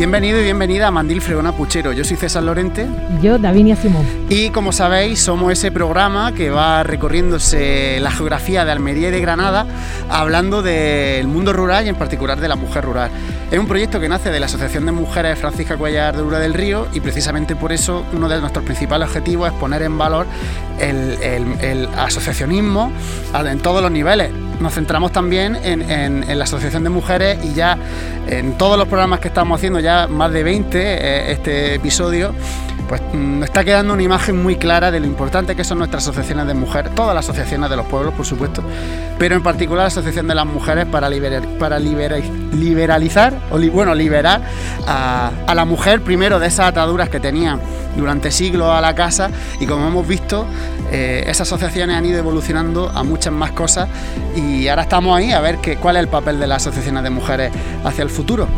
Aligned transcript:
Bienvenido 0.00 0.40
y 0.40 0.44
bienvenida 0.44 0.86
a 0.86 0.90
Mandil 0.90 1.20
Fregona 1.20 1.52
Puchero. 1.52 1.92
Yo 1.92 2.04
soy 2.04 2.16
César 2.16 2.42
Lorente. 2.42 2.86
Y 3.18 3.22
yo, 3.22 3.38
Davinia 3.38 3.76
Simón. 3.76 4.06
Y 4.30 4.48
como 4.48 4.72
sabéis, 4.72 5.20
somos 5.20 5.52
ese 5.52 5.70
programa 5.70 6.32
que 6.32 6.48
va 6.48 6.82
recorriéndose 6.82 8.00
la 8.00 8.10
geografía 8.10 8.64
de 8.64 8.72
Almería 8.72 9.08
y 9.08 9.10
de 9.10 9.20
Granada, 9.20 9.66
hablando 10.08 10.62
del 10.62 11.28
mundo 11.28 11.52
rural 11.52 11.84
y 11.84 11.90
en 11.90 11.96
particular 11.96 12.40
de 12.40 12.48
la 12.48 12.56
mujer 12.56 12.86
rural. 12.86 13.10
Es 13.50 13.58
un 13.58 13.66
proyecto 13.66 14.00
que 14.00 14.08
nace 14.08 14.30
de 14.30 14.40
la 14.40 14.46
Asociación 14.46 14.86
de 14.86 14.92
Mujeres 14.92 15.38
Francisca 15.38 15.76
Cuellar 15.76 16.16
de 16.16 16.22
Ura 16.22 16.38
del 16.38 16.54
Río 16.54 16.86
y 16.94 17.00
precisamente 17.00 17.54
por 17.54 17.70
eso 17.70 18.06
uno 18.14 18.26
de 18.26 18.40
nuestros 18.40 18.64
principales 18.64 19.08
objetivos 19.08 19.52
es 19.52 19.58
poner 19.58 19.82
en 19.82 19.98
valor 19.98 20.24
el, 20.78 21.88
asociacionismo 21.98 22.90
en 23.34 23.58
todos 23.58 23.82
los 23.82 23.90
niveles. 23.90 24.30
Nos 24.60 24.74
centramos 24.74 25.10
también 25.10 25.56
en, 25.64 26.38
la 26.38 26.44
Asociación 26.44 26.84
de 26.84 26.90
Mujeres 26.90 27.38
y 27.42 27.54
ya 27.54 27.78
en 28.28 28.58
todos 28.58 28.78
los 28.78 28.86
programas 28.88 29.20
que 29.20 29.28
estamos 29.28 29.58
haciendo, 29.58 29.80
ya 29.80 30.06
más 30.06 30.30
de 30.32 30.42
20 30.42 30.78
eh, 30.78 31.32
este 31.32 31.74
episodio, 31.74 32.34
pues 32.90 33.00
mm, 33.12 33.44
está 33.44 33.62
quedando 33.62 33.94
una 33.94 34.02
imagen 34.02 34.42
muy 34.42 34.56
clara 34.56 34.90
de 34.90 34.98
lo 34.98 35.06
importante 35.06 35.54
que 35.54 35.62
son 35.62 35.78
nuestras 35.78 36.02
asociaciones 36.02 36.48
de 36.48 36.54
mujeres, 36.54 36.92
todas 36.92 37.14
las 37.14 37.24
asociaciones 37.24 37.70
de 37.70 37.76
los 37.76 37.86
pueblos, 37.86 38.12
por 38.14 38.26
supuesto, 38.26 38.64
pero 39.16 39.36
en 39.36 39.44
particular 39.44 39.84
la 39.84 39.86
Asociación 39.86 40.26
de 40.26 40.34
las 40.34 40.44
Mujeres 40.44 40.86
para, 40.86 41.08
liberar, 41.08 41.46
para 41.60 41.78
liberalizar, 41.78 43.32
o 43.52 43.60
bueno, 43.70 43.94
liberar 43.94 44.42
a, 44.88 45.30
la 45.54 45.64
mujer 45.64 46.02
primero 46.02 46.40
de 46.40 46.48
esas 46.48 46.66
ataduras 46.66 47.08
que 47.08 47.20
tenía 47.20 47.60
durante 47.96 48.32
siglos 48.32 48.68
a 48.68 48.80
la 48.80 48.92
casa 48.96 49.30
y 49.60 49.66
como 49.66 49.86
hemos 49.86 50.08
visto, 50.08 50.44
eh, 50.90 51.22
esas 51.28 51.42
asociaciones 51.42 51.94
han 51.94 52.04
ido 52.06 52.18
evolucionando 52.18 52.88
a 52.88 53.04
muchas 53.04 53.32
más 53.32 53.52
cosas 53.52 53.88
y 54.34 54.66
ahora 54.66 54.82
estamos 54.82 55.16
ahí 55.16 55.30
a 55.30 55.40
ver 55.40 55.58
qué 55.58 55.76
cuál 55.76 55.94
es 55.94 56.00
el 56.00 56.08
papel 56.08 56.40
de 56.40 56.48
las 56.48 56.66
asociaciones 56.66 57.04
de 57.04 57.10
mujeres 57.10 57.52
hacia 57.84 58.02
el 58.02 58.10
futuro. 58.10 58.48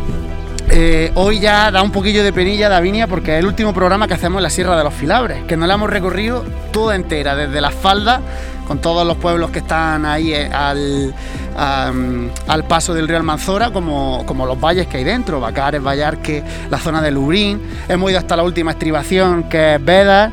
Eh, 0.69 1.11
hoy 1.15 1.39
ya 1.39 1.69
da 1.71 1.81
un 1.83 1.91
poquillo 1.91 2.23
de 2.23 2.33
penilla 2.33 2.69
Davinia 2.69 3.07
porque 3.07 3.33
es 3.33 3.39
el 3.39 3.45
último 3.45 3.73
programa 3.73 4.07
que 4.07 4.15
hacemos 4.15 4.39
en 4.39 4.43
la 4.43 4.49
Sierra 4.49 4.77
de 4.77 4.83
los 4.83 4.93
Filabres, 4.93 5.43
que 5.43 5.57
nos 5.57 5.67
la 5.67 5.75
hemos 5.75 5.89
recorrido 5.89 6.43
toda 6.71 6.95
entera, 6.95 7.35
desde 7.35 7.61
las 7.61 7.73
faldas, 7.73 8.21
con 8.67 8.79
todos 8.79 9.05
los 9.05 9.17
pueblos 9.17 9.51
que 9.51 9.59
están 9.59 10.05
ahí 10.05 10.33
eh, 10.33 10.49
al, 10.51 11.13
al 11.55 12.63
paso 12.63 12.93
del 12.93 13.07
río 13.07 13.17
Almanzora, 13.17 13.71
como, 13.71 14.25
como 14.25 14.45
los 14.45 14.59
valles 14.59 14.87
que 14.87 14.97
hay 14.97 15.03
dentro, 15.03 15.39
Bacares, 15.39 15.83
Vallarque, 15.83 16.43
la 16.69 16.79
zona 16.79 17.01
de 17.01 17.11
Lubrín. 17.11 17.61
Hemos 17.87 18.09
ido 18.09 18.19
hasta 18.19 18.35
la 18.35 18.43
última 18.43 18.71
estribación, 18.71 19.43
que 19.43 19.75
es 19.75 19.83
Veda 19.83 20.31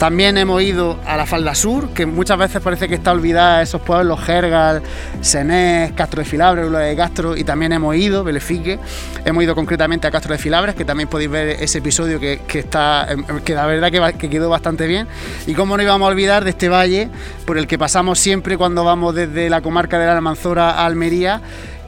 también 0.00 0.38
hemos 0.38 0.62
ido 0.62 0.98
a 1.04 1.14
la 1.14 1.26
falda 1.26 1.54
sur, 1.54 1.90
que 1.90 2.06
muchas 2.06 2.38
veces 2.38 2.62
parece 2.62 2.88
que 2.88 2.94
está 2.94 3.12
olvidada 3.12 3.60
esos 3.60 3.82
pueblos, 3.82 4.18
Jergal, 4.20 4.80
Senés, 5.20 5.92
Castro 5.92 6.22
de 6.22 6.24
Filabres, 6.24 6.66
Ula 6.66 6.78
de 6.78 6.96
Castro, 6.96 7.36
y 7.36 7.44
también 7.44 7.74
hemos 7.74 7.94
ido, 7.94 8.24
Belefique, 8.24 8.78
hemos 9.26 9.44
ido 9.44 9.54
concretamente 9.54 10.06
a 10.06 10.10
Castro 10.10 10.32
de 10.32 10.38
Filabres, 10.38 10.74
que 10.74 10.86
también 10.86 11.06
podéis 11.06 11.30
ver 11.30 11.48
ese 11.62 11.78
episodio 11.80 12.18
que, 12.18 12.40
está, 12.54 13.08
que 13.44 13.54
la 13.54 13.66
verdad 13.66 14.14
que, 14.16 14.30
quedó 14.30 14.48
bastante 14.48 14.86
bien. 14.86 15.06
Y 15.46 15.52
cómo 15.52 15.76
no 15.76 15.82
íbamos 15.82 16.06
a 16.06 16.08
olvidar 16.08 16.44
de 16.44 16.50
este 16.50 16.70
valle 16.70 17.10
por 17.44 17.58
el 17.58 17.66
que 17.66 17.76
pasamos 17.76 18.18
siempre 18.18 18.56
cuando 18.56 18.84
vamos 18.84 19.14
desde 19.14 19.50
la 19.50 19.60
comarca 19.60 19.98
de 19.98 20.06
la 20.06 20.16
Almanzora 20.16 20.70
a 20.70 20.86
Almería, 20.86 21.42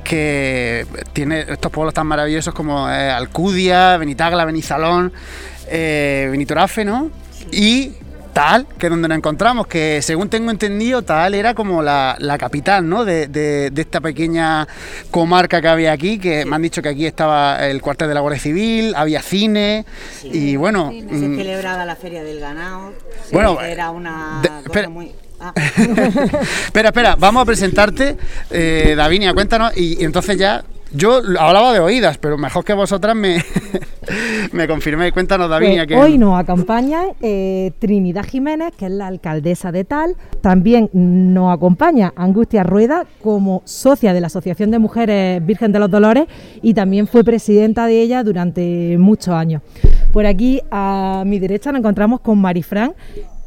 que 0.04 0.86
tiene 1.14 1.46
estos 1.48 1.72
pueblos 1.72 1.94
tan 1.94 2.08
maravillosos 2.08 2.52
como 2.52 2.90
eh, 2.90 3.10
Alcudia, 3.10 3.96
Benitagla, 3.96 4.44
Benizalón, 4.44 5.14
eh, 5.66 6.28
Benitorafe, 6.30 6.84
¿no? 6.84 7.10
Y 7.50 7.92
Tal, 8.32 8.66
que 8.78 8.86
es 8.86 8.90
donde 8.90 9.08
nos 9.08 9.18
encontramos, 9.18 9.66
que 9.66 10.00
según 10.02 10.28
tengo 10.28 10.50
entendido, 10.50 11.02
Tal 11.02 11.34
era 11.34 11.54
como 11.54 11.82
la, 11.82 12.16
capital 12.38 12.88
¿no? 12.88 13.04
De, 13.04 13.70
esta 13.76 14.00
pequeña 14.00 14.66
comarca 15.10 15.60
que 15.60 15.68
había 15.68 15.92
aquí, 15.92 16.18
que 16.18 16.44
me 16.44 16.56
han 16.56 16.62
dicho 16.62 16.80
que 16.82 16.88
aquí 16.88 17.06
estaba 17.06 17.66
el 17.66 17.82
cuartel 17.82 18.08
de 18.08 18.14
la 18.14 18.20
Guardia 18.20 18.40
Civil, 18.40 18.94
había 18.96 19.20
cine 19.20 19.84
y 20.24 20.56
bueno... 20.56 20.90
Se 20.90 21.02
mm, 21.02 21.36
celebraba 21.36 21.84
la 21.84 21.96
Feria 21.96 22.22
del 22.22 22.40
Ganado, 22.40 22.92
bueno, 23.32 23.60
era 23.60 23.90
una 23.90 24.42
cosa 24.66 24.88
muy... 24.88 25.12
Ah. 25.44 25.52
espera, 25.56 26.90
espera, 26.90 27.16
vamos 27.16 27.42
a 27.42 27.44
presentarte, 27.44 28.16
eh, 28.48 28.94
Davinia, 28.96 29.34
cuéntanos, 29.34 29.76
y 29.76 30.04
entonces 30.04 30.36
ya 30.38 30.62
yo 30.94 31.16
hablaba 31.38 31.72
de 31.72 31.80
oídas, 31.80 32.18
pero 32.18 32.36
mejor 32.38 32.64
que 32.64 32.74
vosotras 32.74 33.14
me, 33.16 33.42
me 34.52 34.68
confirmé. 34.68 35.12
Cuéntanos, 35.12 35.48
Davinia. 35.48 35.86
que... 35.86 35.96
Hoy 35.96 36.18
nos 36.18 36.38
acompaña 36.38 37.02
eh, 37.20 37.72
Trinidad 37.78 38.24
Jiménez, 38.24 38.72
que 38.76 38.86
es 38.86 38.92
la 38.92 39.06
alcaldesa 39.06 39.72
de 39.72 39.84
Tal. 39.84 40.16
También 40.40 40.90
nos 40.92 41.52
acompaña 41.52 42.12
Angustia 42.16 42.62
Rueda 42.62 43.06
como 43.22 43.62
socia 43.64 44.12
de 44.12 44.20
la 44.20 44.26
Asociación 44.26 44.70
de 44.70 44.78
Mujeres 44.78 45.44
Virgen 45.44 45.72
de 45.72 45.78
los 45.78 45.90
Dolores 45.90 46.26
y 46.60 46.74
también 46.74 47.06
fue 47.06 47.24
presidenta 47.24 47.86
de 47.86 48.00
ella 48.00 48.22
durante 48.22 48.96
muchos 48.98 49.34
años. 49.34 49.62
Por 50.12 50.26
aquí 50.26 50.60
a 50.70 51.22
mi 51.26 51.38
derecha 51.38 51.72
nos 51.72 51.80
encontramos 51.80 52.20
con 52.20 52.38
Marifran, 52.38 52.94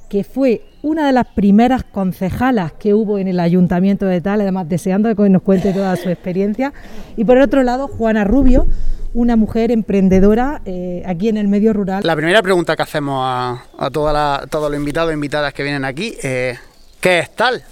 que 0.09 0.23
fue 0.23 0.63
una 0.85 1.07
de 1.07 1.13
las 1.13 1.25
primeras 1.25 1.84
concejalas 1.84 2.72
que 2.72 2.94
hubo 2.94 3.18
en 3.18 3.28
el 3.28 3.40
ayuntamiento 3.40 4.06
de 4.06 4.22
Tal, 4.22 4.41
además 4.41 4.69
deseando 4.69 5.13
que 5.16 5.29
nos 5.29 5.41
cuente 5.41 5.73
toda 5.73 5.96
su 5.96 6.09
experiencia. 6.09 6.73
Y 7.18 7.25
por 7.25 7.38
el 7.38 7.44
otro 7.44 7.63
lado, 7.63 7.88
Juana 7.88 8.23
Rubio, 8.23 8.68
una 9.16 9.35
mujer 9.35 9.72
emprendedora 9.72 10.62
eh, 10.63 11.01
aquí 11.07 11.28
en 11.28 11.38
el 11.38 11.47
medio 11.47 11.74
rural. 11.74 12.03
La 12.06 12.16
primera 12.16 12.44
pregunta 12.44 12.75
que 12.75 12.84
hacemos 12.84 13.19
a, 13.19 13.90
todos 13.91 14.13
los 14.51 14.75
invitados 14.75 15.09
e 15.09 15.16
invitadas 15.16 15.56
que 15.56 15.63
vienen 15.63 15.85
aquí, 15.85 16.16
eh, 16.22 16.56
¿qué 17.01 17.18
es 17.18 17.31
Tal? 17.31 17.63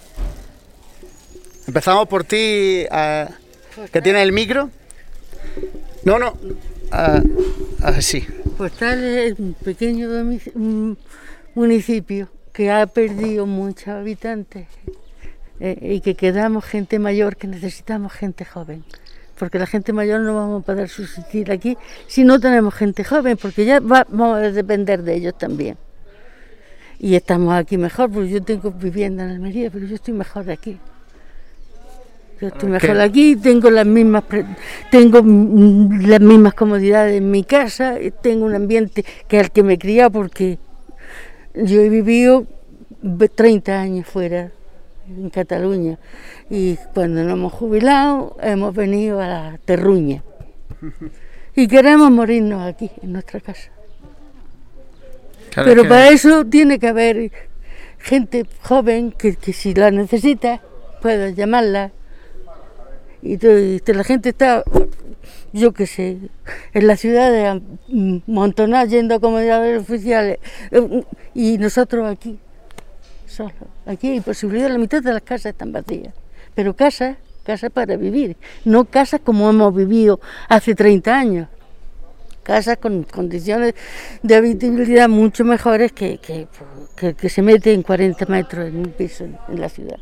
Empezamos 1.68 2.08
por 2.08 2.24
ti, 2.24 2.88
eh, 2.92 3.28
que 3.92 4.02
tienes 4.02 4.24
el 4.24 4.32
micro. 4.32 4.72
No, 6.04 6.18
no. 6.18 6.34
sí. 8.00 8.26
Pues 8.58 8.72
Tal 8.72 9.04
es 9.04 9.38
un 9.38 9.54
pequeño 9.54 10.10
municipio 11.54 12.28
que 12.54 12.72
ha 12.72 12.86
perdido 12.86 13.46
muchos 13.48 13.88
habitantes 13.90 14.68
eh, 15.60 15.78
y 15.82 16.02
que 16.02 16.16
quedamos 16.16 16.64
gente 16.64 17.00
mayor, 17.00 17.36
que 17.36 17.48
necesitamos 17.48 18.14
gente 18.14 18.46
joven. 18.46 18.84
Porque 19.38 19.58
la 19.58 19.66
gente 19.66 19.92
mayor 19.92 20.22
no 20.22 20.36
vamos 20.36 20.62
a 20.62 20.66
poder 20.66 20.88
subsistir 20.88 21.52
aquí 21.52 21.76
si 22.08 22.24
no 22.24 22.40
tenemos 22.40 22.74
gente 22.76 23.04
joven, 23.04 23.38
porque 23.38 23.66
ya 23.66 23.80
vamos 23.80 24.38
a 24.38 24.52
depender 24.52 25.02
de 25.02 25.16
ellos 25.16 25.38
también. 25.38 25.78
Y 27.00 27.16
estamos 27.16 27.54
aquí 27.56 27.78
mejor, 27.78 28.12
porque 28.12 28.30
yo 28.30 28.44
tengo 28.44 28.72
vivienda 28.72 29.24
en 29.24 29.32
Almería, 29.32 29.70
pero 29.72 29.86
yo 29.88 29.96
estoy 29.96 30.14
mejor 30.14 30.50
aquí. 30.50 30.80
Yo 32.40 32.48
estoy 32.50 32.70
mejor 32.70 33.00
aquí, 33.00 33.36
tengo 33.36 33.70
las 33.70 33.86
mismas 33.86 34.24
tengo 34.92 35.18
las 35.18 36.22
mismas 36.22 36.54
comodidades 36.54 37.18
en 37.18 37.32
mi 37.32 37.44
casa, 37.44 37.96
tengo 38.22 38.46
un 38.46 38.54
ambiente 38.54 39.04
que 39.28 39.40
es 39.40 39.44
el 39.46 39.52
que 39.52 39.64
me 39.64 39.74
he 39.74 39.78
criado 39.78 40.12
porque 40.12 40.60
yo 41.54 41.82
he 41.82 41.90
vivido 41.90 42.46
30 43.36 43.80
años 43.80 44.08
fuera, 44.08 44.52
en 45.08 45.30
Cataluña, 45.30 46.00
y 46.50 46.78
cuando 46.94 47.24
nos 47.24 47.34
hemos 47.34 47.54
jubilado 47.54 48.38
hemos 48.42 48.74
venido 48.74 49.20
a 49.22 49.28
la 49.28 49.60
Terruña. 49.66 50.24
Y 51.56 51.68
queremos 51.68 52.10
morirnos 52.10 52.64
aquí, 52.64 52.90
en 53.04 53.14
nuestra 53.14 53.40
casa. 53.40 53.70
Pero 55.56 55.88
para 55.88 56.10
eso 56.10 56.46
tiene 56.46 56.80
que 56.80 56.88
haber 56.88 57.32
gente 58.00 58.46
joven 58.64 59.12
que, 59.12 59.34
si 59.54 59.76
la 59.76 59.92
necesita, 59.92 60.62
pueda 61.02 61.30
llamarla. 61.30 61.92
Y, 63.22 63.38
la 63.38 64.04
gente 64.04 64.30
está 64.30 64.64
yo 65.52 65.74
qué 65.74 65.88
sé, 65.88 66.18
en 66.74 66.88
la 66.88 66.98
ciudad 66.98 67.32
de 67.32 67.62
montonar 68.28 68.88
yendo 68.88 69.16
a 69.16 69.20
comunidades 69.20 69.82
oficiales 69.82 70.40
eh, 70.72 71.04
y 71.34 71.58
nosotros 71.58 72.10
aquí, 72.10 72.40
solo. 73.28 73.54
Aquí 73.86 74.10
hay 74.10 74.22
posibilidad, 74.22 74.70
la 74.70 74.78
mitad 74.78 75.02
de 75.02 75.14
las 75.14 75.22
casas 75.22 75.48
están 75.48 75.72
vacías, 75.72 76.14
pero 76.56 76.76
casas, 76.76 77.18
casas 77.44 77.72
para 77.72 77.96
vivir, 77.98 78.38
no 78.66 78.86
casas 78.86 79.22
como 79.24 79.50
hemos 79.50 79.76
vivido 79.76 80.20
hace 80.50 80.76
30 80.76 81.16
años. 81.16 81.48
Casas 82.44 82.78
con 82.78 83.04
condiciones 83.04 83.74
de 84.22 84.36
habitabilidad 84.36 85.08
mucho 85.08 85.46
mejores 85.46 85.94
que, 85.94 86.18
que, 86.18 86.48
que, 87.14 87.30
se 87.30 87.42
mete 87.42 87.72
en 87.72 87.84
40 87.84 88.26
metros 88.26 88.68
en 88.68 88.80
un 88.80 88.92
piso 88.92 89.24
en 89.24 89.62
la 89.62 89.70
ciudad. 89.70 89.98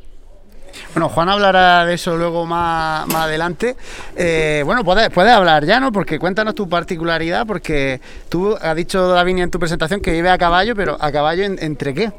Bueno, 0.93 1.09
Juan 1.09 1.29
hablará 1.29 1.85
de 1.85 1.93
eso 1.93 2.17
luego 2.17 2.45
más, 2.45 3.07
más 3.07 3.25
adelante. 3.25 3.75
Eh, 4.15 4.63
bueno, 4.65 4.83
puedes, 4.83 5.09
hablar 5.15 5.65
ya, 5.65 5.79
¿no? 5.79 5.91
Porque 5.91 6.19
cuéntanos 6.19 6.55
tu 6.55 6.67
particularidad, 6.67 7.45
porque 7.45 8.01
tú 8.29 8.57
has 8.61 8.75
dicho, 8.75 9.07
Davinia, 9.09 9.43
en 9.43 9.51
tu 9.51 9.59
presentación 9.59 10.01
que 10.01 10.11
vive 10.11 10.29
a 10.29 10.37
caballo, 10.37 10.75
pero 10.75 10.97
¿a 10.99 11.11
caballo 11.11 11.43
entre 11.43 11.93
qué? 11.93 12.11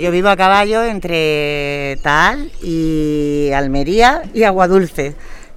yo 0.00 0.10
vivo 0.10 0.28
a 0.28 0.36
caballo 0.36 0.82
entre 0.82 1.98
Tal 2.02 2.50
y 2.60 3.50
Almería 3.54 4.22
y 4.34 4.42
Aguadulce. 4.42 5.14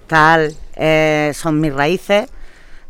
Tal 0.07 0.54
eh, 0.75 1.31
son 1.33 1.59
mis 1.59 1.74
raíces, 1.74 2.30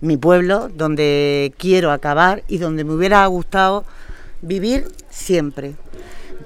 mi 0.01 0.17
pueblo, 0.17 0.69
donde 0.69 1.53
quiero 1.57 1.91
acabar 1.91 2.43
y 2.47 2.57
donde 2.57 2.83
me 2.83 2.93
hubiera 2.93 3.25
gustado 3.27 3.85
vivir 4.41 4.87
siempre. 5.09 5.75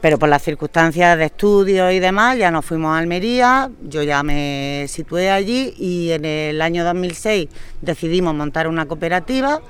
Pero 0.01 0.17
por 0.19 0.29
las 0.29 0.41
circunstancias 0.43 1.17
de 1.17 1.25
estudio 1.25 1.91
y 1.91 1.99
demás 1.99 2.37
ya 2.37 2.51
nos 2.51 2.65
fuimos 2.65 2.95
a 2.95 2.99
Almería, 2.99 3.69
yo 3.83 4.03
ya 4.03 4.23
me 4.23 4.85
situé 4.87 5.29
allí 5.29 5.73
y 5.77 6.11
en 6.11 6.25
el 6.25 6.61
año 6.61 6.83
2006 6.83 7.49
decidimos 7.81 8.33
montar 8.33 8.67
una 8.67 8.85
cooperativa 8.85 9.61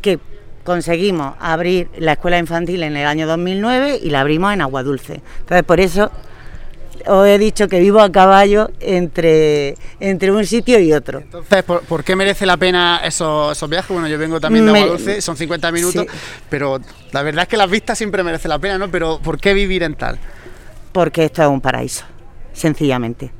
que 0.00 0.18
conseguimos 0.64 1.34
abrir 1.40 1.88
la 1.98 2.12
escuela 2.12 2.38
infantil 2.38 2.82
en 2.82 2.96
el 2.96 3.06
año 3.06 3.26
2009 3.26 4.00
y 4.02 4.10
la 4.10 4.20
abrimos 4.20 4.52
en 4.52 4.62
Aguadulce. 4.62 5.22
Entonces 5.40 5.64
por 5.64 5.80
eso 5.80 6.10
os 7.06 7.26
he 7.26 7.38
dicho 7.38 7.68
que 7.68 7.80
vivo 7.80 8.00
a 8.00 8.10
caballo 8.10 8.70
entre, 8.80 9.76
entre 10.00 10.30
un 10.30 10.44
sitio 10.46 10.78
y 10.80 10.92
otro. 10.92 11.20
Entonces, 11.20 11.62
¿por, 11.62 12.04
qué 12.04 12.16
merece 12.16 12.46
la 12.46 12.56
pena 12.56 13.00
esos, 13.04 13.56
esos, 13.56 13.68
viajes? 13.68 13.90
Bueno, 13.90 14.08
yo 14.08 14.18
vengo 14.18 14.40
también 14.40 14.66
de 14.66 14.78
Aguadulce, 14.78 15.20
son 15.20 15.36
50 15.36 15.72
minutos, 15.72 16.06
pero 16.48 16.80
la 17.12 17.22
verdad 17.22 17.42
es 17.42 17.48
que 17.48 17.56
las 17.56 17.70
vistas 17.70 17.98
siempre 17.98 18.22
merecen 18.22 18.48
la 18.48 18.58
pena, 18.58 18.78
¿no? 18.78 18.90
Pero 18.90 19.20
¿por 19.22 19.38
qué 19.38 19.54
vivir 19.54 19.82
en 19.82 19.94
tal? 19.94 20.18
Porque 20.92 21.24
esto 21.24 21.42
es 21.42 21.48
un 21.48 21.60
paraíso, 21.60 22.04
sencillamente. 22.52 23.32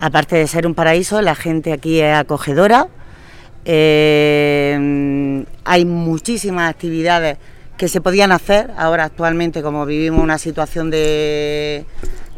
Aparte 0.00 0.36
de 0.36 0.46
ser 0.46 0.66
un 0.66 0.74
paraíso, 0.74 1.22
la 1.22 1.34
gente 1.34 1.72
aquí 1.72 2.00
es 2.00 2.14
acogedora, 2.14 2.88
eh, 3.64 5.44
hay 5.64 5.84
muchísimas 5.84 6.70
actividades 6.70 7.38
que 7.76 7.88
se 7.88 8.00
podían 8.00 8.32
hacer 8.32 8.70
ahora 8.76 9.04
actualmente 9.04 9.62
como 9.62 9.84
vivimos 9.84 10.22
una 10.22 10.38
situación 10.38 10.90
de 10.90 11.84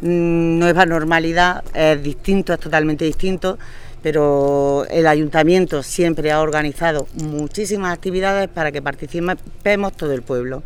nueva 0.00 0.87
normalidad, 0.87 1.65
es 1.75 2.03
distinto, 2.03 2.53
es 2.53 2.61
totalmente 2.61 3.05
distinto, 3.05 3.59
pero 4.03 4.87
el 4.91 5.06
ayuntamiento 5.06 5.83
siempre 5.83 6.31
ha 6.31 6.41
organizado 6.41 7.06
muchísimas 7.15 7.93
actividades 7.93 8.49
para 8.49 8.73
que 8.73 8.81
participemos 8.81 9.93
todo 9.97 10.12
el 10.12 10.23
pueblo. 10.23 10.62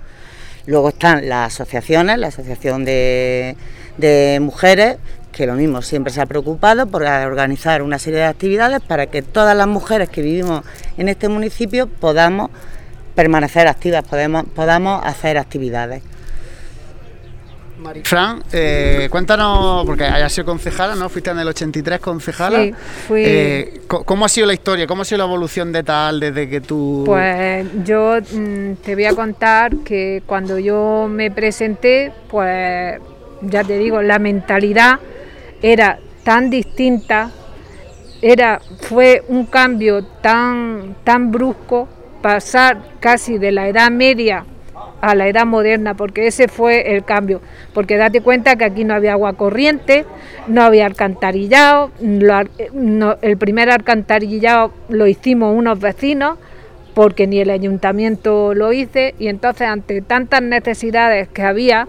Luego 0.66 0.90
están 0.90 1.28
las 1.28 1.54
asociaciones, 1.54 2.18
la 2.18 2.28
Asociación 2.28 2.84
de, 2.84 3.56
Mujeres, 4.40 4.98
que 5.32 5.46
lo 5.46 5.54
mismo 5.54 5.82
siempre 5.82 6.12
se 6.12 6.20
ha 6.20 6.26
preocupado 6.26 6.86
por 6.86 7.02
organizar 7.02 7.82
una 7.82 7.98
serie 7.98 8.20
de 8.20 8.26
actividades 8.26 8.80
para 8.80 9.06
que 9.06 9.22
todas 9.22 9.56
las 9.56 9.66
mujeres 9.66 10.08
que 10.08 10.22
vivimos 10.22 10.64
en 10.98 11.08
este 11.08 11.28
municipio 11.28 11.88
podamos 11.88 12.50
permanecer 13.14 13.66
activas, 13.66 14.04
podamos 14.54 15.00
hacer 15.04 15.38
actividades. 15.38 16.02
Fran, 18.04 18.42
eh, 18.52 19.08
cuéntanos, 19.10 19.84
porque 19.86 20.04
hayas 20.04 20.32
sido 20.32 20.46
concejala, 20.46 20.94
¿no? 20.94 21.08
Fuiste 21.08 21.30
en 21.30 21.38
el 21.38 21.48
83 21.48 22.00
concejala. 22.00 22.62
Sí, 22.62 22.74
fui. 23.08 23.22
Eh, 23.24 23.80
¿Cómo 23.86 24.24
ha 24.24 24.28
sido 24.28 24.46
la 24.46 24.54
historia? 24.54 24.86
¿Cómo 24.86 25.02
ha 25.02 25.04
sido 25.04 25.18
la 25.18 25.24
evolución 25.24 25.72
de 25.72 25.82
tal 25.82 26.20
desde 26.20 26.48
que 26.48 26.60
tú...? 26.60 27.02
Pues 27.06 27.66
yo 27.84 28.16
mm, 28.20 28.74
te 28.84 28.94
voy 28.94 29.04
a 29.04 29.14
contar 29.14 29.76
que 29.78 30.22
cuando 30.26 30.58
yo 30.58 31.08
me 31.10 31.30
presenté, 31.30 32.12
pues 32.28 33.00
ya 33.42 33.64
te 33.64 33.78
digo, 33.78 34.02
la 34.02 34.18
mentalidad 34.18 34.98
era 35.60 35.98
tan 36.24 36.50
distinta, 36.50 37.30
era, 38.20 38.60
fue 38.80 39.24
un 39.28 39.46
cambio 39.46 40.04
tan, 40.04 40.96
tan 41.04 41.32
brusco, 41.32 41.88
pasar 42.20 42.78
casi 43.00 43.38
de 43.38 43.52
la 43.52 43.68
edad 43.68 43.90
media 43.90 44.44
a 45.02 45.14
la 45.14 45.28
edad 45.28 45.44
moderna, 45.44 45.94
porque 45.94 46.28
ese 46.28 46.48
fue 46.48 46.94
el 46.94 47.04
cambio. 47.04 47.42
Porque 47.74 47.96
date 47.96 48.22
cuenta 48.22 48.56
que 48.56 48.64
aquí 48.64 48.84
no 48.84 48.94
había 48.94 49.12
agua 49.12 49.34
corriente, 49.34 50.06
no 50.46 50.62
había 50.62 50.86
alcantarillado, 50.86 51.90
el 52.00 53.36
primer 53.36 53.68
alcantarillado 53.68 54.72
lo 54.88 55.06
hicimos 55.06 55.54
unos 55.54 55.80
vecinos, 55.80 56.38
porque 56.94 57.26
ni 57.26 57.40
el 57.40 57.50
ayuntamiento 57.50 58.54
lo 58.54 58.72
hice, 58.72 59.14
y 59.18 59.26
entonces 59.26 59.66
ante 59.66 60.02
tantas 60.02 60.40
necesidades 60.40 61.28
que 61.28 61.42
había, 61.42 61.88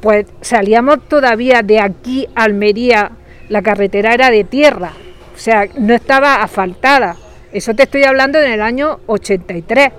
pues 0.00 0.26
salíamos 0.42 1.08
todavía 1.08 1.62
de 1.62 1.80
aquí 1.80 2.28
a 2.34 2.44
Almería, 2.44 3.12
la 3.48 3.62
carretera 3.62 4.12
era 4.12 4.30
de 4.30 4.44
tierra, 4.44 4.92
o 5.34 5.38
sea, 5.38 5.66
no 5.78 5.94
estaba 5.94 6.42
asfaltada. 6.42 7.16
Eso 7.52 7.74
te 7.74 7.84
estoy 7.84 8.04
hablando 8.04 8.38
en 8.38 8.50
el 8.50 8.60
año 8.60 9.00
83 9.06 9.90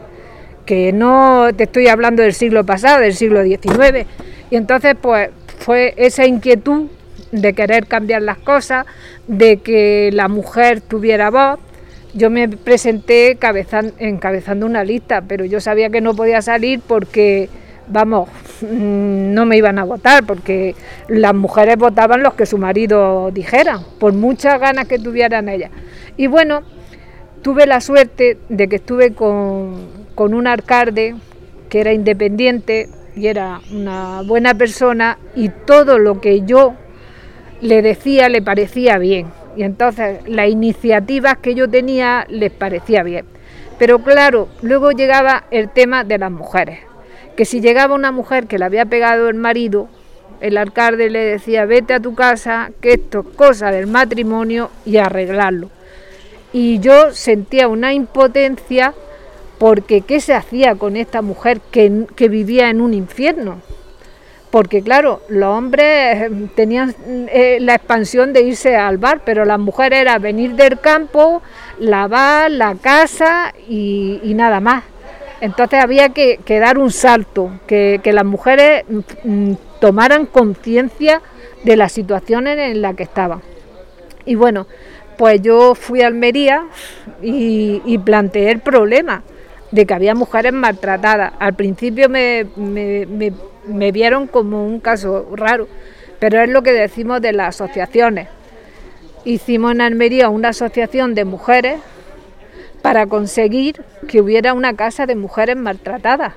que 0.67 0.91
no 0.91 1.47
te 1.55 1.63
estoy 1.63 1.87
hablando 1.87 2.21
del 2.21 2.33
siglo 2.33 2.63
pasado, 2.65 2.99
del 2.99 3.15
siglo 3.15 3.41
XIX. 3.41 4.05
Y 4.51 4.57
entonces, 4.57 4.95
pues 5.01 5.29
fue 5.59 5.95
esa 5.97 6.27
inquietud 6.27 6.87
de 7.31 7.53
querer 7.53 7.87
cambiar 7.87 8.21
las 8.21 8.37
cosas, 8.37 8.85
de 9.27 9.57
que 9.57 10.11
la 10.13 10.27
mujer 10.27 10.81
tuviera 10.81 11.31
voz. 11.31 11.59
Yo 12.13 12.29
me 12.29 12.49
presenté 12.49 13.37
encabezando 13.99 14.65
una 14.65 14.83
lista, 14.83 15.21
pero 15.21 15.45
yo 15.45 15.61
sabía 15.61 15.89
que 15.89 16.01
no 16.01 16.13
podía 16.13 16.41
salir 16.41 16.81
porque, 16.85 17.49
vamos, 17.87 18.29
mm, 18.61 19.33
no 19.33 19.45
me 19.45 19.55
iban 19.55 19.79
a 19.79 19.85
votar, 19.85 20.25
porque 20.25 20.75
las 21.07 21.33
mujeres 21.33 21.77
votaban 21.77 22.23
los 22.23 22.33
que 22.33 22.45
su 22.45 22.57
marido 22.57 23.31
dijera, 23.31 23.79
por 23.99 24.13
muchas 24.13 24.59
ganas 24.59 24.87
que 24.87 24.99
tuvieran 24.99 25.47
ellas. 25.47 25.71
Y 26.17 26.27
bueno, 26.27 26.63
tuve 27.41 27.65
la 27.65 27.79
suerte 27.79 28.37
de 28.49 28.67
que 28.67 28.77
estuve 28.77 29.13
con, 29.13 30.06
con 30.17 30.33
un 30.33 30.47
alcalde 30.47 31.15
que 31.69 31.79
era 31.79 31.93
independiente 31.93 32.89
y 33.15 33.27
era 33.27 33.61
una 33.71 34.23
buena 34.23 34.55
persona 34.55 35.19
y 35.35 35.49
todo 35.49 35.99
lo 35.99 36.19
que 36.21 36.41
yo 36.41 36.73
le 37.61 37.83
decía 37.83 38.27
le 38.27 38.41
parecía 38.41 38.97
bien. 38.97 39.27
Y 39.55 39.61
entonces 39.61 40.27
las 40.27 40.49
iniciativas 40.49 41.37
que 41.37 41.53
yo 41.53 41.69
tenía 41.69 42.25
les 42.29 42.51
parecía 42.51 43.03
bien. 43.03 43.27
Pero 43.77 43.99
claro, 43.99 44.49
luego 44.63 44.89
llegaba 44.89 45.43
el 45.51 45.69
tema 45.69 46.03
de 46.03 46.17
las 46.17 46.31
mujeres. 46.31 46.79
Que 47.35 47.45
si 47.45 47.61
llegaba 47.61 47.93
una 47.93 48.11
mujer 48.11 48.47
que 48.47 48.57
le 48.57 48.65
había 48.65 48.85
pegado 48.85 49.29
el 49.29 49.35
marido, 49.35 49.87
el 50.41 50.57
alcalde 50.57 51.11
le 51.11 51.19
decía, 51.19 51.65
vete 51.65 51.93
a 51.93 51.99
tu 51.99 52.15
casa, 52.15 52.71
que 52.81 52.93
esto 52.93 53.19
es 53.19 53.35
cosa 53.35 53.69
del 53.69 53.85
matrimonio 53.85 54.71
y 54.83 54.97
arreglarlo. 54.97 55.69
Y 56.53 56.79
yo 56.79 57.11
sentía 57.11 57.67
una 57.67 57.93
impotencia 57.93 58.95
porque 59.57 60.01
¿qué 60.01 60.21
se 60.21 60.33
hacía 60.33 60.75
con 60.75 60.95
esta 60.95 61.21
mujer 61.21 61.59
que, 61.71 61.89
vivía 62.29 62.69
en 62.69 62.81
un 62.81 62.93
infierno? 62.93 63.61
Porque 64.51 64.81
claro, 64.81 65.21
los 65.29 65.55
hombres 65.55 65.85
eh, 65.85 66.31
tenían 66.55 66.95
eh, 67.07 67.57
la 67.59 67.75
expansión 67.75 68.33
de 68.33 68.41
irse 68.41 68.75
al 68.75 68.97
bar, 68.97 69.21
pero 69.25 69.45
las 69.45 69.59
mujeres 69.59 69.99
era 69.99 70.19
venir 70.19 70.55
del 70.55 70.79
campo, 70.79 71.41
lavar 71.79 72.49
la 72.51 72.75
casa 72.75 73.53
y, 73.67 74.21
nada 74.35 74.59
más. 74.59 74.83
Entonces 75.41 75.83
había 75.83 76.09
que, 76.09 76.39
dar 76.47 76.77
un 76.77 76.91
salto, 76.91 77.51
que, 77.67 77.99
las 78.05 78.25
mujeres 78.25 78.85
mm, 78.87 79.29
mm, 79.29 79.57
tomaran 79.79 80.25
conciencia 80.25 81.21
de 81.63 81.75
las 81.75 81.91
situaciones 81.91 82.57
en 82.57 82.81
las 82.81 82.95
que 82.95 83.03
estaban. 83.03 83.41
Y 84.25 84.35
bueno, 84.35 84.67
pues 85.17 85.41
yo 85.41 85.73
fui 85.75 86.03
a 86.03 86.07
Almería 86.07 86.67
y, 87.21 87.81
y 87.85 87.97
planteé 87.97 88.51
el 88.51 88.59
problema 88.59 89.23
de 89.71 89.85
que 89.85 89.93
había 89.93 90.15
mujeres 90.15 90.53
maltratadas. 90.53 91.33
Al 91.39 91.53
principio 91.53 92.09
me, 92.09 92.45
me, 92.55 93.91
vieron 93.91 94.27
como 94.27 94.65
un 94.65 94.79
caso 94.79 95.27
raro, 95.35 95.67
pero 96.19 96.41
es 96.41 96.49
lo 96.49 96.63
que 96.63 96.71
decimos 96.71 97.21
de 97.21 97.33
las 97.33 97.55
asociaciones. 97.55 98.29
Hicimos 99.25 99.73
en 99.73 99.81
Almería 99.81 100.29
una 100.29 100.49
asociación 100.49 101.13
de 101.15 101.25
mujeres 101.25 101.79
para 102.81 103.07
conseguir 103.07 103.81
que 104.07 104.21
hubiera 104.21 104.53
una 104.53 104.73
casa 104.73 105.05
de 105.05 105.15
mujeres 105.15 105.57
maltratadas, 105.57 106.33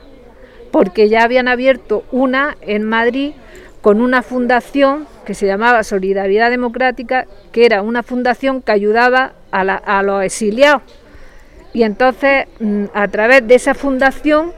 porque 0.72 1.08
ya 1.08 1.22
habían 1.22 1.46
abierto 1.46 2.04
una 2.10 2.56
en 2.62 2.82
Madrid 2.82 3.32
con 3.80 4.00
una 4.00 4.22
fundación 4.22 5.06
que 5.24 5.34
se 5.34 5.46
llamaba 5.46 5.84
Solidaridad 5.84 6.50
Democrática, 6.50 7.26
que 7.52 7.64
era 7.64 7.82
una 7.82 8.02
fundación 8.02 8.60
que 8.60 8.72
ayudaba 8.72 9.32
a, 9.52 9.60
a 9.60 10.02
los 10.02 10.24
exiliados 10.24 10.82
y 11.72 11.82
entonces, 11.82 12.46
mm, 12.58 12.86
a 12.94 13.08
través 13.08 13.46
de 13.46 13.54
esa 13.54 13.74
fundación, 13.74 14.52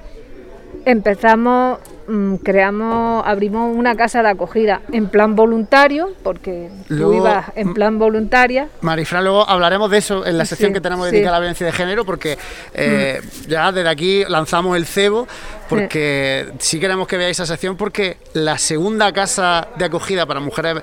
empezamos, 0.85 1.79
mm, 2.09 2.37
creamos, 2.37 3.23
abrimos 3.27 3.77
una 3.77 3.95
casa 3.95 4.23
de 4.23 4.31
acogida 4.31 4.81
en 4.93 5.09
plan 5.09 5.37
voluntario, 5.37 6.13
porque 6.23 6.71
tú 6.89 7.13
ibas 7.13 7.53
en 7.55 7.75
plan 7.75 7.99
voluntaria. 7.99 8.69
Marifran, 8.81 9.25
luego 9.25 9.49
hablaremos 9.49 9.91
de 9.91 9.99
eso 9.99 10.27
en 10.27 10.39
la 10.39 10.45
sección 10.45 10.73
que 10.73 10.81
tenemos 10.81 11.11
dedicada 11.11 11.37
a 11.37 11.39
la 11.39 11.41
violencia 11.41 11.67
de 11.67 11.73
género, 11.73 12.05
porque 12.05 12.39
eh, 12.75 13.21
mm. 13.23 13.49
ya 13.49 13.73
desde 13.73 13.89
aquí 13.89 14.25
lanzamos 14.27 14.77
el 14.77 14.87
cebo, 14.87 15.29
porque 15.69 16.53
sí 16.59 16.81
queremos 16.81 17.07
que 17.07 17.17
veáis 17.17 17.39
esa 17.39 17.47
sección, 17.47 17.77
porque 17.77 18.17
la 18.33 18.59
segunda 18.59 19.13
casa 19.13 19.69
de 19.77 19.85
acogida 19.85 20.27
para 20.27 20.41
mujeres 20.41 20.83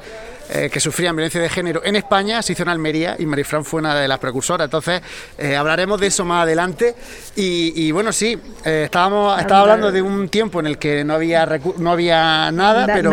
eh, 0.51 0.67
que 0.71 0.79
sufrían 0.79 1.15
violencia 1.15 1.39
de 1.39 1.47
género 1.47 1.81
en 1.85 1.95
España 1.95 2.41
se 2.41 2.53
hizo 2.53 2.63
en 2.63 2.69
Almería 2.69 3.15
y 3.19 3.27
Marifran 3.27 3.63
fue 3.63 3.81
una 3.81 3.93
de 3.93 4.07
las 4.07 4.17
precursoras. 4.17 4.65
Entonces 4.65 4.99
eh, 5.37 5.55
hablaremos 5.55 5.99
de 5.99 6.07
eso 6.07 6.25
más 6.25 6.41
adelante. 6.41 6.95
Y, 7.35 7.91
bueno, 7.91 8.11
sí, 8.11 8.35
eh, 8.65 8.83
estábamos 8.85 9.39
estaba 9.39 9.61
hablando 9.61 9.91
de 9.91 10.01
un 10.01 10.27
tiempo 10.27 10.59
en 10.59 10.65
el 10.65 10.79
que 10.79 11.03
no 11.03 11.13
había, 11.13 11.47
no 11.77 11.91
había 11.91 12.51
nada, 12.51 12.87
pero... 12.87 13.11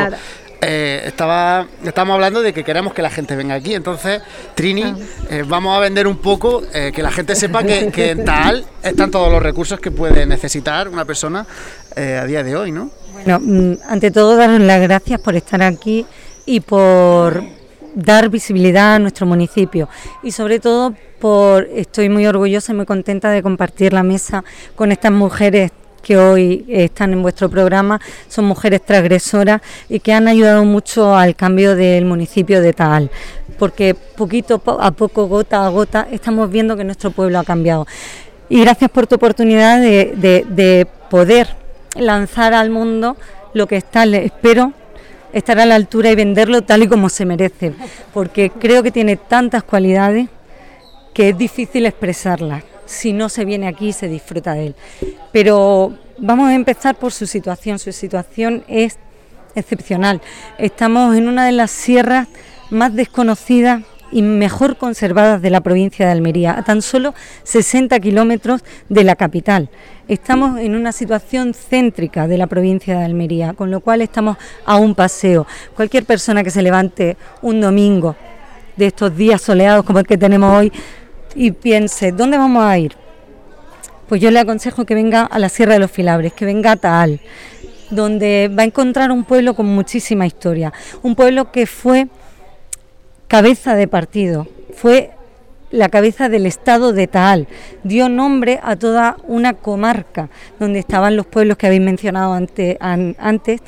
estaba, 0.59 1.67
estamos 1.85 2.15
hablando 2.15 2.41
de 2.41 2.53
que 2.55 2.65
queremos 2.65 2.95
que 2.95 3.03
la 3.03 3.11
gente 3.11 3.37
venga 3.37 3.55
aquí. 3.55 3.75
Entonces, 3.75 4.23
Trini, 4.55 4.83
ah. 4.83 5.43
vamos 5.47 5.77
a 5.77 5.81
vender 5.81 6.07
un 6.07 6.17
poco, 6.17 6.63
que 6.73 7.03
la 7.03 7.13
gente 7.13 7.37
sepa 7.37 7.63
que, 7.63 7.93
que, 7.93 8.13
en 8.13 8.25
Tal 8.25 8.65
están 8.83 9.11
todos 9.11 9.31
los 9.31 9.43
recursos 9.43 9.79
que 9.79 9.91
puede 9.91 10.25
necesitar 10.25 10.89
una 10.89 11.05
persona 11.05 11.47
a 11.95 12.25
día 12.25 12.43
de 12.43 12.57
hoy, 12.57 12.73
¿no? 12.73 12.91
Bueno, 13.13 13.39
mm, 13.41 13.79
ante 13.89 14.11
todo 14.11 14.37
daros 14.37 14.61
las 14.61 14.81
gracias 14.81 15.21
por 15.21 15.37
estar 15.37 15.63
aquí 15.63 16.07
y 16.47 16.61
por 16.61 17.43
dar 17.95 18.29
visibilidad 18.29 18.95
a 18.95 18.99
nuestro 18.99 19.27
municipio 19.27 19.89
y 20.23 20.31
sobre 20.31 20.61
todo 20.61 20.95
por 21.19 21.69
estoy 21.75 22.09
muy 22.09 22.27
orgullosa 22.27 22.73
y 22.73 22.77
muy 22.77 22.87
contenta 22.87 23.31
de 23.31 23.43
compartir 23.43 23.93
la 23.93 24.03
mesa 24.03 24.45
con 24.75 24.93
estas 24.93 25.13
mujeres 25.13 25.73
que 26.07 26.17
hoy 26.17 26.65
están 26.69 27.13
en 27.13 27.23
vuestro 27.23 27.49
programa 27.49 28.01
son 28.29 28.45
mujeres 28.45 28.85
transgresoras 28.85 29.61
y 29.89 29.99
que 29.99 30.13
han 30.13 30.29
ayudado 30.29 30.65
mucho 30.65 31.17
al 31.17 31.35
cambio 31.35 31.75
del 31.75 32.05
municipio 32.05 32.63
de 32.63 32.73
Taal, 32.73 33.11
porque 33.59 33.95
poquito 33.95 34.63
a 34.79 34.93
poco, 34.93 35.27
gota 35.27 35.67
a 35.67 35.69
gota, 35.69 36.07
estamos 36.13 36.49
viendo 36.49 36.77
que 36.77 36.85
nuestro 36.85 37.11
pueblo 37.11 37.41
ha 37.41 37.45
cambiado. 37.45 37.89
Y 38.49 38.61
gracias 38.61 38.89
por 38.89 39.09
tu 39.09 39.17
oportunidad 39.17 39.81
de, 39.81 40.87
poder 41.11 41.49
lanzar 41.97 42.55
al 42.55 42.71
mundo 42.71 43.17
lo 43.53 43.67
que 43.67 43.77
está, 43.77 44.05
espero 44.05 44.73
estar 45.39 45.59
a 45.61 45.67
la 45.67 45.75
altura 45.75 46.11
y 46.11 46.15
venderlo 46.15 46.63
tal 46.63 46.83
y 46.83 46.89
como 46.89 47.09
se 47.09 47.25
merece, 47.25 47.73
porque 48.15 48.51
creo 48.51 48.83
que 48.83 48.91
tiene 48.91 49.17
tantas 49.17 49.63
cualidades 49.63 50.29
que 51.13 51.31
es 51.31 51.39
difícil 51.39 51.87
expresarlas 51.87 52.65
si 52.87 53.13
no 53.13 53.29
se 53.29 53.45
viene 53.45 53.67
aquí 53.67 53.93
se 53.93 54.09
disfruta 54.09 54.55
de 54.55 54.69
él. 54.69 54.75
Pero 55.33 55.99
vamos 56.19 56.49
a 56.49 56.55
empezar 56.55 56.95
por 56.97 57.13
su 57.13 57.27
situación. 57.27 57.79
Su 57.79 57.93
situación 57.93 58.65
es 58.69 58.99
excepcional. 59.55 60.23
Estamos 60.57 61.17
en 61.17 61.29
una 61.29 61.45
de 61.45 61.53
las 61.53 61.71
sierras 61.71 62.29
más 62.71 62.95
desconocidas 62.95 63.83
y 64.13 64.23
mejor 64.23 64.77
conservadas 64.77 65.43
de 65.43 65.51
la 65.51 65.61
provincia 65.61 66.07
de 66.07 66.13
Almería, 66.13 66.59
a 66.59 66.63
tan 66.63 66.83
solo 66.83 67.15
60 67.45 67.99
kilómetros 68.01 68.63
de 68.89 69.05
la 69.05 69.17
capital. 69.17 69.69
Estamos 70.09 70.61
en 70.61 70.75
una 70.77 70.93
situación 70.93 71.55
céntrica 71.55 72.29
de 72.29 72.39
la 72.39 72.47
provincia 72.47 72.99
de 72.99 73.05
Almería, 73.05 73.55
con 73.55 73.71
lo 73.71 73.81
cual 73.81 74.03
estamos 74.03 74.37
a 74.65 74.77
un 74.77 74.95
paseo. 74.95 75.47
Cualquier 75.75 76.05
persona 76.05 76.45
que 76.45 76.51
se 76.51 76.63
levante 76.63 77.17
un 77.43 77.61
domingo 77.61 78.17
de 78.77 78.87
estos 78.87 79.17
días 79.17 79.43
soleados 79.43 79.85
como 79.85 79.99
el 79.99 80.07
que 80.07 80.19
tenemos 80.19 80.57
hoy 80.57 80.73
y 81.35 81.51
piense, 81.51 82.13
¿dónde 82.13 82.39
vamos 82.39 82.65
a 82.65 82.79
ir? 82.79 82.95
Pues 84.09 84.21
yo 84.21 84.31
le 84.31 84.39
aconsejo 84.39 84.85
que 84.85 84.95
venga 84.95 85.23
a 85.25 85.39
la 85.39 85.49
Sierra 85.49 85.75
de 85.75 85.81
los 85.81 85.91
Filabres, 85.91 86.33
que 86.33 86.45
venga 86.45 86.73
a 86.73 86.77
Taal, 86.77 87.21
donde 87.91 88.51
va 88.57 88.63
a 88.63 88.67
encontrar 88.67 89.11
un 89.11 89.25
pueblo 89.25 89.55
con 89.55 89.67
muchísima 89.67 90.27
historia, 90.27 90.73
un 91.03 91.15
pueblo 91.17 91.51
que 91.51 91.67
fue 91.67 92.09
cabeza 93.29 93.75
de 93.75 93.89
partido, 93.89 94.47
fue 94.75 95.11
la 95.71 95.89
cabeza 95.89 96.29
del 96.29 96.47
estado 96.47 96.93
de 96.93 97.07
Taal, 97.07 97.49
dio 97.83 98.09
nombre 98.09 98.61
a 98.63 98.77
toda 98.77 99.17
una 99.25 99.55
comarca 99.55 100.29
donde 100.59 100.79
estaban 100.79 101.17
los 101.17 101.27
pueblos 101.27 101.57
que 101.57 101.67
habéis 101.67 101.83
mencionado 101.83 102.35
antes, 102.35 103.61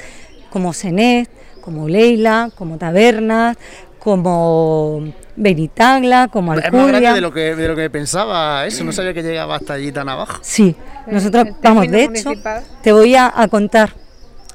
como 0.50 0.72
Senet, 0.72 1.28
como 1.60 1.88
Leila, 1.88 2.50
como 2.54 2.78
Tabernas, 2.78 3.56
como 3.98 5.12
Benitagla, 5.36 6.28
como 6.28 6.52
Alcudia. 6.52 6.68
Es 6.68 6.74
más 6.74 6.86
grande 6.88 7.12
de 7.12 7.20
lo 7.20 7.32
que, 7.32 7.54
de 7.54 7.68
lo 7.68 7.76
que 7.76 7.90
pensaba 7.90 8.66
eso, 8.66 8.84
no 8.84 8.92
sabía 8.92 9.12
que 9.12 9.22
llegaba 9.22 9.56
hasta 9.56 9.74
allí 9.74 9.92
tan 9.92 10.08
abajo. 10.08 10.38
Sí, 10.42 10.74
nosotros, 11.06 11.48
vamos, 11.62 11.90
de 11.90 12.04
hecho, 12.04 12.32
te 12.82 12.92
voy 12.92 13.16
a, 13.16 13.32
contar 13.50 13.90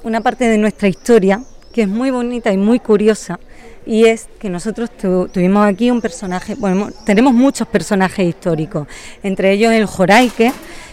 una 0.03 0.21
parte 0.21 0.45
de 0.45 0.57
nuestra 0.57 0.87
historia 0.87 1.41
que 1.71 1.83
es 1.83 1.87
muy 1.87 2.11
bonita 2.11 2.51
y 2.51 2.57
muy 2.57 2.79
curiosa, 2.79 3.39
y 3.85 4.05
es 4.05 4.27
que 4.39 4.49
nosotros 4.49 4.89
tuvimos 4.97 5.65
aquí 5.65 5.91
un 5.91 6.01
personaje, 6.01 6.55
tenemos 7.05 7.33
muchos 7.33 7.67
personajes 7.67 8.27
históricos, 8.27 8.87
entre 9.23 9.51
ellos 9.51 9.73
el 9.73 9.85
Joraique, 9.85 10.51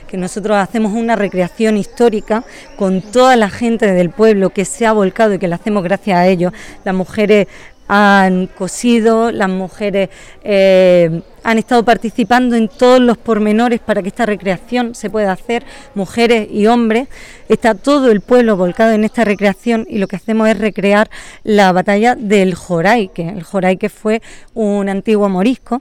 que 0.09 0.17
nosotros 0.17 0.57
hacemos 0.57 0.93
una 0.93 1.15
recreación 1.15 1.77
histórica 1.77 2.43
con 2.77 3.01
toda 3.01 3.37
la 3.37 3.49
gente 3.49 3.93
del 3.93 4.11
pueblo 4.11 4.51
que 4.51 4.65
se 4.65 4.85
ha 4.85 4.93
volcado 4.93 5.35
y 5.35 5.39
que 5.39 5.47
lo 5.47 5.55
hacemos 5.55 5.85
gracias 5.85 6.19
a 6.19 6.27
ellos, 6.27 6.53
las 6.85 6.95
mujeres 6.95 7.47
han 7.93 8.47
cosido, 8.47 9.33
las 9.33 9.49
mujeres 9.49 10.11
eh, 10.45 11.23
han 11.43 11.59
estado 11.59 11.85
participando 11.85 12.55
en 12.55 12.69
todos 12.69 13.01
los 13.01 13.19
pormenores 13.19 13.81
para 13.81 14.01
que 14.01 14.07
esta 14.07 14.27
recreación 14.27 14.95
se 14.95 15.11
pueda 15.11 15.33
hacer, 15.33 15.65
mujeres 15.97 16.47
y 16.53 16.69
hombres. 16.69 17.09
Está 17.49 17.75
todo 17.75 18.13
el 18.13 18.21
pueblo 18.21 18.57
volcado 18.57 18.93
en 18.93 19.03
esta 19.03 19.25
recreación 19.25 19.89
y 19.91 19.99
lo 19.99 20.07
que 20.07 20.15
hacemos 20.15 20.49
es 20.49 20.57
recrear 20.57 21.11
la 21.43 21.73
batalla 21.73 22.15
del 22.15 22.55
Joraique. 22.55 23.29
El 23.29 23.43
Joraique 23.43 23.89
fue 23.89 24.23
un 24.55 24.89
antiguo 24.89 25.29
morisco 25.29 25.81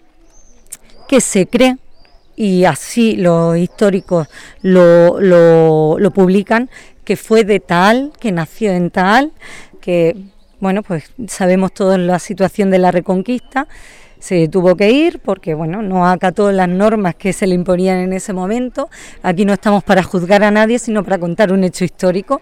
que 1.08 1.22
se 1.22 1.46
cree 1.46 1.78
y 2.36 2.66
así 2.66 3.18
los 3.18 3.56
históricos 3.56 4.28
lo, 4.63 5.20
lo 5.20 6.12
publican, 6.12 6.72
que 7.04 7.18
fue 7.18 7.44
de 7.44 7.60
Taal, 7.60 8.13
que 8.20 8.32
nació 8.32 8.72
en 8.72 8.89
Taal, 8.89 9.32
que 9.80 10.16
bueno, 10.60 10.84
pues 10.84 11.12
sabemos 11.28 11.74
toda 11.74 11.98
la 11.98 12.20
situación 12.20 12.70
de 12.70 12.80
la 12.80 12.92
reconquista, 12.92 13.68
se 14.20 14.50
tuvo 14.50 14.75
que 14.75 14.92
ir 14.92 15.20
porque 15.20 15.54
bueno, 15.54 15.82
no 15.82 16.08
acató 16.08 16.51
las 16.51 16.68
normas 16.68 17.16
que 17.16 17.34
se 17.34 17.48
le 17.48 17.56
imponían 17.56 18.00
en 18.00 18.13
ese 18.13 18.34
momento. 18.34 18.89
Aquí 19.24 19.46
no 19.46 19.54
estamos 19.54 19.84
para 19.84 20.04
juzgar 20.04 20.44
a 20.44 20.51
nadie, 20.51 20.78
sino 20.78 21.04
para 21.04 21.18
contar 21.18 21.51
un 21.51 21.63
hecho 21.63 21.86
histórico. 21.86 22.42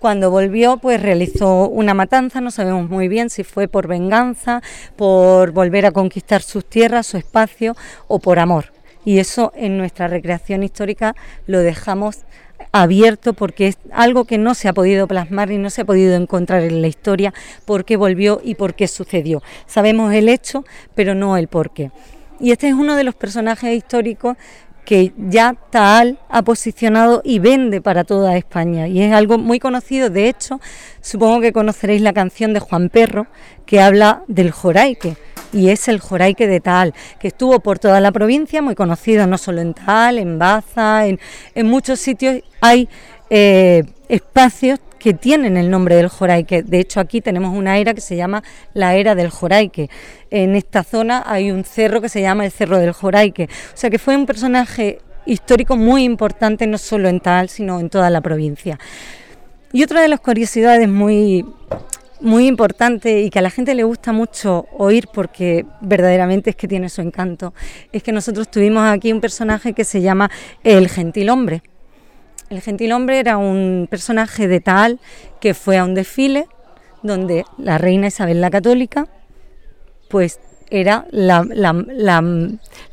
Cuando 0.00 0.30
volvió, 0.30 0.76
pues 0.76 1.00
realizó 1.00 1.68
una 1.68 1.94
matanza, 1.94 2.40
no 2.42 2.50
sabemos 2.50 2.90
muy 2.90 3.08
bien 3.08 3.30
si 3.30 3.42
fue 3.42 3.68
por 3.68 3.86
venganza, 3.86 4.60
por 4.96 5.52
volver 5.52 5.86
a 5.86 5.92
conquistar 5.92 6.42
sus 6.42 6.68
tierras, 6.68 7.06
su 7.06 7.16
espacio 7.16 7.74
o 8.06 8.18
por 8.18 8.38
amor. 8.38 8.66
Y 9.06 9.18
eso 9.18 9.52
en 9.56 9.78
nuestra 9.78 10.08
recreación 10.08 10.62
histórica 10.62 11.14
lo 11.46 11.60
dejamos 11.60 12.18
abierto 12.72 13.32
porque 13.32 13.68
es 13.68 13.78
algo 13.92 14.24
que 14.24 14.38
no 14.38 14.54
se 14.54 14.68
ha 14.68 14.72
podido 14.72 15.06
plasmar 15.06 15.50
y 15.50 15.58
no 15.58 15.70
se 15.70 15.82
ha 15.82 15.84
podido 15.84 16.14
encontrar 16.14 16.62
en 16.62 16.82
la 16.82 16.88
historia 16.88 17.32
por 17.64 17.84
qué 17.84 17.96
volvió 17.96 18.40
y 18.42 18.54
por 18.54 18.74
qué 18.74 18.88
sucedió. 18.88 19.42
Sabemos 19.66 20.12
el 20.12 20.28
hecho, 20.28 20.64
pero 20.94 21.14
no 21.14 21.36
el 21.36 21.48
por 21.48 21.72
qué. 21.72 21.90
Y 22.40 22.50
este 22.50 22.68
es 22.68 22.74
uno 22.74 22.96
de 22.96 23.04
los 23.04 23.14
personajes 23.14 23.76
históricos 23.76 24.36
que 24.84 25.12
ya 25.16 25.56
Taal 25.70 26.18
ha 26.28 26.42
posicionado 26.42 27.22
y 27.24 27.38
vende 27.38 27.80
para 27.80 28.04
toda 28.04 28.36
España. 28.36 28.86
Y 28.86 29.02
es 29.02 29.12
algo 29.12 29.38
muy 29.38 29.58
conocido, 29.58 30.10
de 30.10 30.28
hecho, 30.28 30.60
supongo 31.00 31.40
que 31.40 31.52
conoceréis 31.52 32.02
la 32.02 32.12
canción 32.12 32.52
de 32.52 32.60
Juan 32.60 32.90
Perro, 32.90 33.26
que 33.66 33.80
habla 33.80 34.24
del 34.28 34.50
Joraique, 34.50 35.16
y 35.54 35.70
es 35.70 35.88
el 35.88 36.00
Joraique 36.00 36.46
de 36.46 36.60
Taal, 36.60 36.92
que 37.18 37.28
estuvo 37.28 37.60
por 37.60 37.78
toda 37.78 38.00
la 38.00 38.12
provincia, 38.12 38.60
muy 38.60 38.74
conocido 38.74 39.26
no 39.26 39.38
solo 39.38 39.60
en 39.60 39.72
Taal, 39.72 40.18
en 40.18 40.38
Baza, 40.38 41.06
en, 41.06 41.18
muchos 41.64 42.00
sitios 42.00 42.42
hay 42.60 42.88
eh, 43.30 43.84
espacios 44.08 44.80
que 44.98 45.14
tienen 45.14 45.56
el 45.56 45.70
nombre 45.70 45.96
del 45.96 46.08
Joraique. 46.08 46.62
De 46.62 46.80
hecho, 46.80 46.98
aquí 46.98 47.20
tenemos 47.20 47.56
una 47.56 47.78
era 47.78 47.94
que 47.94 48.00
se 48.00 48.16
llama 48.16 48.42
la 48.72 48.94
era 48.96 49.14
del 49.14 49.28
Joraique. 49.28 49.90
En 50.30 50.56
esta 50.56 50.82
zona 50.82 51.22
hay 51.26 51.50
un 51.50 51.64
cerro 51.64 52.00
que 52.00 52.08
se 52.08 52.22
llama 52.22 52.46
el 52.46 52.50
Cerro 52.50 52.78
del 52.78 52.92
Joraique. 52.92 53.48
O 53.74 53.76
sea 53.76 53.90
que 53.90 53.98
fue 53.98 54.16
un 54.16 54.24
personaje 54.24 54.98
histórico 55.26 55.76
muy 55.76 56.04
importante 56.04 56.66
no 56.66 56.78
solo 56.78 57.08
en 57.08 57.20
Tal, 57.20 57.50
sino 57.50 57.80
en 57.80 57.90
toda 57.90 58.08
la 58.08 58.22
provincia. 58.22 58.78
Y 59.72 59.82
otra 59.82 60.00
de 60.00 60.08
las 60.08 60.20
curiosidades 60.20 60.88
muy 60.88 61.44
muy 62.24 62.46
importante 62.46 63.20
y 63.20 63.30
que 63.30 63.38
a 63.38 63.42
la 63.42 63.50
gente 63.50 63.74
le 63.74 63.84
gusta 63.84 64.12
mucho 64.12 64.66
oír 64.76 65.08
porque 65.12 65.66
verdaderamente 65.80 66.50
es 66.50 66.56
que 66.56 66.66
tiene 66.66 66.88
su 66.88 67.00
encanto, 67.00 67.54
es 67.92 68.02
que 68.02 68.12
nosotros 68.12 68.50
tuvimos 68.50 68.82
aquí 68.88 69.12
un 69.12 69.20
personaje 69.20 69.74
que 69.74 69.84
se 69.84 70.00
llama 70.00 70.30
el 70.64 70.88
gentil 70.88 71.30
hombre. 71.30 71.62
El 72.50 72.60
gentilhombre 72.60 73.18
era 73.18 73.36
un 73.38 73.86
personaje 73.90 74.48
de 74.48 74.60
tal 74.60 75.00
que 75.40 75.54
fue 75.54 75.78
a 75.78 75.84
un 75.84 75.94
desfile 75.94 76.46
donde 77.02 77.44
la 77.58 77.78
reina 77.78 78.06
Isabel 78.06 78.40
la 78.40 78.50
Católica, 78.50 79.06
pues 80.08 80.40
era 80.70 81.06
la, 81.10 81.42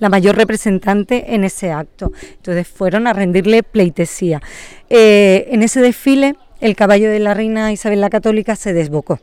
mayor 0.10 0.36
representante 0.36 1.34
en 1.34 1.44
ese 1.44 1.72
acto. 1.72 2.12
Entonces 2.36 2.68
fueron 2.68 3.08
a 3.08 3.14
rendirle 3.14 3.64
pleitesía. 3.64 4.42
Eh, 4.90 5.48
en 5.52 5.64
ese 5.64 5.82
desfile 5.82 6.36
el 6.62 6.76
caballo 6.76 7.10
de 7.10 7.20
la 7.20 7.34
reina 7.34 7.72
Isabel 7.72 8.00
la 8.00 8.10
Católica 8.10 8.56
se 8.56 8.74
desbocó. 8.74 9.20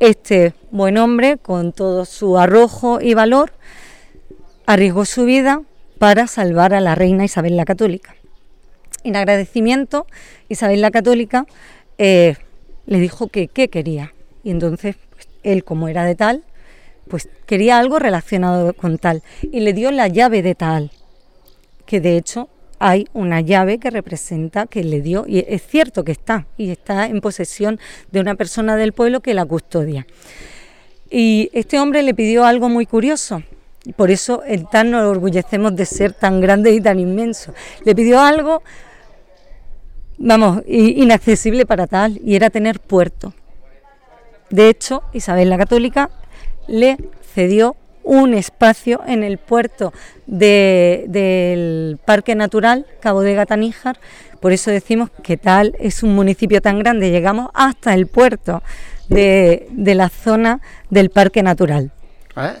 Este 0.00 0.52
buen 0.70 0.98
hombre, 0.98 1.38
con 1.38 1.72
todo 1.72 2.04
su 2.04 2.38
arrojo 2.38 3.00
y 3.00 3.14
valor, 3.14 3.52
arriesgó 4.66 5.04
su 5.04 5.24
vida 5.24 5.62
para 5.98 6.26
salvar 6.26 6.74
a 6.74 6.80
la 6.80 6.94
reina 6.94 7.24
Isabel 7.24 7.56
la 7.56 7.64
Católica 7.64 8.16
en 9.06 9.16
agradecimiento, 9.16 10.06
Isabel 10.48 10.80
la 10.80 10.90
Católica 10.90 11.46
eh, 11.98 12.36
le 12.86 12.98
dijo 12.98 13.28
que 13.28 13.48
qué 13.48 13.68
quería. 13.68 14.12
Y 14.42 14.50
entonces 14.50 14.96
pues, 15.10 15.28
él, 15.42 15.64
como 15.64 15.88
era 15.88 16.04
de 16.04 16.14
tal, 16.14 16.44
pues 17.08 17.28
quería 17.46 17.78
algo 17.78 17.98
relacionado 17.98 18.74
con 18.74 18.98
tal. 18.98 19.22
Y 19.42 19.60
le 19.60 19.72
dio 19.72 19.90
la 19.92 20.08
llave 20.08 20.42
de 20.42 20.54
tal, 20.54 20.90
que 21.86 22.00
de 22.00 22.16
hecho 22.16 22.48
hay 22.78 23.08
una 23.12 23.40
llave 23.40 23.78
que 23.78 23.90
representa 23.90 24.66
que 24.66 24.84
le 24.84 25.00
dio, 25.00 25.24
y 25.26 25.44
es 25.46 25.66
cierto 25.66 26.04
que 26.04 26.12
está, 26.12 26.46
y 26.56 26.70
está 26.70 27.06
en 27.06 27.20
posesión 27.20 27.78
de 28.10 28.20
una 28.20 28.34
persona 28.34 28.76
del 28.76 28.92
pueblo 28.92 29.20
que 29.20 29.34
la 29.34 29.44
custodia. 29.44 30.06
Y 31.10 31.50
este 31.52 31.78
hombre 31.78 32.02
le 32.02 32.14
pidió 32.14 32.44
algo 32.44 32.68
muy 32.68 32.86
curioso, 32.86 33.42
y 33.84 33.92
por 33.92 34.10
eso 34.10 34.42
en 34.44 34.66
tan 34.66 34.90
nos 34.90 35.04
orgullecemos 35.04 35.74
de 35.76 35.86
ser 35.86 36.12
tan 36.12 36.40
grande 36.40 36.72
y 36.72 36.80
tan 36.80 36.98
inmenso. 36.98 37.54
Le 37.84 37.94
pidió 37.94 38.20
algo 38.20 38.62
vamos, 40.18 40.62
inaccesible 40.66 41.66
para 41.66 41.86
tal, 41.86 42.20
y 42.24 42.36
era 42.36 42.50
tener 42.50 42.80
puerto. 42.80 43.32
De 44.50 44.68
hecho, 44.68 45.02
Isabel 45.12 45.50
la 45.50 45.58
Católica 45.58 46.10
le 46.68 46.96
cedió 47.34 47.76
un 48.06 48.34
espacio 48.34 49.02
en 49.06 49.24
el 49.24 49.36
puerto 49.36 49.92
del 50.26 51.98
Parque 52.04 52.34
Natural 52.34 52.86
Cabo 53.00 53.20
de 53.20 53.34
Gataníjar. 53.34 53.98
Por 54.40 54.52
eso 54.52 54.70
decimos 54.70 55.10
que 55.22 55.36
tal 55.36 55.74
es 55.80 56.02
un 56.02 56.14
municipio 56.14 56.62
tan 56.62 56.78
grande, 56.78 57.10
llegamos 57.10 57.50
hasta 57.52 57.94
el 57.94 58.06
puerto 58.06 58.62
de, 59.08 59.68
la 59.76 60.08
zona 60.08 60.60
del 60.88 61.10
Parque 61.10 61.42
Natural. 61.42 61.90
¿Eh? 62.36 62.52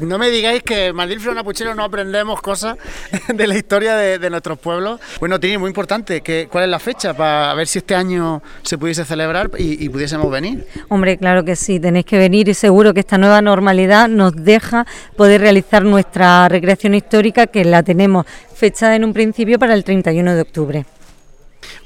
No 0.00 0.18
me 0.18 0.30
digáis 0.30 0.62
que 0.62 0.92
Maldilfrio 0.92 1.34
Napuchero 1.34 1.74
no 1.74 1.84
aprendemos 1.84 2.40
cosas 2.40 2.76
de 3.28 3.46
la 3.46 3.56
historia 3.56 3.96
de, 3.96 4.30
nuestros 4.30 4.58
pueblos. 4.58 5.00
Bueno, 5.20 5.38
Tini, 5.38 5.58
muy 5.58 5.68
importante, 5.68 6.22
¿cuál 6.50 6.64
es 6.64 6.70
la 6.70 6.78
fecha 6.78 7.14
para 7.14 7.52
ver 7.54 7.66
si 7.66 7.78
este 7.78 7.94
año 7.94 8.42
se 8.62 8.78
pudiese 8.78 9.04
celebrar 9.04 9.50
y, 9.58 9.88
pudiésemos 9.88 10.30
venir? 10.30 10.66
Hombre, 10.88 11.18
claro 11.18 11.44
que 11.44 11.56
sí, 11.56 11.78
tenéis 11.78 12.06
que 12.06 12.18
venir 12.18 12.48
y 12.48 12.54
seguro 12.54 12.94
que 12.94 13.00
esta 13.00 13.18
nueva 13.18 13.42
normalidad 13.42 14.08
nos 14.08 14.34
deja 14.34 14.86
poder 15.16 15.40
realizar 15.40 15.84
nuestra 15.84 16.48
recreación 16.48 16.94
histórica 16.94 17.46
que 17.46 17.64
la 17.64 17.82
tenemos 17.82 18.26
fechada 18.54 18.96
en 18.96 19.04
un 19.04 19.12
principio 19.12 19.58
para 19.58 19.74
el 19.74 19.84
31 19.84 20.34
de 20.34 20.40
octubre. 20.40 20.86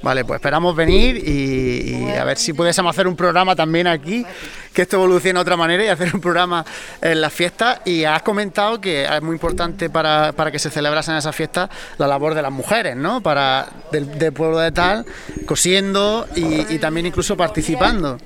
Vale, 0.02 0.24
pues 0.24 0.38
esperamos 0.38 0.76
venir 0.76 1.16
y, 1.16 2.10
a 2.10 2.24
ver 2.24 2.36
si 2.36 2.52
pudiésemos 2.52 2.94
hacer 2.94 3.08
un 3.08 3.16
programa 3.16 3.56
también 3.56 3.86
aquí, 3.86 4.24
que 4.72 4.82
esto 4.82 4.96
evolucione 4.96 5.38
de 5.38 5.40
otra 5.40 5.56
manera 5.56 5.84
y 5.84 5.88
hacer 5.88 6.14
un 6.14 6.20
programa 6.20 6.64
en 7.00 7.20
las 7.20 7.32
fiestas. 7.32 7.80
Y 7.84 8.04
has 8.04 8.22
comentado 8.22 8.80
que 8.80 9.04
es 9.04 9.22
muy 9.22 9.34
importante 9.34 9.88
para, 9.88 10.32
que 10.52 10.58
se 10.58 10.70
celebrasen 10.70 11.16
esas 11.16 11.34
fiestas 11.34 11.70
la 11.98 12.06
labor 12.06 12.34
de 12.34 12.42
las 12.42 12.52
mujeres, 12.52 12.94
¿no? 12.94 13.22
Para 13.22 13.68
del, 13.90 14.32
pueblo 14.32 14.58
de 14.58 14.70
tal, 14.70 15.06
cosiendo 15.46 16.26
y, 16.34 16.78
también 16.78 17.06
incluso 17.06 17.36
participando. 17.36 18.18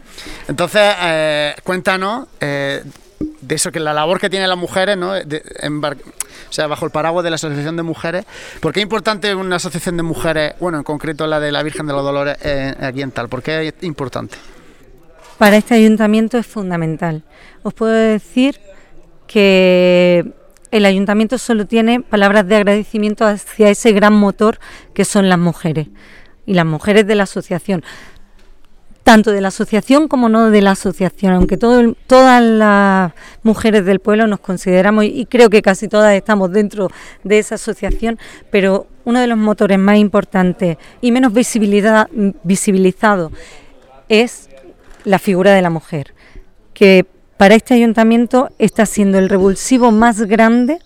Entonces, 0.48 0.94
eh, 1.02 1.54
cuéntanos 1.62 2.26
eh, 2.40 2.82
de 3.40 3.54
eso, 3.54 3.70
que 3.70 3.80
la 3.80 3.94
labor 3.94 4.20
que 4.20 4.28
tienen 4.28 4.48
las 4.48 4.58
mujeres, 4.58 4.96
¿no? 4.96 5.14
O 6.50 6.52
sea, 6.52 6.66
bajo 6.66 6.84
el 6.84 6.90
paraguas 6.90 7.22
de 7.22 7.30
la 7.30 7.36
Asociación 7.36 7.76
de 7.76 7.84
Mujeres. 7.84 8.26
¿Por 8.60 8.72
qué 8.72 8.80
es 8.80 8.82
importante 8.82 9.34
una 9.34 9.56
asociación 9.56 9.96
de 9.96 10.02
mujeres, 10.02 10.54
bueno, 10.58 10.78
en 10.78 10.84
concreto 10.84 11.26
la 11.28 11.38
de 11.38 11.52
la 11.52 11.62
Virgen 11.62 11.86
de 11.86 11.92
los 11.92 12.02
Dolores 12.02 12.36
eh, 12.42 12.74
aquí 12.80 13.02
en 13.02 13.12
Tal? 13.12 13.28
¿Por 13.28 13.42
qué 13.42 13.68
es 13.68 13.74
importante? 13.82 14.36
Para 15.38 15.56
este 15.56 15.74
ayuntamiento 15.74 16.38
es 16.38 16.46
fundamental. 16.46 17.22
Os 17.62 17.72
puedo 17.72 17.92
decir 17.92 18.60
que 19.28 20.34
el 20.72 20.84
ayuntamiento 20.84 21.38
solo 21.38 21.66
tiene 21.66 22.00
palabras 22.00 22.46
de 22.48 22.56
agradecimiento 22.56 23.24
hacia 23.24 23.70
ese 23.70 23.92
gran 23.92 24.12
motor 24.12 24.58
que 24.92 25.04
son 25.04 25.28
las 25.28 25.38
mujeres 25.38 25.88
y 26.46 26.54
las 26.54 26.66
mujeres 26.66 27.06
de 27.06 27.14
la 27.14 27.22
asociación 27.22 27.84
tanto 29.04 29.32
de 29.32 29.40
la 29.40 29.48
asociación 29.48 30.08
como 30.08 30.28
no 30.28 30.50
de 30.50 30.62
la 30.62 30.72
asociación, 30.72 31.32
aunque 31.32 31.56
todo, 31.56 31.94
todas 32.06 32.42
las 32.42 33.12
mujeres 33.42 33.84
del 33.84 34.00
pueblo 34.00 34.26
nos 34.26 34.40
consideramos 34.40 35.04
y 35.04 35.26
creo 35.26 35.50
que 35.50 35.62
casi 35.62 35.88
todas 35.88 36.14
estamos 36.14 36.52
dentro 36.52 36.88
de 37.24 37.38
esa 37.38 37.56
asociación, 37.56 38.18
pero 38.50 38.86
uno 39.04 39.20
de 39.20 39.26
los 39.26 39.38
motores 39.38 39.78
más 39.78 39.96
importantes 39.96 40.76
y 41.00 41.12
menos 41.12 41.32
visibilidad, 41.32 42.08
visibilizado 42.42 43.32
es 44.08 44.48
la 45.04 45.18
figura 45.18 45.54
de 45.54 45.62
la 45.62 45.70
mujer, 45.70 46.14
que 46.74 47.06
para 47.36 47.54
este 47.54 47.74
ayuntamiento 47.74 48.50
está 48.58 48.84
siendo 48.84 49.18
el 49.18 49.30
revulsivo 49.30 49.92
más 49.92 50.20
grande 50.22 50.78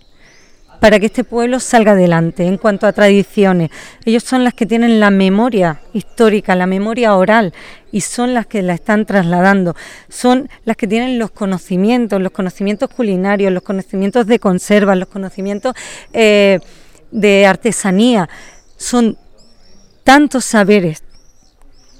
para 0.84 1.00
que 1.00 1.06
este 1.06 1.24
pueblo 1.24 1.60
salga 1.60 1.92
adelante 1.92 2.44
en 2.44 2.58
cuanto 2.58 2.86
a 2.86 2.92
tradiciones. 2.92 3.70
Ellos 4.04 4.22
son 4.22 4.44
las 4.44 4.52
que 4.52 4.66
tienen 4.66 5.00
la 5.00 5.08
memoria 5.08 5.80
histórica, 5.94 6.54
la 6.54 6.66
memoria 6.66 7.16
oral 7.16 7.54
y 7.90 8.02
son 8.02 8.34
las 8.34 8.46
que 8.46 8.60
la 8.60 8.74
están 8.74 9.06
trasladando. 9.06 9.74
Son 10.10 10.50
las 10.66 10.76
que 10.76 10.86
tienen 10.86 11.18
los 11.18 11.30
conocimientos, 11.30 12.20
los 12.20 12.32
conocimientos 12.32 12.90
culinarios, 12.90 13.50
los 13.50 13.62
conocimientos 13.62 14.26
de 14.26 14.38
conserva, 14.38 14.94
los 14.94 15.08
conocimientos 15.08 15.74
eh, 16.12 16.60
de 17.10 17.46
artesanía. 17.46 18.28
Son 18.76 19.16
tantos 20.02 20.44
saberes 20.44 21.02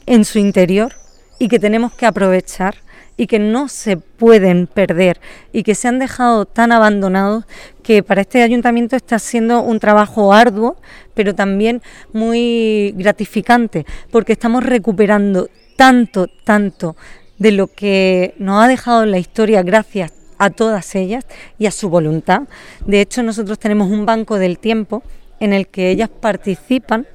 en 0.05 0.27
su 0.27 0.39
interior 0.39 0.93
y 1.39 1.49
que 1.49 1.59
tenemos 1.59 1.95
que 1.95 2.05
aprovechar 2.05 2.84
y 3.17 3.27
que 3.27 3.39
no 3.39 3.69
se 3.69 3.97
pueden 3.97 4.67
perder 4.67 5.21
y 5.53 5.63
que 5.63 5.75
se 5.75 5.89
han 5.89 5.99
dejado 5.99 6.47
tan 6.47 6.73
abandonados 6.73 7.45
que 7.83 8.03
para 8.03 8.23
este 8.23 8.43
ayuntamiento 8.43 8.97
está 8.97 9.19
siendo 9.19 9.61
un 9.61 9.79
trabajo 9.79 10.33
arduo, 10.33 10.77
pero 11.15 11.35
también 11.35 11.83
muy 12.13 12.93
gratificante, 12.97 13.87
porque 14.11 14.33
estamos 14.33 14.65
recuperando 14.65 15.49
tanto, 15.77 16.27
tanto 16.45 16.97
de 17.39 17.53
lo 17.53 17.69
que 17.69 18.35
nos 18.39 18.63
ha 18.63 18.69
dejado 18.69 19.07
la 19.07 19.19
historia 19.19 19.63
gracias 19.63 20.13
a 20.39 20.51
todas 20.51 20.95
ellas 20.95 21.27
y 21.59 21.67
a 21.67 21.71
su 21.71 21.89
voluntad. 21.89 22.43
De 22.85 23.01
hecho, 23.01 23.23
nosotros 23.23 23.59
tenemos 23.59 23.91
un 23.91 24.07
banco 24.07 24.39
del 24.39 24.59
tiempo 24.59 25.03
en 25.41 25.53
el 25.53 25.69
que 25.69 25.91
ellas 25.91 26.09
participan 26.09 27.07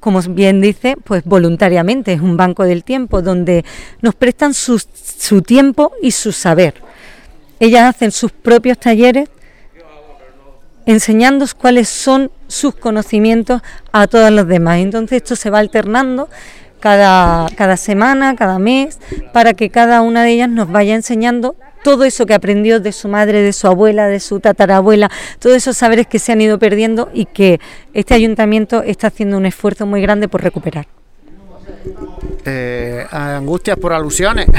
como 0.00 0.20
bien 0.22 0.60
dice, 0.60 0.96
pues 1.04 1.24
voluntariamente, 1.24 2.12
es 2.12 2.20
un 2.20 2.36
banco 2.36 2.64
del 2.64 2.82
tiempo 2.82 3.22
donde 3.22 3.64
nos 4.00 4.14
prestan 4.14 4.54
su, 4.54 4.80
tiempo 5.42 5.92
y 6.02 6.10
su 6.10 6.32
saber. 6.32 6.74
Ellas 7.60 7.94
hacen 7.94 8.10
sus 8.10 8.32
propios 8.32 8.78
talleres 8.78 9.28
enseñando 10.86 11.44
cuáles 11.56 11.88
son 11.88 12.30
sus 12.48 12.74
conocimientos 12.74 13.62
a 13.92 14.06
todos 14.06 14.30
los 14.30 14.48
demás. 14.48 14.78
Entonces 14.78 15.18
esto 15.18 15.36
se 15.36 15.50
va 15.50 15.58
alternando 15.58 16.28
cada, 16.80 17.46
cada 17.54 17.76
semana, 17.76 18.34
cada 18.34 18.58
mes, 18.58 18.98
para 19.32 19.52
que 19.52 19.70
cada 19.70 20.00
una 20.00 20.24
de 20.24 20.32
ellas 20.32 20.48
nos 20.48 20.72
vaya 20.72 20.94
enseñando 20.94 21.54
todo 21.82 22.04
eso 22.04 22.26
que 22.26 22.34
aprendió 22.34 22.80
de 22.80 22.92
su 22.92 23.08
madre, 23.08 23.42
de 23.42 23.52
su 23.52 23.66
abuela, 23.66 24.06
de 24.06 24.20
su 24.20 24.40
tatarabuela, 24.40 25.10
todos 25.38 25.56
esos 25.56 25.76
saberes 25.76 26.06
que 26.06 26.18
se 26.18 26.32
han 26.32 26.40
ido 26.40 26.58
perdiendo 26.58 27.10
y 27.12 27.26
que 27.26 27.60
este 27.94 28.14
ayuntamiento 28.14 28.82
está 28.82 29.08
haciendo 29.08 29.36
un 29.36 29.46
esfuerzo 29.46 29.86
muy 29.86 30.02
grande 30.02 30.28
por 30.28 30.42
recuperar. 30.42 30.86
Eh, 32.44 33.06
angustias 33.10 33.76
por 33.78 33.92
alusiones. 33.92 34.46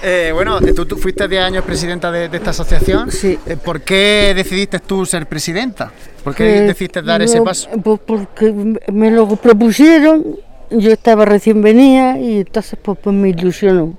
Eh, 0.00 0.30
bueno, 0.32 0.60
¿tú, 0.60 0.96
fuiste 0.96 1.26
10 1.26 1.42
años 1.42 1.64
presidenta 1.64 2.10
de, 2.12 2.26
esta 2.32 2.50
asociación. 2.50 3.10
Sí. 3.10 3.36
Eh, 3.46 3.56
¿Por 3.56 3.82
qué 3.82 4.32
decidiste 4.34 4.78
tú 4.78 5.04
ser 5.04 5.26
presidenta? 5.26 5.90
¿Por 6.22 6.36
qué 6.36 6.44
decidiste 6.62 7.02
dar 7.02 7.20
ese 7.20 7.42
paso? 7.42 7.68
Pues 7.82 8.00
porque 8.06 8.76
me 8.92 9.10
lo 9.10 9.26
propusieron, 9.36 10.36
yo 10.70 10.92
estaba 10.92 11.24
recién 11.24 11.62
venida 11.62 12.18
y 12.18 12.38
entonces 12.38 12.78
pues, 12.80 12.96
pues 13.02 13.14
me 13.14 13.30
ilusionó. 13.30 13.98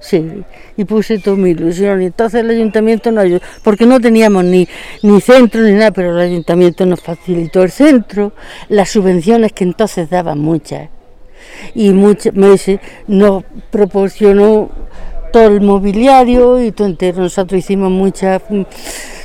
Sí, 0.00 0.44
y 0.76 0.84
puse 0.84 1.18
toda 1.18 1.36
mi 1.36 1.50
ilusión. 1.50 2.00
Y 2.02 2.06
entonces 2.06 2.42
el 2.42 2.50
ayuntamiento 2.50 3.10
nos 3.10 3.24
ayudó, 3.24 3.40
porque 3.64 3.84
no 3.84 4.00
teníamos 4.00 4.44
ni, 4.44 4.68
ni 5.02 5.20
centro 5.20 5.62
ni 5.62 5.72
nada, 5.72 5.90
pero 5.90 6.12
el 6.12 6.20
ayuntamiento 6.20 6.86
nos 6.86 7.00
facilitó 7.00 7.62
el 7.62 7.70
centro, 7.70 8.32
las 8.68 8.90
subvenciones 8.90 9.52
que 9.52 9.64
entonces 9.64 10.08
daban 10.08 10.38
muchas. 10.38 10.88
Y 11.74 11.90
muchas 11.90 12.34
meses 12.34 12.78
nos 13.08 13.42
proporcionó 13.70 14.70
todo 15.32 15.48
el 15.48 15.60
mobiliario 15.60 16.62
y 16.62 16.70
todo 16.72 16.86
entero. 16.86 17.22
Nosotros 17.22 17.58
hicimos 17.58 17.90
muchas, 17.90 18.40
mm, 18.48 18.62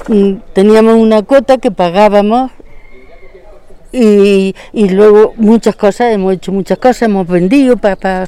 mm, 0.08 0.42
teníamos 0.54 0.96
una 0.96 1.22
cuota 1.22 1.58
que 1.58 1.72
pagábamos 1.72 2.52
y, 3.92 4.56
y, 4.74 4.90
luego 4.90 5.34
muchas 5.38 5.76
cosas, 5.76 6.12
hemos 6.14 6.34
hecho 6.34 6.52
muchas 6.52 6.80
cosas, 6.80 7.04
hemos 7.04 7.28
vendido 7.28 7.78
para 7.78 8.28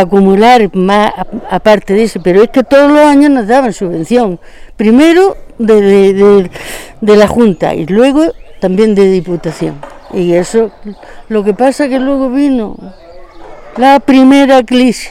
acumular 0.00 0.74
más 0.74 1.12
aparte 1.50 1.94
de 1.94 2.04
eso, 2.04 2.20
pero 2.22 2.42
es 2.42 2.50
que 2.50 2.64
todos 2.64 2.90
los 2.90 3.00
años 3.00 3.30
nos 3.30 3.46
daban 3.46 3.72
subvención, 3.72 4.40
primero 4.76 5.36
de, 5.58 6.50
la 7.00 7.28
Junta 7.28 7.74
y 7.74 7.86
luego 7.86 8.32
también 8.60 8.94
de 8.94 9.10
Diputación. 9.10 9.76
Y 10.12 10.34
eso, 10.34 10.70
lo 11.28 11.42
que 11.42 11.54
pasa 11.54 11.88
que 11.88 11.98
luego 11.98 12.30
vino 12.30 12.76
la 13.76 14.00
primera 14.00 14.62
crisis 14.62 15.10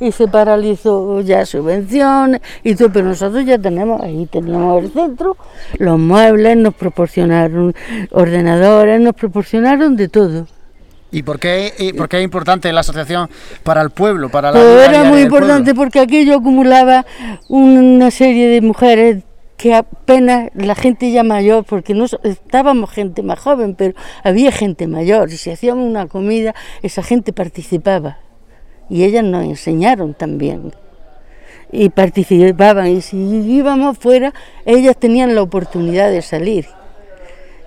y 0.00 0.12
se 0.12 0.28
paralizó 0.28 1.20
ya 1.20 1.44
subvenciones 1.44 2.40
y 2.62 2.74
todo, 2.74 2.92
pero 2.92 3.06
nosotros 3.06 3.44
ya 3.44 3.58
tenemos, 3.58 4.00
ahí 4.00 4.26
teníamos 4.26 4.84
el 4.84 4.92
centro, 4.92 5.36
los 5.78 5.98
muebles, 5.98 6.56
nos 6.56 6.74
proporcionaron 6.74 7.74
ordenadores, 8.10 9.00
nos 9.00 9.14
proporcionaron 9.14 9.96
de 9.96 10.08
todo. 10.08 10.46
¿Y 11.10 11.22
por 11.22 11.38
qué, 11.38 11.94
por 11.96 12.08
qué 12.08 12.18
es 12.18 12.24
importante 12.24 12.72
la 12.72 12.80
asociación 12.80 13.30
para 13.62 13.80
el 13.80 13.90
pueblo? 13.90 14.28
Para 14.28 14.52
la 14.52 14.60
pues 14.60 14.88
era 14.88 15.04
muy 15.04 15.22
importante 15.22 15.74
porque 15.74 16.00
aquello 16.00 16.36
acumulaba 16.36 17.06
una 17.48 18.10
serie 18.10 18.48
de 18.48 18.60
mujeres 18.60 19.24
que 19.58 19.74
apenas 19.74 20.50
la 20.54 20.76
gente 20.76 21.10
ya 21.10 21.24
mayor, 21.24 21.64
porque 21.64 21.92
no 21.92 22.06
estábamos 22.22 22.90
gente 22.90 23.22
más 23.22 23.40
joven, 23.40 23.74
pero 23.74 23.94
había 24.22 24.52
gente 24.52 24.86
mayor, 24.86 25.30
y 25.30 25.36
si 25.36 25.50
hacíamos 25.50 25.84
una 25.84 26.06
comida, 26.06 26.54
esa 26.80 27.02
gente 27.02 27.32
participaba. 27.32 28.18
Y 28.88 29.02
ellas 29.02 29.24
nos 29.24 29.44
enseñaron 29.44 30.14
también. 30.14 30.72
Y 31.72 31.90
participaban, 31.90 32.86
y 32.86 33.00
si 33.02 33.16
íbamos 33.16 33.98
fuera, 33.98 34.32
ellas 34.64 34.96
tenían 34.96 35.34
la 35.34 35.42
oportunidad 35.42 36.10
de 36.10 36.22
salir 36.22 36.66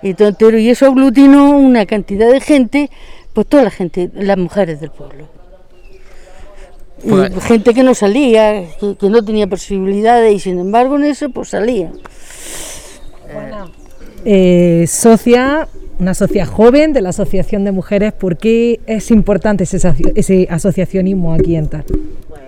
Y, 0.02 0.14
todo, 0.14 0.58
y 0.58 0.70
eso 0.70 0.86
aglutinó 0.86 1.50
una 1.50 1.84
cantidad 1.86 2.32
de 2.32 2.40
gente, 2.40 2.90
pues 3.32 3.46
toda 3.46 3.64
la 3.64 3.70
gente, 3.70 4.10
las 4.14 4.38
mujeres 4.38 4.80
del 4.80 4.90
pueblo. 4.90 5.26
Pues- 7.08 7.32
gente 7.44 7.74
que 7.74 7.82
no 7.82 7.94
salía, 7.94 8.64
que, 8.78 9.08
no 9.08 9.24
tenía 9.24 9.46
posibilidades 9.46 10.34
y 10.34 10.38
sin 10.38 10.58
embargo 10.58 10.96
en 10.96 11.04
eso 11.04 11.30
pues 11.30 11.48
salía. 11.48 11.90
Eh, 14.24 14.84
socia, 14.86 15.66
una 15.98 16.14
socia 16.14 16.46
joven 16.46 16.92
de 16.92 17.00
la 17.00 17.08
Asociación 17.08 17.64
de 17.64 17.72
Mujeres, 17.72 18.12
¿por 18.12 18.36
qué 18.36 18.80
es 18.86 19.10
importante 19.10 19.64
ese, 19.64 20.46
asociacionismo 20.48 21.34
aquí 21.34 21.56
en 21.56 21.68
TAR? 21.68 21.84
Pues, 21.84 22.40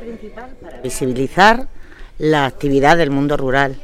principal, 0.00 0.50
para 0.60 0.80
visibilizar 0.80 1.68
la 2.18 2.46
actividad 2.46 2.96
del 2.96 3.12
mundo 3.12 3.36
rural, 3.36 3.76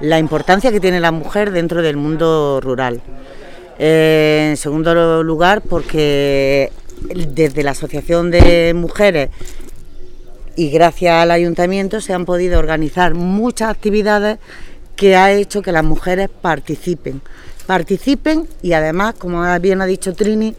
la 0.00 0.18
importancia 0.18 0.70
que 0.72 0.80
tiene 0.80 1.00
la 1.00 1.12
mujer 1.12 1.52
dentro 1.52 1.80
del 1.80 1.96
mundo 1.96 2.60
rural. 2.60 3.00
Eh, 3.82 4.48
en 4.50 4.56
segundo 4.58 5.22
lugar, 5.22 5.62
porque 5.62 6.70
desde 7.00 7.62
la 7.62 7.70
Asociación 7.70 8.30
de 8.30 8.74
Mujeres 8.74 9.30
y 10.54 10.68
gracias 10.68 11.14
al 11.14 11.30
ayuntamiento 11.30 12.02
se 12.02 12.12
han 12.12 12.26
podido 12.26 12.58
organizar 12.58 13.14
muchas 13.14 13.70
actividades 13.70 14.38
que 14.96 15.16
ha 15.16 15.32
hecho 15.32 15.62
que 15.62 15.72
las 15.72 15.82
mujeres 15.82 16.28
participen. 16.28 17.22
Participen 17.66 18.46
y 18.60 18.74
además, 18.74 19.14
como 19.14 19.42
bien 19.60 19.80
ha 19.80 19.86
dicho 19.86 20.12
Trini, 20.12 20.54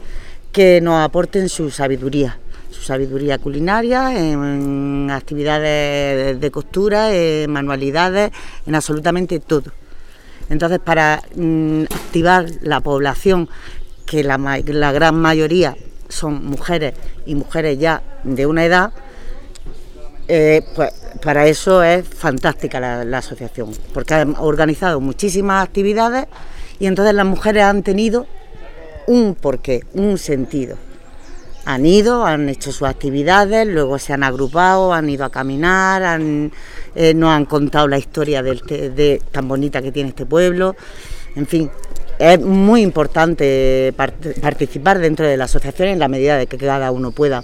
que 0.51 0.81
nos 0.81 1.05
aporten 1.05 1.47
su 1.47 1.69
sabiduría, 1.69 2.39
su 2.71 2.81
sabiduría 2.81 3.37
culinaria, 3.37 4.17
en 4.17 5.11
actividades 5.11 6.41
de 6.41 6.49
costura, 6.49 7.13
en 7.13 7.51
manualidades, 7.51 8.31
en 8.65 8.73
absolutamente 8.73 9.39
todo. 9.39 9.71
Entonces, 10.49 10.79
para 10.79 11.21
mm, 11.35 11.83
activar 11.83 12.45
la 12.61 12.81
población, 12.81 13.49
que 14.05 14.23
la, 14.23 14.37
la 14.37 14.91
gran 14.91 15.15
mayoría 15.15 15.75
son 16.09 16.45
mujeres 16.45 16.93
y 17.25 17.35
mujeres 17.35 17.79
ya 17.79 18.01
de 18.23 18.45
una 18.45 18.65
edad, 18.65 18.91
eh, 20.27 20.61
pues 20.75 20.91
para 21.21 21.45
eso 21.47 21.83
es 21.83 22.07
fantástica 22.07 22.79
la, 22.79 23.17
asociación, 23.17 23.71
porque 23.93 24.13
ha 24.13 24.25
organizado 24.39 24.99
muchísimas 24.99 25.63
actividades 25.63 26.27
y 26.79 26.85
entonces 26.85 27.13
las 27.13 27.25
mujeres 27.25 27.63
han 27.63 27.83
tenido 27.83 28.27
un 29.07 29.35
porqué, 29.35 29.83
un 29.93 30.17
sentido. 30.17 30.77
Han 31.65 31.85
ido, 31.85 32.25
han 32.25 32.49
hecho 32.49 32.71
sus 32.71 32.87
actividades, 32.87 33.67
luego 33.67 33.99
se 33.99 34.13
han 34.13 34.23
agrupado, 34.23 34.93
han 34.93 35.09
ido 35.09 35.25
a 35.25 35.29
caminar, 35.29 36.01
han, 36.01 36.51
eh, 36.95 37.13
nos 37.13 37.29
han 37.29 37.45
contado 37.45 37.87
la 37.87 37.97
historia 37.97 38.43
de, 38.43 39.21
tan 39.31 39.47
bonita 39.47 39.81
que 39.81 39.91
tiene 39.91 40.09
este 40.09 40.25
pueblo. 40.25 40.75
En 41.35 41.47
fin, 41.47 41.69
es 42.19 42.39
muy 42.39 42.81
importante 42.81 43.93
participar 43.95 44.99
dentro 44.99 45.27
de 45.27 45.37
la 45.37 45.45
asociación 45.45 45.89
en 45.89 45.99
la 45.99 46.07
medida 46.07 46.37
de 46.37 46.47
que 46.47 46.57
cada 46.57 46.91
uno 46.91 47.11
pueda. 47.11 47.43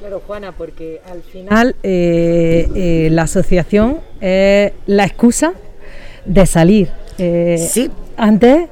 Claro, 0.00 0.22
Juana, 0.26 0.52
porque 0.52 1.00
al 1.10 1.22
final 1.22 1.74
eh, 1.82 2.68
eh, 2.74 3.08
la 3.10 3.22
asociación 3.22 3.98
es 4.20 4.72
la 4.86 5.04
excusa 5.04 5.54
de 6.24 6.46
salir. 6.46 6.88
Eh, 7.18 7.56
sí. 7.58 7.90
Antes 8.16 8.68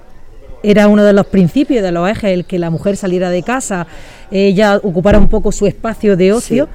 era 0.63 0.89
uno 0.89 1.05
de 1.05 1.13
los 1.13 1.27
principios, 1.27 1.83
de 1.83 1.91
los 1.91 2.09
ejes, 2.09 2.33
el 2.33 2.45
que 2.45 2.59
la 2.59 2.71
mujer 2.71 2.97
saliera 2.97 3.31
de 3.31 3.43
casa, 3.43 3.87
ella 4.31 4.77
ocupara 4.83 5.19
un 5.19 5.29
poco 5.29 5.53
su 5.53 5.67
espacio 5.67 6.17
de 6.17 6.33
ocio. 6.33 6.69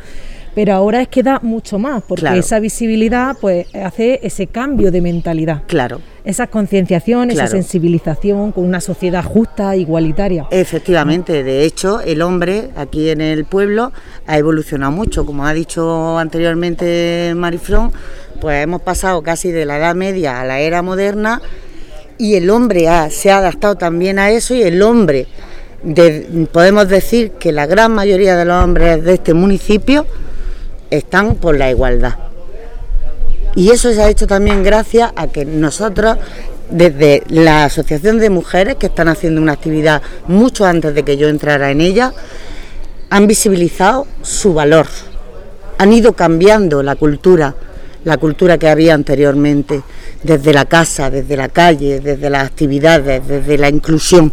Pero 0.53 0.73
ahora 0.73 1.01
es 1.01 1.07
que 1.07 1.23
da 1.23 1.39
mucho 1.41 1.79
más, 1.79 2.03
porque 2.07 2.37
esa 2.37 2.59
visibilidad 2.59 3.35
pues 3.39 3.67
hace 3.75 4.19
ese 4.23 4.47
cambio 4.47 4.91
de 4.91 5.01
mentalidad. 5.01 5.63
Claro. 5.67 6.01
Esa 6.23 6.47
concienciación, 6.47 7.31
esa 7.31 7.47
sensibilización 7.47 8.51
con 8.51 8.65
una 8.65 8.79
sociedad 8.79 9.23
justa, 9.23 9.75
igualitaria. 9.75 10.45
Efectivamente, 10.51 11.43
de 11.43 11.65
hecho, 11.65 11.99
el 12.01 12.21
hombre 12.21 12.69
aquí 12.75 13.09
en 13.09 13.21
el 13.21 13.45
pueblo 13.45 13.91
ha 14.27 14.37
evolucionado 14.37 14.91
mucho, 14.91 15.25
como 15.25 15.47
ha 15.47 15.53
dicho 15.53 16.19
anteriormente 16.19 17.33
Marifrón, 17.35 17.91
pues 18.39 18.63
hemos 18.63 18.81
pasado 18.81 19.23
casi 19.23 19.51
de 19.51 19.65
la 19.65 19.77
Edad 19.77 19.95
Media 19.95 20.41
a 20.41 20.45
la 20.45 20.59
era 20.59 20.81
moderna 20.81 21.41
y 22.17 22.35
el 22.35 22.49
hombre 22.51 22.87
se 23.09 23.31
ha 23.31 23.37
adaptado 23.37 23.75
también 23.75 24.19
a 24.19 24.29
eso 24.29 24.53
y 24.53 24.61
el 24.61 24.81
hombre, 24.83 25.25
podemos 26.51 26.87
decir 26.87 27.31
que 27.31 27.51
la 27.51 27.65
gran 27.65 27.93
mayoría 27.93 28.37
de 28.37 28.45
los 28.45 28.63
hombres 28.63 29.03
de 29.03 29.15
este 29.15 29.33
municipio 29.33 30.05
están 30.91 31.35
por 31.35 31.57
la 31.57 31.71
igualdad. 31.71 32.15
Y 33.55 33.71
eso 33.71 33.91
se 33.91 34.01
ha 34.01 34.09
hecho 34.09 34.27
también 34.27 34.63
gracias 34.63 35.11
a 35.15 35.27
que 35.27 35.43
nosotros, 35.43 36.17
desde 36.69 37.23
la 37.27 37.65
Asociación 37.65 38.19
de 38.19 38.29
Mujeres, 38.29 38.75
que 38.75 38.85
están 38.85 39.07
haciendo 39.07 39.41
una 39.41 39.53
actividad 39.53 40.01
mucho 40.27 40.65
antes 40.65 40.93
de 40.93 41.03
que 41.03 41.17
yo 41.17 41.27
entrara 41.27 41.71
en 41.71 41.81
ella, 41.81 42.13
han 43.09 43.27
visibilizado 43.27 44.07
su 44.21 44.53
valor, 44.53 44.87
han 45.77 45.91
ido 45.91 46.13
cambiando 46.13 46.81
la 46.81 46.95
cultura, 46.95 47.55
la 48.05 48.17
cultura 48.17 48.57
que 48.57 48.69
había 48.69 48.93
anteriormente, 48.93 49.81
desde 50.23 50.53
la 50.53 50.65
casa, 50.65 51.09
desde 51.09 51.35
la 51.35 51.49
calle, 51.49 51.99
desde 51.99 52.29
las 52.29 52.47
actividades, 52.47 53.27
desde 53.27 53.57
la 53.57 53.67
inclusión. 53.67 54.31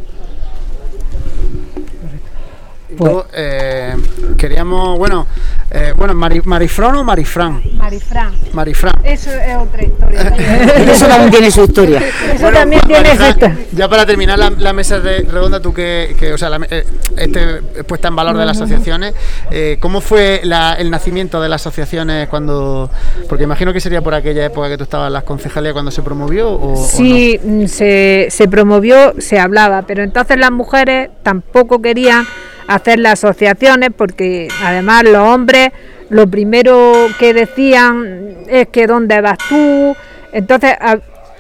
Pues, 2.98 3.26
eh, 3.32 3.94
queríamos, 4.36 4.98
bueno, 4.98 5.26
eh, 5.70 5.92
bueno, 5.96 6.14
Marifrón 6.14 6.96
o 6.96 7.04
Marifran. 7.04 7.62
Marifran. 7.76 8.34
Marifran. 8.54 8.94
Eso 9.04 9.30
es 9.30 9.56
otra 9.56 9.84
historia. 9.84 10.20
Eso 10.92 11.06
también 11.06 11.30
tiene 11.30 11.50
su 11.50 11.64
historia. 11.64 12.02
Eso 12.34 12.50
también 12.50 12.82
tiene 12.86 13.16
su 13.16 13.24
historia. 13.24 13.58
Ya 13.72 13.88
para 13.88 14.06
terminar 14.06 14.38
la, 14.38 14.72
mesa 14.72 14.98
de 14.98 15.20
redonda, 15.20 15.60
tú 15.60 15.74
que, 15.74 16.30
o 16.32 16.38
sea, 16.38 16.50
eh, 16.70 16.86
este 17.16 17.62
puesta 17.84 18.08
en 18.08 18.16
valor 18.16 18.36
de 18.38 18.46
las 18.46 18.56
asociaciones, 18.56 19.14
eh, 19.50 19.76
¿cómo 19.80 20.00
fue 20.00 20.40
el 20.42 20.90
nacimiento 20.90 21.40
de 21.40 21.48
las 21.50 21.60
asociaciones 21.60 22.28
cuando, 22.28 22.90
porque 23.28 23.44
imagino 23.44 23.72
que 23.72 23.80
sería 23.80 24.00
por 24.00 24.14
aquella 24.14 24.46
época 24.46 24.68
que 24.68 24.78
tú 24.78 24.84
estabas 24.84 25.08
en 25.08 25.12
las 25.12 25.24
concejalías 25.24 25.74
cuando 25.74 25.90
se 25.90 26.02
promovió 26.02 26.50
o, 26.50 26.76
Sí, 26.76 27.38
mm, 27.42 27.66
se, 27.66 28.28
se 28.30 28.48
promovió, 28.48 29.14
se 29.18 29.38
hablaba, 29.38 29.82
pero 29.82 30.02
entonces 30.02 30.38
las 30.38 30.50
mujeres 30.50 31.10
tampoco 31.22 31.82
querían 31.82 32.26
hacer 32.68 33.00
las 33.00 33.24
asociaciones 33.24 33.90
porque 33.96 34.48
además 34.62 35.02
los 35.02 35.16
hombres 35.16 35.70
lo 36.10 36.26
primero 36.26 37.08
que 37.18 37.34
decían 37.34 38.36
es 38.46 38.68
que 38.68 38.86
dónde 38.86 39.20
vas 39.20 39.38
tú, 39.48 39.94
entonces 40.32 40.74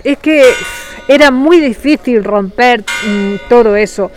es 0.04 0.18
que 0.18 0.42
era 1.06 1.30
muy 1.30 1.60
difícil 1.60 2.22
romper 2.22 2.80
mm, 2.80 3.34
todo 3.48 3.76
eso. 3.76 4.10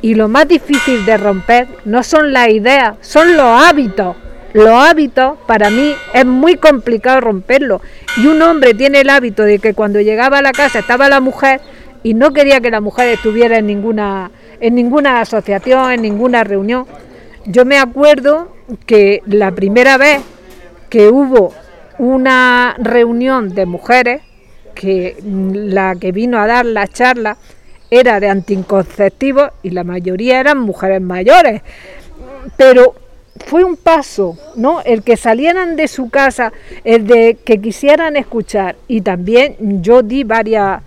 Y 0.00 0.14
lo 0.14 0.28
más 0.28 0.48
difícil 0.48 1.04
de 1.04 1.16
romper 1.16 1.66
no 1.84 2.02
son 2.02 2.32
las 2.32 2.48
ideas, 2.48 2.94
son 3.00 3.36
los 3.36 3.46
hábitos. 3.46 4.16
Los 4.54 4.68
hábitos 4.68 5.38
para 5.46 5.68
mí 5.68 5.94
es 6.14 6.24
muy 6.24 6.56
complicado 6.56 7.20
romperlo. 7.20 7.82
Y 8.16 8.26
un 8.26 8.40
hombre 8.40 8.72
tiene 8.72 9.02
el 9.02 9.10
hábito 9.10 9.42
de 9.42 9.58
que 9.58 9.74
cuando 9.74 10.00
llegaba 10.00 10.38
a 10.38 10.42
la 10.42 10.52
casa 10.52 10.78
estaba 10.78 11.08
la 11.10 11.20
mujer 11.20 11.60
y 12.02 12.14
no 12.14 12.32
quería 12.32 12.60
que 12.60 12.70
la 12.70 12.80
mujer 12.80 13.08
estuviera 13.08 13.58
en 13.58 13.66
ninguna 13.66 14.30
en 14.60 14.74
ninguna 14.74 15.20
asociación, 15.20 15.92
en 15.92 16.02
ninguna 16.02 16.44
reunión. 16.44 16.86
Yo 17.44 17.64
me 17.64 17.78
acuerdo 17.78 18.48
que 18.86 19.22
la 19.26 19.52
primera 19.52 19.96
vez 19.96 20.20
que 20.88 21.08
hubo 21.08 21.52
una 21.98 22.76
reunión 22.78 23.54
de 23.54 23.66
mujeres, 23.66 24.22
que 24.74 25.16
la 25.22 25.96
que 25.96 26.12
vino 26.12 26.38
a 26.38 26.46
dar 26.46 26.64
la 26.64 26.86
charla 26.86 27.36
era 27.90 28.20
de 28.20 28.28
anticonceptivos 28.28 29.50
y 29.62 29.70
la 29.70 29.84
mayoría 29.84 30.40
eran 30.40 30.58
mujeres 30.58 31.00
mayores. 31.00 31.62
Pero 32.56 32.94
fue 33.46 33.64
un 33.64 33.76
paso, 33.76 34.36
¿no? 34.56 34.82
El 34.82 35.02
que 35.02 35.16
salieran 35.16 35.76
de 35.76 35.88
su 35.88 36.10
casa, 36.10 36.52
el 36.84 37.06
de 37.06 37.38
que 37.44 37.60
quisieran 37.60 38.16
escuchar. 38.16 38.76
Y 38.88 39.00
también 39.00 39.82
yo 39.82 40.02
di 40.02 40.24
varias 40.24 40.82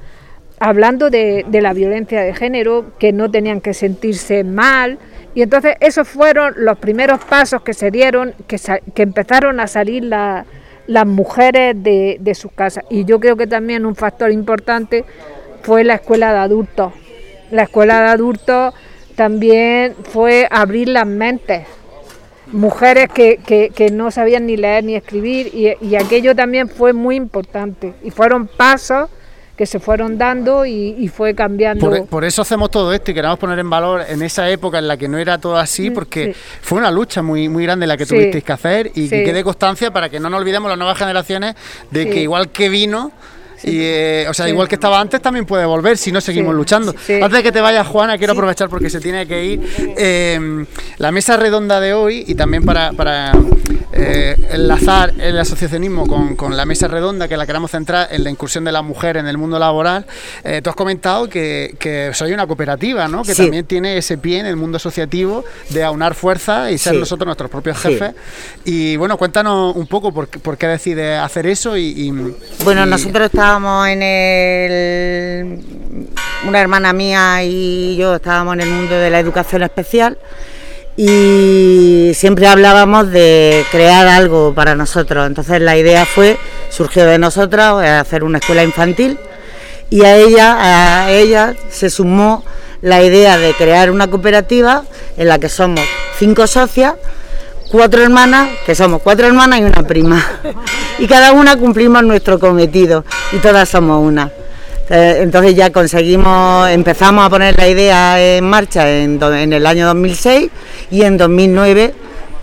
hablando 0.61 1.09
de, 1.09 1.43
la 1.51 1.73
violencia 1.73 2.21
de 2.21 2.35
género, 2.35 2.93
que 2.99 3.11
no 3.11 3.31
tenían 3.31 3.61
que 3.61 3.73
sentirse 3.73 4.43
mal. 4.43 4.99
Y 5.33 5.41
entonces 5.41 5.75
esos 5.79 6.07
fueron 6.07 6.53
los 6.55 6.77
primeros 6.77 7.19
pasos 7.25 7.63
que 7.63 7.73
se 7.73 7.89
dieron, 7.89 8.35
que, 8.45 8.59
que 8.93 9.01
empezaron 9.01 9.59
a 9.59 9.65
salir 9.65 10.03
las 10.03 11.07
mujeres 11.07 11.75
de, 11.81 12.35
sus 12.35 12.51
casas. 12.51 12.85
Y 12.91 13.05
yo 13.05 13.19
creo 13.19 13.35
que 13.37 13.47
también 13.47 13.87
un 13.87 13.95
factor 13.95 14.31
importante 14.31 15.03
fue 15.63 15.83
la 15.83 15.95
escuela 15.95 16.31
de 16.31 16.39
adultos. 16.39 16.93
La 17.49 17.63
escuela 17.63 17.99
de 17.99 18.07
adultos 18.09 18.75
también 19.15 19.95
fue 20.11 20.47
abrir 20.51 20.89
las 20.89 21.07
mentes. 21.07 21.65
Mujeres 22.51 23.09
que, 23.09 23.89
no 23.91 24.11
sabían 24.11 24.45
ni 24.45 24.57
leer 24.57 24.83
ni 24.83 24.93
escribir 24.95 25.77
y 25.81 25.95
aquello 25.95 26.35
también 26.35 26.69
fue 26.69 26.93
muy 26.93 27.15
importante. 27.15 27.95
Y 28.03 28.11
fueron 28.11 28.45
pasos 28.45 29.09
que 29.61 29.67
se 29.67 29.79
fueron 29.79 30.17
dando 30.17 30.65
y, 30.65 31.07
fue 31.15 31.35
cambiando. 31.35 32.07
Por, 32.07 32.25
eso 32.25 32.41
hacemos 32.41 32.71
todo 32.71 32.91
esto 32.93 33.11
y 33.11 33.13
queremos 33.13 33.37
poner 33.37 33.59
en 33.59 33.69
valor 33.69 34.03
en 34.09 34.23
esa 34.23 34.49
época 34.49 34.79
en 34.79 34.87
la 34.87 34.97
que 34.97 35.07
no 35.07 35.19
era 35.19 35.37
todo 35.37 35.55
así, 35.55 35.91
mm, 35.91 35.93
porque 35.93 36.35
fue 36.63 36.79
una 36.79 36.89
lucha 36.89 37.21
muy, 37.21 37.47
muy 37.47 37.61
grande 37.65 37.85
la 37.85 37.95
que 37.95 38.07
tuvisteis 38.07 38.43
que 38.43 38.51
hacer 38.51 38.91
y 38.95 39.07
que 39.07 39.23
quede 39.23 39.43
constancia 39.43 39.93
para 39.93 40.09
que 40.09 40.19
no 40.19 40.31
nos 40.31 40.41
olvidemos 40.41 40.67
las 40.67 40.79
nuevas 40.79 40.97
generaciones 40.97 41.53
de 41.91 42.09
que 42.09 42.23
igual 42.23 42.49
que 42.49 42.69
vino, 42.69 43.11
Y, 43.61 43.81
eh, 43.81 44.25
o 44.27 44.33
sea, 44.33 44.49
igual 44.49 44.67
que 44.67 44.73
estaba 44.73 44.99
antes, 44.99 45.21
también 45.21 45.45
puede 45.45 45.65
volver 45.65 45.95
si 45.95 46.11
no 46.11 46.19
seguimos 46.21 46.55
luchando. 46.55 46.89
Antes 46.91 47.31
de 47.31 47.43
que 47.43 47.51
te 47.51 47.61
vayas, 47.61 47.85
Juana, 47.85 48.17
quiero 48.17 48.33
aprovechar 48.33 48.67
porque 48.67 48.89
se 48.89 48.99
tiene 48.99 49.27
que 49.27 49.45
ir. 49.45 49.61
Eh, 49.95 50.65
la 50.97 51.11
mesa 51.11 51.37
redonda 51.37 51.79
de 51.79 51.93
hoy 51.93 52.25
y 52.27 52.33
también 52.33 52.65
para, 52.65 52.93
para 52.93 53.33
eh, 53.93 54.35
enlazar 54.51 55.13
el 55.19 55.37
asociacionismo 55.37 56.07
con, 56.35 56.55
la 56.55 56.65
mesa 56.65 56.87
redonda 56.87 57.27
que 57.27 57.37
la 57.37 57.45
queramos 57.45 57.71
centrar 57.71 58.07
en 58.11 58.23
la 58.23 58.29
incursión 58.29 58.63
de 58.63 58.71
la 58.71 58.81
mujer 58.81 59.17
en 59.17 59.27
el 59.27 59.37
mundo 59.37 59.57
laboral, 59.57 60.05
tú 60.63 60.69
has 60.69 60.75
comentado 60.75 61.29
que, 61.29 61.75
que 61.79 62.11
soy 62.13 62.33
una 62.33 62.47
cooperativa, 62.47 63.07
¿no? 63.07 63.23
Que 63.23 63.35
también 63.35 63.65
tiene 63.65 63.97
ese 63.97 64.17
pie 64.17 64.39
en 64.39 64.45
el 64.45 64.55
mundo 64.55 64.77
asociativo 64.77 65.43
de 65.69 65.83
aunar 65.83 66.15
fuerzas 66.15 66.71
y 66.71 66.77
ser 66.77 66.95
nosotros 66.95 67.25
nuestros 67.25 67.49
propios 67.49 67.77
jefes. 67.77 68.13
Y 68.65 68.97
bueno, 68.97 69.17
cuéntanos 69.17 69.75
un 69.75 69.87
poco 69.87 70.11
por, 70.11 70.27
por 70.27 70.57
qué 70.57 70.67
decides 70.67 71.19
hacer 71.19 71.45
eso 71.47 71.77
y, 71.77 72.11
bueno, 72.63 72.85
nosotros 72.85 73.25
estábamos 73.25 73.87
en 73.87 74.01
el... 74.03 75.59
Una 76.47 76.59
hermana 76.59 76.91
mía 76.91 77.43
y 77.43 77.95
yo 77.97 78.15
estábamos 78.15 78.55
en 78.55 78.61
el 78.61 78.69
mundo 78.69 78.95
de 78.95 79.09
la 79.09 79.19
educación 79.19 79.61
especial 79.61 80.17
y 81.03 82.13
siempre 82.13 82.45
hablábamos 82.45 83.09
de 83.09 83.65
crear 83.71 84.05
algo 84.05 84.53
para 84.53 84.75
nosotros. 84.75 85.25
Entonces 85.25 85.59
la 85.59 85.75
idea 85.75 86.05
fue, 86.05 86.37
surgió 86.69 87.07
de 87.07 87.17
nosotros, 87.17 87.83
hacer 87.83 88.23
una 88.23 88.37
escuela 88.37 88.63
infantil 88.63 89.17
y 89.89 90.03
a 90.03 90.15
ella, 90.15 90.57
a 90.59 91.11
ella 91.11 91.55
se 91.71 91.89
sumó 91.89 92.45
la 92.83 93.01
idea 93.01 93.39
de 93.39 93.55
crear 93.55 93.89
una 93.89 94.11
cooperativa 94.11 94.83
en 95.17 95.27
la 95.27 95.39
que 95.39 95.49
somos 95.49 95.81
cinco 96.19 96.45
socias 96.45 96.93
cuatro 97.71 98.03
hermanas, 98.03 98.49
que 98.63 98.75
somos 98.75 99.01
cuatro 99.01 99.25
hermanas 99.25 99.59
y 99.59 99.63
una 99.63 99.81
prima. 99.81 100.23
Y 100.99 101.07
cada 101.07 101.31
una 101.31 101.55
cumplimos 101.55 102.03
nuestro 102.03 102.37
cometido 102.37 103.03
y 103.31 103.37
todas 103.37 103.67
somos 103.69 104.05
una. 104.05 104.31
Eh, 104.93 105.19
entonces 105.21 105.55
ya 105.55 105.71
conseguimos, 105.71 106.69
empezamos 106.69 107.25
a 107.25 107.29
poner 107.29 107.57
la 107.57 107.65
idea 107.65 108.21
en 108.21 108.43
marcha 108.43 108.91
en, 108.91 109.21
el 109.53 109.65
año 109.65 109.85
2006 109.87 110.49
y 110.91 111.03
en 111.03 111.17
2009 111.17 111.93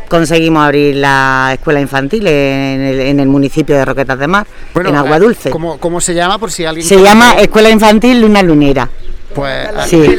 conseguimos 0.08 0.64
abrir 0.64 0.96
la 0.96 1.50
escuela 1.52 1.78
infantil 1.78 2.26
en 2.26 3.20
el, 3.20 3.28
municipio 3.28 3.76
de 3.76 3.84
Roquetas 3.84 4.18
de 4.18 4.28
Mar, 4.28 4.46
en 4.74 4.96
Agua 4.96 5.18
Dulce. 5.18 5.50
¿cómo, 5.50 5.78
¿Cómo 5.78 6.00
se 6.00 6.14
llama 6.14 6.38
por 6.38 6.50
si 6.50 6.64
alguien... 6.64 6.86
Se 6.86 6.96
llama 6.96 7.34
Escuela 7.34 7.68
Infantil 7.68 8.22
Luna 8.22 8.42
Lunera. 8.42 8.88
Pues 9.34 9.68
sí, 9.86 10.18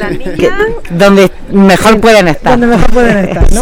donde 0.91 1.31
mejor 1.51 1.99
pueden 1.99 2.27
estar. 2.27 2.59
Donde 2.59 2.67
mejor 2.67 2.91
pueden 2.91 3.17
estar, 3.17 3.51
¿no? 3.51 3.61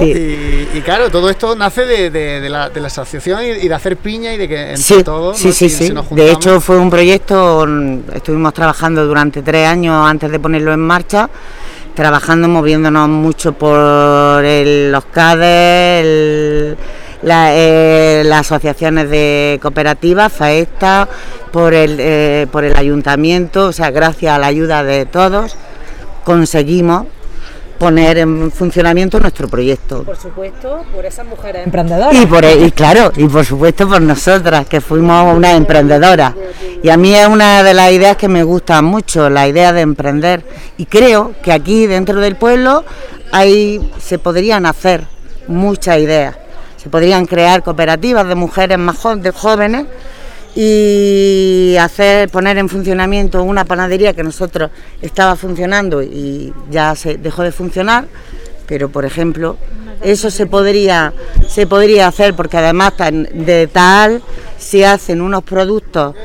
Y, 0.74 0.82
claro, 0.82 1.10
todo 1.10 1.30
esto 1.30 1.56
nace 1.56 1.86
de, 1.86 2.50
la, 2.50 2.72
asociación 2.86 3.42
y, 3.44 3.68
de 3.68 3.74
hacer 3.74 3.98
piña 3.98 4.34
y 4.34 4.38
de 4.38 4.48
que 4.48 4.62
entre 4.72 4.78
sí, 4.78 5.04
todos 5.04 5.38
sí, 5.38 5.52
sí, 5.52 5.70
sí. 5.70 5.94
De 6.12 6.32
hecho, 6.32 6.62
fue 6.62 6.78
un 6.78 6.90
proyecto, 6.90 7.66
estuvimos 8.14 8.54
trabajando 8.54 9.06
durante 9.06 9.42
tres 9.42 9.68
años 9.68 10.08
antes 10.08 10.30
de 10.32 10.40
ponerlo 10.40 10.74
en 10.74 10.80
marcha, 10.82 11.30
trabajando, 11.96 12.48
moviéndonos 12.48 13.10
mucho 13.10 13.54
por 13.54 14.44
los 14.44 15.06
CADES, 15.06 16.06
el 16.06 16.78
eh, 17.24 18.22
las 18.26 18.52
asociaciones 18.52 19.10
de 19.10 19.60
cooperativas, 19.62 20.32
FAESTA, 20.32 21.08
por 21.52 21.74
el, 21.74 21.98
eh, 22.00 22.48
por 22.52 22.64
el 22.64 22.76
ayuntamiento, 22.76 23.68
o 23.68 23.74
sea, 23.74 23.90
gracias 23.92 24.36
a 24.36 24.40
la 24.40 24.48
ayuda 24.48 24.84
de 24.84 25.06
todos, 25.06 25.56
conseguimos 26.24 27.08
poner 27.78 28.18
en 28.18 28.52
funcionamiento 28.52 29.20
nuestro 29.20 29.48
proyecto. 29.48 30.04
Por 30.04 30.18
supuesto, 30.18 30.84
por 30.94 31.06
esas 31.06 31.26
mujeres 31.26 31.66
emprendedoras. 31.66 32.16
Y, 32.16 32.26
por, 32.26 32.44
y 32.44 32.72
claro, 32.72 33.12
y 33.16 33.28
por 33.28 33.46
supuesto 33.46 33.88
por 33.88 34.02
nosotras, 34.02 34.66
que 34.68 34.82
fuimos 34.82 35.36
una 35.36 35.54
emprendedoras. 35.54 36.34
Y 36.84 36.90
a 36.90 36.98
mí 36.98 37.14
es 37.14 37.28
una 37.28 37.64
de 37.64 37.74
las 37.74 37.92
ideas 37.92 38.18
que 38.18 38.28
me 38.28 38.44
gusta 38.44 38.82
mucho, 38.82 39.30
la 39.30 39.48
idea 39.48 39.74
de 39.74 39.82
emprender. 39.82 40.44
Y 40.78 40.86
creo 40.86 41.34
que 41.42 41.52
aquí 41.52 41.88
dentro 41.88 42.20
del 42.20 42.36
pueblo 42.36 42.84
hay, 43.32 43.92
se 44.00 44.20
podrían 44.20 44.66
hacer 44.66 45.06
muchas 45.48 46.00
ideas 46.00 46.36
se 46.78 46.92
podrían 46.92 47.26
crear 47.26 47.64
cooperativas 47.64 48.28
de 48.28 48.36
mujeres 48.36 48.78
más 48.78 48.98
jóvenes 48.98 49.88
y 50.60 51.78
hacer 51.80 52.30
poner 52.30 52.58
en 52.58 52.68
funcionamiento 52.68 53.44
una 53.44 53.64
panadería 53.64 54.14
que 54.14 54.24
nosotros 54.24 54.72
estaba 55.04 55.36
funcionando 55.36 56.02
y 56.02 56.52
ya 56.72 56.96
se 56.96 57.18
dejó 57.18 57.44
de 57.44 57.52
funcionar, 57.52 58.08
pero 58.66 58.90
por 58.90 59.06
ejemplo, 59.06 59.56
eso 60.02 60.32
se 60.32 60.48
podría 60.48 61.14
se 61.48 61.68
podría 61.68 62.08
hacer 62.08 62.36
porque 62.36 62.58
además 62.58 62.94
de 62.98 63.68
tal 63.68 64.24
se 64.58 64.84
hacen 64.84 65.22
unos 65.22 65.44
productos 65.44 66.16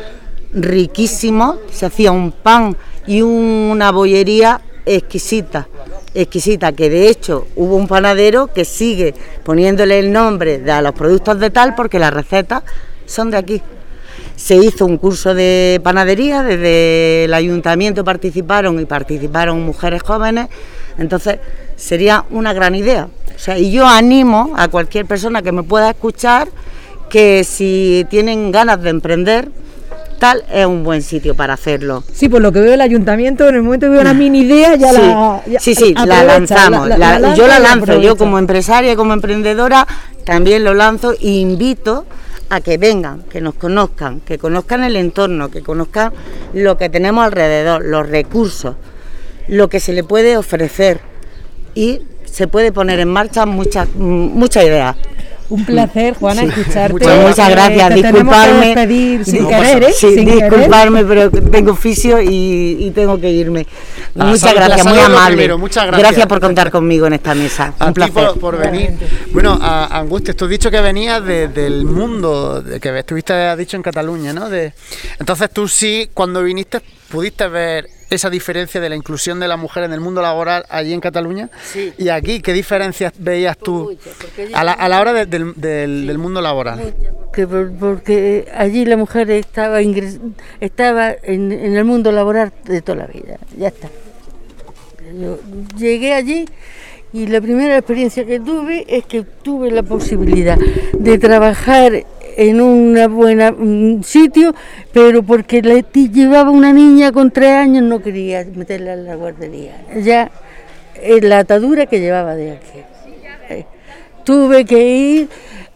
riquísimos, 0.55 1.59
se 1.71 1.85
hacía 1.85 2.11
un 2.11 2.33
pan 2.33 2.75
y 3.07 3.21
una 3.21 3.92
bollería 3.92 4.62
exquisita 4.87 5.68
exquisita, 6.14 6.73
que 6.73 6.88
de 6.88 7.11
hecho 7.11 7.49
hubo 7.55 7.77
un 7.77 7.87
panadero 7.87 8.47
que 8.47 8.64
sigue 8.64 9.14
poniéndole 9.45 9.99
el 9.99 10.11
nombre 10.11 10.59
de 10.59 10.81
los 10.81 10.92
productos 10.92 11.38
de 11.38 11.51
tal 11.51 11.75
porque 11.75 11.99
las 11.99 12.14
recetas 12.14 12.62
son 13.05 13.31
de 13.31 13.37
aquí. 13.37 13.62
Se 14.37 14.57
hizo 14.57 14.87
un 14.87 14.99
curso 14.99 15.35
de 15.35 15.81
panadería, 15.83 16.42
desde 16.42 17.25
el 17.25 17.35
ayuntamiento 17.35 18.05
participaron 18.05 18.81
y 18.81 18.85
participaron 18.85 19.62
mujeres 19.62 20.03
jóvenes, 20.03 20.49
entonces 20.99 21.38
sería 21.77 22.25
una 22.31 22.53
gran 22.53 22.75
idea. 22.75 23.09
O 23.35 23.38
sea, 23.38 23.59
y 23.59 23.71
yo 23.71 23.87
animo 23.87 24.53
a 24.57 24.68
cualquier 24.68 25.07
persona 25.07 25.42
que 25.42 25.53
me 25.53 25.62
pueda 25.62 25.90
escuchar 25.90 26.49
que 27.09 27.45
si 27.45 28.07
tienen 28.11 28.51
ganas 28.53 28.83
de 28.83 28.90
emprender, 28.90 29.51
es 30.53 30.66
un 30.66 30.85
buen 30.85 31.03
sitio 31.03 31.35
para 31.35 31.55
hacerlo. 31.55 32.05
Sí, 32.12 32.29
por 32.29 32.40
lo 32.40 32.53
que 32.53 32.61
veo 32.61 32.75
el 32.75 32.81
ayuntamiento, 32.81 33.49
en 33.49 33.57
el 33.57 33.62
momento 33.62 33.87
que 33.87 33.90
veo 33.90 34.01
una 34.01 34.14
mini 34.23 34.40
idea 34.40 34.77
ya 34.77 34.92
la... 34.92 35.42
sí, 35.59 35.75
sí, 35.75 35.95
la 35.95 36.23
lanzamos. 36.23 36.88
yo 37.37 37.47
la 37.47 37.59
lanzo, 37.59 38.01
yo 38.01 38.16
como 38.16 38.38
empresaria, 38.38 38.95
como 38.95 39.12
emprendedora, 39.12 39.87
también 40.25 40.62
lo 40.62 40.75
lanzo 40.75 41.12
e 41.12 41.29
invito 41.29 42.07
a 42.53 42.61
que 42.61 42.77
vengan, 42.77 43.23
que 43.23 43.41
nos 43.41 43.55
conozcan, 43.55 44.21
que 44.21 44.37
conozcan 44.37 44.85
el 44.85 44.97
entorno, 44.97 45.51
que 45.51 45.62
conozcan 45.62 46.12
lo 46.53 46.77
que 46.77 46.91
tenemos 46.91 47.25
alrededor, 47.25 47.83
los 47.83 48.07
recursos, 48.07 48.77
lo 49.49 49.69
que 49.69 49.81
se 49.81 49.95
le 49.95 50.05
puede 50.05 50.37
ofrecer 50.37 51.01
y 51.75 52.03
se 52.27 52.49
puede 52.49 52.71
poner 52.71 53.01
en 53.01 53.09
marcha 53.09 53.47
muchas 53.47 53.88
muchas 53.95 54.65
ideas. 54.65 54.97
Un 55.53 55.67
placer, 55.67 56.15
Juana, 56.15 56.45
escucharte. 56.45 56.95
Muchas, 56.95 57.51
gracias. 57.51 57.95
disculparme. 57.95 59.23
sin 59.23 59.47
querer, 59.47 59.83
¿eh? 59.85 59.93
Sí, 59.93 60.25
disculparme, 60.25 61.05
pero 61.05 61.31
tengo 61.31 61.73
oficio 61.73 62.23
y, 62.23 62.91
tengo 62.95 63.21
que 63.21 63.31
irme. 63.31 63.67
Ah, 64.19 64.25
muchas 64.25 64.55
gracias, 64.55 64.87
muy 64.87 64.99
amable. 64.99 65.55
muchas 65.59 65.87
gracias. 65.87 66.09
gracias. 66.09 66.27
por 66.27 66.41
contar 66.41 66.71
conmigo 66.71 67.07
en 67.07 67.12
esta 67.12 67.35
mesa. 67.35 67.75
un 67.87 67.93
placer. 67.93 68.31
Por, 68.41 68.57
venir. 68.57 68.95
Bueno, 69.33 69.59
a, 69.61 69.99
Angustia, 69.99 70.33
tú 70.33 70.47
has 70.47 70.51
dicho 70.51 70.71
que 70.71 70.81
venías 70.81 71.23
del 71.23 71.85
mundo, 71.85 72.62
de 72.62 72.81
que 72.81 72.99
estuviste, 72.99 73.35
has 73.35 73.59
dicho, 73.59 73.77
en 73.77 73.83
Cataluña, 73.83 74.33
¿no? 74.33 74.49
De, 74.49 74.73
entonces 75.19 75.51
tú 75.51 75.69
sí, 75.69 76.09
cuando 76.15 76.43
viniste, 76.43 76.81
pudiste 77.11 77.47
ver 77.49 77.87
esa 78.14 78.31
diferencia 78.31 78.81
de 78.81 78.88
la 78.88 78.96
inclusión 78.96 79.40
de 79.40 79.48
la 79.48 79.57
mujer 79.57 79.85
en 79.85 79.92
el 79.92 80.01
mundo 80.01 80.22
laboral 80.22 80.64
allí 80.68 80.92
en 80.92 81.01
Cataluña 81.01 81.51
y 81.98 82.09
aquí, 82.09 82.40
¿qué 82.40 82.53
diferencias 82.53 83.12
veías 83.18 83.57
tú 83.59 83.96
a 84.55 84.64
la, 84.64 85.01
hora 85.01 85.12
del, 85.25 86.18
mundo 86.18 86.40
laboral? 86.40 86.94
Porque, 87.79 88.46
allí 88.55 88.85
la 88.85 88.96
mujer 88.96 89.31
estaba, 89.31 89.81
estaba 90.61 91.14
en, 91.22 91.53
el 91.53 91.85
mundo 91.85 92.12
laboral 92.12 92.53
de 92.64 92.83
toda 92.83 92.98
la 92.98 93.07
vida, 93.07 93.38
ya 93.57 93.68
está. 93.68 93.88
Yo 95.18 95.38
llegué 95.77 96.14
allí 96.14 96.46
y 97.12 97.27
la 97.27 97.40
primera 97.40 97.77
experiencia 97.77 98.25
que 98.25 98.40
tuve 98.40 98.87
es 98.88 99.05
que 99.05 99.22
tuve 99.22 99.70
la 99.70 99.83
posibilidad 99.83 100.59
de 100.92 101.18
trabajar 101.18 102.05
en 102.37 102.61
una 102.61 103.09
buena 103.09 103.55
sitio, 104.03 104.55
pero 104.92 105.23
porque 105.23 105.62
le 105.62 105.85
llevaba 105.92 106.51
una 106.51 106.73
niña 106.73 107.12
con 107.12 107.31
tres 107.31 107.51
años 107.51 107.83
no 107.85 108.01
quería 108.01 108.45
meterla 108.55 108.95
en 108.95 109.05
la 109.07 109.14
guardería. 109.16 109.75
Ya 110.03 110.31
es 111.01 111.23
la 111.25 111.40
atadura 111.40 111.87
que 111.87 112.01
llevaba 112.01 112.35
de 112.35 112.53
aquí. 112.53 112.79
Eh, 113.49 113.66
tuve 114.25 114.64
que 114.64 114.87
ir 114.87 115.29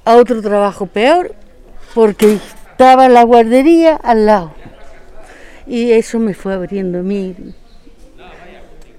a 0.05 0.16
otro 0.16 0.40
trabajo 0.40 0.87
peor 0.87 1.35
porque 1.95 2.35
estaba 2.35 3.09
la 3.09 3.23
guardería 3.25 3.97
al 3.97 4.27
lado. 4.27 4.53
Y 5.66 5.92
eso 5.92 6.19
me 6.19 6.35
fue 6.35 6.55
abriendo 6.55 7.01
a 7.01 7.03
mí. 7.03 7.35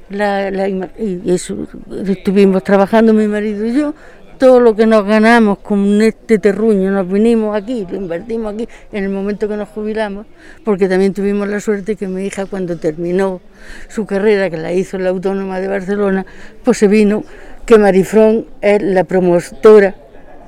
La, 0.10 0.50
y 0.70 1.22
eso, 1.26 1.68
estuvimos 2.08 2.64
trabajando 2.64 3.14
mi 3.14 3.28
marido 3.28 3.66
y 3.66 3.74
yo 3.74 3.94
todo 4.38 4.60
lo 4.60 4.76
que 4.76 4.86
nos 4.86 5.06
ganamos 5.06 5.60
con 5.60 6.02
este 6.02 6.40
terruño, 6.40 6.92
nos 6.92 7.08
vinimos 7.12 7.56
aquí, 7.56 7.86
lo 7.90 7.98
invertimos 7.98 8.54
aquí 8.54 8.68
en 8.92 9.04
el 9.04 9.10
momento 9.10 9.48
que 9.48 9.58
nos 9.58 9.70
jubilamos, 9.70 10.26
porque 10.64 10.88
también 10.88 11.14
tuvimos 11.14 11.48
la 11.48 11.60
suerte 11.60 11.96
que 11.96 12.08
mi 12.08 12.26
hija 12.26 12.46
cuando 12.46 12.78
terminó 12.78 13.42
su 13.90 14.06
carrera, 14.06 14.50
que 14.50 14.58
la 14.58 14.72
hizo 14.74 14.98
en 14.98 15.04
la 15.04 15.10
Autónoma 15.10 15.60
de 15.60 15.68
Barcelona, 15.68 16.26
pues 16.64 16.78
se 16.78 16.88
vino 16.88 17.24
que 17.66 17.78
Marifrón 17.78 18.46
es 18.62 18.82
la 18.82 19.04
promotora 19.04 19.96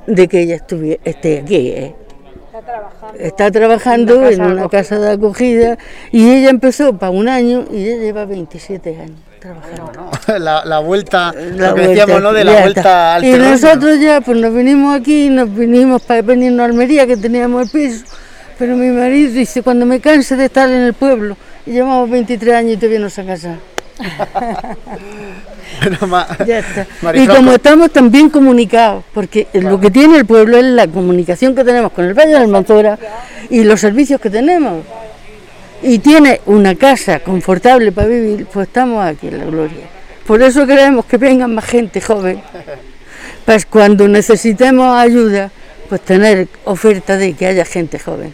de 0.07 0.27
que 0.27 0.41
ella 0.41 0.55
estuviera, 0.55 1.01
esté 1.03 1.39
aquí. 1.39 1.69
¿eh? 1.69 1.95
Está 3.17 3.51
trabajando, 3.51 4.27
en 4.29 4.41
una 4.41 4.69
casa 4.69 4.99
de 4.99 5.11
acogida 5.11 5.77
y 6.11 6.29
ella 6.29 6.49
empezó 6.49 6.97
para 6.97 7.11
un 7.11 7.27
año 7.27 7.65
y 7.71 7.85
ella 7.85 7.97
lleva 7.97 8.25
27 8.25 8.97
años 8.97 9.28
trabajando. 9.39 10.11
La, 10.65 10.79
vuelta, 10.79 11.33
lo 11.33 11.75
que 11.75 11.81
decíamos, 11.87 12.21
¿no? 12.21 12.33
De 12.33 12.43
la 12.43 12.61
vuelta 12.61 13.15
al 13.15 13.23
Y 13.23 13.31
nosotros 13.33 13.99
ya, 13.99 14.21
pues 14.21 14.37
nos 14.37 14.53
vinimos 14.53 14.99
aquí, 14.99 15.29
nos 15.29 15.53
vinimos 15.53 16.01
para 16.01 16.21
venirnos 16.21 16.61
a 16.61 16.65
Almería, 16.65 17.07
que 17.07 17.17
teníamos 17.17 17.63
el 17.63 17.69
piso, 17.69 18.05
pero 18.57 18.75
mi 18.75 18.89
marido 18.89 19.31
dice, 19.31 19.63
cuando 19.63 19.85
me 19.85 19.99
canse 19.99 20.35
de 20.35 20.45
estar 20.45 20.69
en 20.69 20.81
el 20.81 20.93
pueblo, 20.93 21.35
y 21.65 21.71
llevamos 21.71 22.09
23 22.09 22.55
años 22.55 22.73
y 22.73 22.77
todavía 22.77 22.99
no 22.99 23.09
se 23.09 23.21
ha 23.21 23.25
casado. 23.25 23.57
ya 26.45 26.59
está. 26.59 26.87
Y 27.13 27.27
como 27.27 27.53
estamos 27.53 27.91
tan 27.91 28.11
bien 28.11 28.29
comunicados, 28.29 29.03
porque 29.13 29.47
lo 29.53 29.79
que 29.79 29.91
tiene 29.91 30.17
el 30.17 30.25
pueblo 30.25 30.57
es 30.57 30.65
la 30.65 30.87
comunicación 30.87 31.55
que 31.55 31.63
tenemos 31.63 31.91
con 31.91 32.05
el 32.05 32.13
Valle 32.13 32.31
de 32.31 32.37
Almanzora 32.37 32.97
y 33.49 33.63
los 33.63 33.79
servicios 33.79 34.19
que 34.19 34.29
tenemos. 34.29 34.83
Y 35.81 35.99
tiene 35.99 36.41
una 36.45 36.75
casa 36.75 37.19
confortable 37.21 37.91
para 37.91 38.07
vivir, 38.07 38.45
pues 38.51 38.67
estamos 38.67 39.05
aquí 39.05 39.27
en 39.27 39.37
la 39.37 39.45
gloria. 39.45 39.87
Por 40.27 40.41
eso 40.41 40.67
queremos 40.67 41.05
que 41.05 41.17
vengan 41.17 41.55
más 41.55 41.65
gente 41.65 42.01
joven, 42.01 42.41
pues 43.45 43.65
cuando 43.65 44.07
necesitemos 44.07 44.95
ayuda, 44.95 45.51
pues 45.87 46.01
tener 46.01 46.47
oferta 46.65 47.17
de 47.17 47.33
que 47.33 47.47
haya 47.47 47.65
gente 47.65 47.97
joven. 47.97 48.33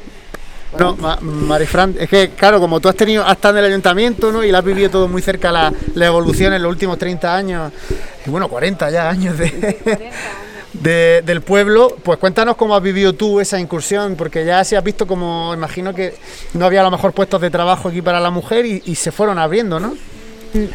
No, 0.77 0.97
Marifran, 1.21 1.95
es 1.97 2.09
que 2.09 2.31
claro, 2.31 2.59
como 2.59 2.81
tú 2.81 2.89
has 2.89 2.95
tenido, 2.95 3.23
has 3.23 3.33
estado 3.33 3.57
en 3.57 3.63
el 3.63 3.71
ayuntamiento, 3.71 4.31
¿no? 4.31 4.43
Y 4.43 4.51
la 4.51 4.57
has 4.57 4.65
vivido 4.65 4.89
todo 4.89 5.07
muy 5.07 5.21
cerca 5.21 5.51
la, 5.51 5.71
la 5.93 6.05
evolución 6.05 6.53
en 6.53 6.61
los 6.61 6.69
últimos 6.69 6.97
30 6.97 7.33
años, 7.33 7.71
y 8.25 8.29
bueno, 8.29 8.49
40 8.49 8.89
ya 8.91 9.09
años 9.09 9.37
de, 9.37 10.11
del 10.81 11.41
pueblo, 11.41 11.95
pues 12.03 12.19
cuéntanos 12.19 12.55
cómo 12.55 12.75
has 12.75 12.83
vivido 12.83 13.13
tú 13.13 13.39
esa 13.39 13.59
incursión, 13.59 14.15
porque 14.15 14.45
ya 14.45 14.63
se 14.63 14.77
has 14.77 14.83
visto 14.83 15.07
como, 15.07 15.53
imagino 15.53 15.93
que 15.93 16.13
no 16.53 16.65
había 16.65 16.81
a 16.81 16.83
lo 16.83 16.91
mejor 16.91 17.13
puestos 17.13 17.41
de 17.41 17.49
trabajo 17.49 17.89
aquí 17.89 18.01
para 18.01 18.19
la 18.19 18.29
mujer 18.29 18.65
y, 18.65 18.95
se 18.95 19.11
fueron 19.11 19.39
abriendo, 19.39 19.79
¿no? 19.79 19.95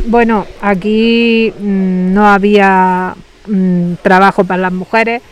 Bueno, 0.06 0.46
aquí 0.60 1.52
mm, 1.58 2.12
no 2.12 2.28
había 2.28 3.14
mm, 3.46 3.94
trabajo 4.02 4.44
para 4.44 4.62
las 4.62 4.72
mujeres 4.72 5.22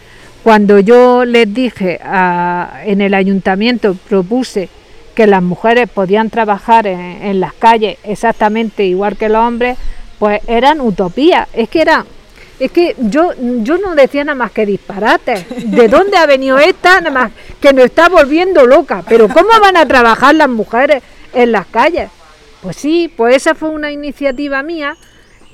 cuando 0.43 0.79
yo 0.79 1.25
les 1.25 1.53
dije 1.53 2.01
en 2.85 3.01
el 3.01 3.15
ayuntamiento, 3.15 3.95
propuse 4.09 4.69
que 5.15 5.27
las 5.27 5.43
mujeres 5.43 5.91
podían 5.91 6.31
trabajar 6.31 6.87
en, 6.87 7.41
las 7.41 7.53
calles 7.53 7.99
exactamente 8.05 8.85
igual 8.85 9.17
que 9.17 9.29
los 9.29 9.45
hombres, 9.45 9.77
pues 10.19 10.41
eran 10.47 10.81
utopías. 10.81 11.49
Es 11.53 11.69
que 11.69 11.83
era, 11.83 12.07
es 12.59 12.73
que 12.73 12.97
yo, 12.99 13.33
yo 13.63 13.79
no 13.79 13.95
decía 13.95 14.25
nada 14.25 14.35
más 14.37 14.51
que 14.51 14.67
disparate. 14.67 15.47
¿De 15.65 15.89
dónde 15.89 16.17
ha 16.17 16.27
venido 16.27 16.59
esta? 16.59 17.01
Nada 17.01 17.11
más 17.11 17.33
que 17.61 17.73
nos 17.73 17.85
está 17.85 18.09
volviendo 18.09 18.67
loca. 18.67 19.05
Pero 19.09 19.29
¿cómo 19.29 19.49
van 19.61 19.77
a 19.77 19.87
trabajar 19.87 20.35
las 20.35 20.49
mujeres 20.49 21.03
en 21.33 21.53
las 21.53 21.67
calles? 21.67 22.11
Pues 22.63 22.77
sí, 22.77 23.13
pues 23.17 23.37
esa 23.37 23.55
fue 23.55 23.71
una 23.71 23.93
iniciativa 23.93 24.63
mía 24.63 24.97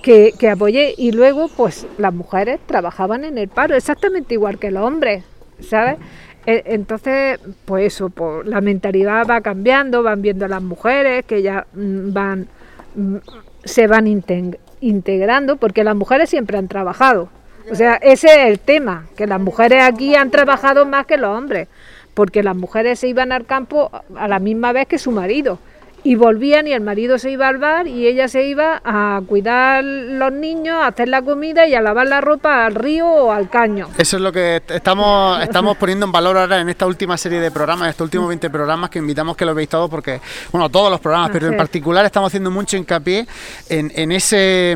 que, 0.02 0.34
apoyé 0.50 0.94
y 0.96 1.12
luego 1.12 1.48
pues 1.48 1.86
las 1.98 2.12
mujeres 2.12 2.60
trabajaban 2.66 3.24
en 3.24 3.38
el 3.38 3.48
paro 3.48 3.74
exactamente 3.74 4.34
igual 4.34 4.58
que 4.58 4.70
los 4.70 4.82
hombres, 4.82 5.24
¿sabes? 5.60 5.96
E, 6.46 6.62
entonces, 6.66 7.40
pues 7.64 7.94
eso, 7.94 8.10
pues, 8.10 8.46
la 8.46 8.60
mentalidad 8.60 9.26
va 9.28 9.40
cambiando, 9.40 10.02
van 10.02 10.20
viendo 10.20 10.44
a 10.44 10.48
las 10.48 10.62
mujeres 10.62 11.24
que 11.24 11.40
ya 11.40 11.66
mm, 11.72 12.12
van, 12.12 12.48
mm, 12.94 13.16
se 13.64 13.86
van 13.86 14.06
integrando, 14.88 15.56
porque 15.56 15.84
las 15.84 15.96
mujeres 15.96 16.30
siempre 16.30 16.58
han 16.58 16.68
trabajado. 16.68 17.28
O 17.70 17.74
sea, 17.74 17.94
ese 17.94 18.26
es 18.28 18.46
el 18.46 18.58
tema, 18.58 19.06
que 19.16 19.26
las 19.26 19.40
mujeres 19.40 19.82
aquí 19.82 20.14
han 20.14 20.30
trabajado 20.30 20.84
más 20.84 21.06
que 21.06 21.16
los 21.16 21.36
hombres, 21.36 21.68
porque 22.12 22.42
las 22.42 22.54
mujeres 22.54 22.98
se 22.98 23.08
iban 23.08 23.32
al 23.32 23.46
campo 23.46 23.90
a 24.16 24.28
la 24.28 24.38
misma 24.38 24.72
vez 24.72 24.86
que 24.86 24.98
su 24.98 25.10
marido 25.10 25.58
y 26.04 26.16
volvían 26.16 26.68
y 26.68 26.72
el 26.72 26.82
marido 26.82 27.18
se 27.18 27.30
iba 27.30 27.48
al 27.48 27.56
bar 27.56 27.88
y 27.88 28.06
ella 28.06 28.28
se 28.28 28.44
iba 28.44 28.80
a 28.84 29.22
cuidar 29.26 29.82
los 29.82 30.32
niños, 30.32 30.76
a 30.76 30.88
hacer 30.88 31.08
la 31.08 31.22
comida 31.22 31.66
y 31.66 31.74
a 31.74 31.80
lavar 31.80 32.06
la 32.06 32.20
ropa 32.20 32.66
al 32.66 32.74
río 32.74 33.08
o 33.08 33.32
al 33.32 33.48
caño. 33.48 33.88
Eso 33.96 34.18
es 34.18 34.22
lo 34.22 34.30
que 34.30 34.62
estamos, 34.68 35.42
estamos 35.42 35.78
poniendo 35.78 36.04
en 36.04 36.12
valor 36.12 36.36
ahora 36.36 36.60
en 36.60 36.68
esta 36.68 36.86
última 36.86 37.16
serie 37.16 37.40
de 37.40 37.50
programas, 37.50 37.88
estos 37.88 38.04
últimos 38.04 38.28
20 38.28 38.50
programas 38.50 38.90
que 38.90 38.98
invitamos 38.98 39.34
que 39.34 39.46
lo 39.46 39.54
veáis 39.54 39.70
todos 39.70 39.88
porque, 39.88 40.20
bueno, 40.52 40.68
todos 40.68 40.90
los 40.90 41.00
programas, 41.00 41.30
pero 41.32 41.46
en 41.46 41.56
particular 41.56 42.04
estamos 42.04 42.28
haciendo 42.28 42.50
mucho 42.50 42.76
hincapié 42.76 43.26
en, 43.70 43.90
en 43.94 44.12
ese 44.12 44.72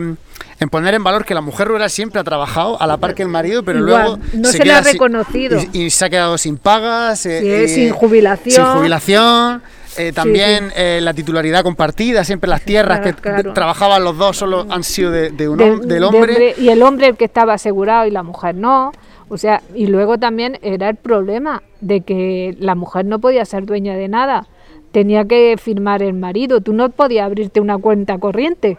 en 0.61 0.69
poner 0.71 0.95
en 0.95 1.05
valor 1.05 1.25
que 1.25 1.35
la 1.35 1.41
mujer 1.41 1.69
rural 1.69 1.91
siempre 1.91 2.21
ha 2.21 2.25
trabajado 2.25 2.81
a 2.81 2.87
la 2.87 2.97
par 2.97 3.15
que 3.15 3.23
el 3.23 3.29
marido, 3.29 3.63
pero 3.63 3.81
luego 3.81 4.19
no 4.33 4.49
se, 4.49 4.65
le 4.65 4.73
ha 4.73 4.81
reconocido. 4.81 5.61
y, 5.73 5.91
se 5.91 6.05
ha 6.05 6.11
quedado 6.11 6.39
sin 6.39 6.57
pagas, 6.57 7.27
eh, 7.27 7.69
sin 7.69 7.91
jubilación, 7.93 8.55
sin 8.55 8.65
jubilación 8.65 9.63
eh, 9.99 10.13
también 10.13 10.71
eh, 10.77 11.01
la 11.03 11.13
titularidad 11.13 11.63
compartida, 11.63 12.23
siempre 12.23 12.49
las 12.49 12.63
tierras 12.63 13.01
que 13.01 13.13
trabajaban 13.13 14.05
los 14.05 14.17
dos 14.17 14.37
solo 14.37 14.67
han 14.71 14.85
sido 14.85 15.11
de, 15.11 15.31
del 15.31 16.05
hombre. 16.05 16.55
Y 16.57 16.69
el 16.69 16.83
hombre 16.83 17.09
el 17.09 17.17
que 17.17 17.25
estaba 17.25 17.55
asegurado 17.55 18.07
y 18.07 18.11
la 18.11 18.23
mujer 18.23 18.55
no. 18.55 18.93
O 19.29 19.37
sea, 19.37 19.61
y 19.75 19.87
luego 19.89 20.17
también 20.19 20.59
era 20.63 20.89
el 20.89 20.97
problema 20.97 21.63
de 21.81 22.01
que 22.01 22.57
la 22.59 22.75
mujer 22.75 23.05
no 23.05 23.19
podía 23.19 23.45
ser 23.45 23.67
dueña 23.67 23.95
de 23.95 24.09
nada. 24.09 24.47
Tenía 24.93 25.25
que 25.25 25.57
firmar 25.61 26.03
el 26.03 26.15
marido. 26.15 26.61
Tú 26.61 26.73
no 26.73 26.89
podías 26.91 27.27
abrirte 27.27 27.61
una 27.61 27.77
cuenta 27.77 28.19
corriente. 28.19 28.79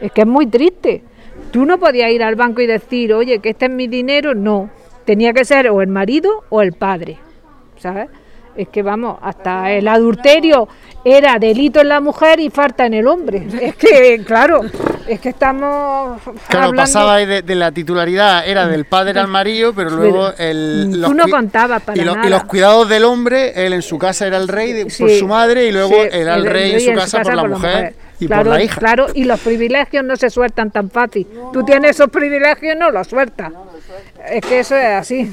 Es 0.00 0.12
que 0.12 0.20
es 0.20 0.26
muy 0.26 0.46
triste. 0.46 1.02
Tú 1.50 1.64
no 1.64 1.78
podías 1.78 2.10
ir 2.10 2.22
al 2.22 2.36
banco 2.36 2.60
y 2.60 2.66
decir, 2.66 3.12
oye, 3.12 3.40
que 3.40 3.50
este 3.50 3.66
es 3.66 3.72
mi 3.72 3.88
dinero. 3.88 4.34
No. 4.34 4.70
Tenía 5.04 5.32
que 5.32 5.44
ser 5.44 5.68
o 5.68 5.82
el 5.82 5.88
marido 5.88 6.44
o 6.48 6.62
el 6.62 6.72
padre. 6.72 7.18
¿Sabes? 7.78 8.08
Es 8.56 8.68
que 8.68 8.82
vamos, 8.82 9.18
hasta 9.22 9.72
el 9.72 9.88
adulterio 9.88 10.68
era 11.04 11.38
delito 11.38 11.80
en 11.80 11.88
la 11.88 12.00
mujer 12.00 12.38
y 12.38 12.50
falta 12.50 12.86
en 12.86 12.94
el 12.94 13.06
hombre. 13.06 13.46
Es 13.62 13.76
que, 13.76 14.22
claro, 14.24 14.60
es 15.06 15.20
que 15.20 15.30
estamos. 15.30 16.20
Claro, 16.48 16.72
pasaba 16.74 17.16
ahí 17.16 17.26
de, 17.26 17.54
la 17.54 17.72
titularidad, 17.72 18.46
era 18.46 18.66
del 18.66 18.84
padre 18.84 19.18
al 19.18 19.28
marido, 19.28 19.72
pero 19.74 19.90
luego 19.90 20.32
el. 20.38 21.00
Los 21.00 21.10
Tú 21.10 21.16
no 21.16 21.28
contabas 21.28 21.82
para 21.82 22.00
y, 22.00 22.04
nada. 22.04 22.26
y 22.26 22.30
los 22.30 22.44
cuidados 22.44 22.88
del 22.88 23.04
hombre, 23.04 23.66
él 23.66 23.72
en 23.72 23.82
su 23.82 23.98
casa 23.98 24.26
era 24.26 24.36
el 24.36 24.48
rey 24.48 24.84
por 24.84 25.10
su 25.10 25.26
madre 25.26 25.66
y 25.66 25.72
luego 25.72 25.94
era 25.94 26.34
el, 26.34 26.46
rey, 26.46 26.72
en 26.72 26.80
su, 26.80 26.92
casa, 26.94 27.22
por 27.22 27.34
la 27.34 27.44
mujer. 27.44 27.94
Y 28.20 28.26
claro, 28.26 28.44
por 28.44 28.52
la 28.54 28.62
hija. 28.62 28.78
claro, 28.78 29.06
y 29.14 29.24
los 29.24 29.40
privilegios 29.40 30.04
no 30.04 30.16
se 30.16 30.30
sueltan 30.30 30.70
tan 30.70 30.90
fácil. 30.90 31.26
Tú 31.52 31.64
tienes 31.64 31.92
esos 31.92 32.08
privilegios, 32.08 32.76
no 32.76 32.90
los 32.90 33.06
sueltas. 33.08 33.52
Es 34.28 34.42
que 34.42 34.60
eso 34.60 34.76
es 34.76 34.86
así. 34.86 35.32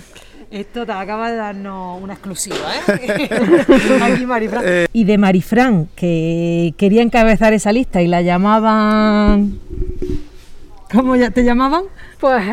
Esto 0.52 0.84
te 0.84 0.92
acaba 0.92 1.30
de 1.30 1.38
darnos 1.38 2.02
una 2.02 2.14
exclusiva, 2.14 2.58
¿eh? 2.88 3.30
Aquí 4.02 4.26
Marifran. 4.26 4.64
Eh. 4.66 4.88
Y 4.92 5.04
de 5.04 5.18
Marifran, 5.20 5.90
que 5.96 6.74
quería 6.76 7.04
encabezar 7.04 7.54
esa 7.54 7.72
lista 7.72 8.02
y 8.02 8.08
la 8.08 8.22
llamaban... 8.22 9.60
¿Cómo 10.92 11.16
ya 11.16 11.30
te 11.30 11.44
llamaban? 11.44 11.84
Pues, 12.20 12.44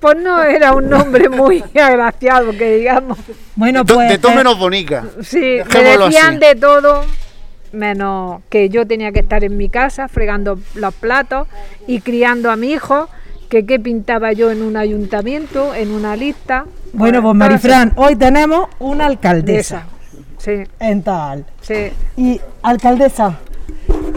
pues 0.00 0.16
no 0.16 0.42
era 0.42 0.74
un 0.74 0.90
nombre 0.90 1.28
muy 1.28 1.62
agraciado, 1.80 2.50
que 2.50 2.78
digamos. 2.78 3.16
Bueno, 3.54 3.84
pues... 3.84 4.08
De 4.08 4.18
todo 4.18 4.32
eh, 4.32 4.36
menos 4.36 4.58
bonica. 4.58 5.04
Sí, 5.22 5.58
me 5.72 5.82
decían 5.82 6.40
de 6.40 6.56
todo, 6.56 7.04
menos 7.70 8.40
que 8.50 8.68
yo 8.70 8.88
tenía 8.88 9.12
que 9.12 9.20
estar 9.20 9.44
en 9.44 9.56
mi 9.56 9.68
casa 9.68 10.08
fregando 10.08 10.58
los 10.74 10.94
platos 10.94 11.46
y 11.86 12.00
criando 12.00 12.50
a 12.50 12.56
mi 12.56 12.72
hijo 12.72 13.08
que 13.48 13.66
qué 13.66 13.78
pintaba 13.80 14.32
yo 14.32 14.50
en 14.50 14.62
un 14.62 14.76
ayuntamiento, 14.76 15.74
en 15.74 15.90
una 15.90 16.16
lista. 16.16 16.66
Bueno, 16.92 17.22
pues 17.22 17.34
Marifran, 17.34 17.92
hoy 17.96 18.16
tenemos 18.16 18.68
una 18.78 19.06
alcaldesa. 19.06 19.86
Sí. 20.38 20.62
En 20.78 21.02
tal. 21.02 21.44
Sí. 21.60 21.90
Y 22.16 22.40
alcaldesa, 22.62 23.38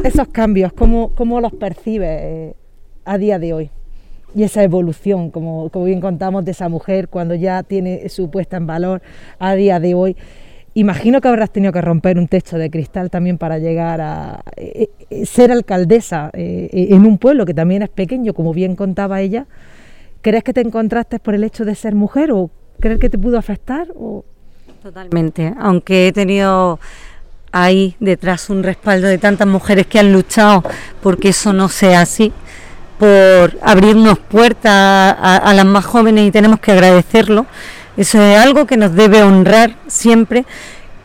esos 0.04 0.28
cambios, 0.28 0.74
¿cómo, 0.74 1.12
cómo 1.16 1.42
los 1.42 1.54
percibe 1.54 2.08
eh, 2.10 2.56
a 3.06 3.18
día 3.18 3.40
de 3.40 3.54
hoy? 3.54 3.72
Y 4.36 4.44
esa 4.44 4.64
evolución, 4.64 5.32
como, 5.32 5.70
como 5.70 5.86
bien 5.86 6.02
contamos, 6.02 6.46
de 6.46 6.52
esa 6.52 6.70
mujer 6.70 7.10
cuando 7.10 7.34
ya 7.34 7.64
tiene 7.64 8.08
su 8.10 8.30
puesta 8.30 8.58
en 8.58 8.68
valor 8.68 9.02
a 9.40 9.56
día 9.56 9.80
de 9.80 9.96
hoy. 9.96 10.16
Imagino 10.80 11.20
que 11.20 11.28
habrás 11.28 11.52
tenido 11.52 11.74
que 11.74 11.82
romper 11.82 12.18
un 12.18 12.30
techo 12.30 12.58
de 12.58 12.72
cristal 12.72 13.10
también 13.10 13.38
para 13.38 13.58
llegar 13.58 14.00
a 14.00 14.46
eh, 14.56 14.88
eh, 15.10 15.26
ser 15.26 15.52
alcaldesa 15.52 16.30
eh, 16.32 16.70
en 16.72 17.06
un 17.06 17.18
pueblo 17.18 17.46
que 17.46 17.54
también 17.54 17.82
es 17.82 17.90
pequeño, 17.90 18.34
como 18.34 18.54
bien 18.54 18.78
contaba 18.78 19.20
ella. 19.20 19.46
¿Crees 20.22 20.42
que 20.42 20.54
te 20.54 20.62
encontraste 20.62 21.20
por 21.20 21.36
el 21.36 21.44
hecho 21.44 21.66
de 21.66 21.76
ser 21.76 21.96
mujer 21.96 22.32
o 22.32 22.50
crees 22.80 22.98
que 22.98 23.10
te 23.10 23.18
pudo 23.18 23.38
afectar? 23.38 23.90
Totalmente, 24.82 25.54
aunque 25.60 26.08
he 26.08 26.12
tenido 26.14 26.80
ahí 27.52 27.98
detrás 28.00 28.50
un 28.50 28.64
respaldo 28.64 29.10
de 29.10 29.18
tantas 29.18 29.50
mujeres 29.50 29.86
que 29.86 30.00
han 30.00 30.14
luchado 30.14 30.64
porque 31.04 31.30
eso 31.30 31.52
no 31.52 31.68
sea 31.68 32.00
así, 32.00 32.32
por 32.98 33.60
abrirnos 33.62 34.18
puertas 34.18 34.72
a 35.20 35.54
las 35.54 35.66
más 35.66 35.86
jóvenes 35.86 36.26
y 36.26 36.32
tenemos 36.32 36.62
que 36.62 36.72
agradecerlo 36.72 37.48
eso 38.00 38.22
es 38.22 38.40
algo 38.40 38.66
que 38.66 38.78
nos 38.78 38.96
debe 38.96 39.24
honrar 39.24 39.76
siempre 39.88 40.46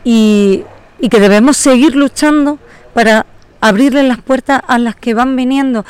y, 0.05 0.63
que 1.11 1.19
debemos 1.19 1.57
seguir 1.57 1.93
luchando 1.93 2.57
para 2.93 3.25
abrirle 3.59 4.01
las 4.03 4.21
puertas 4.21 4.61
a 4.65 4.79
las 4.79 4.95
que 4.95 5.13
van 5.13 5.35
viniendo, 5.35 5.85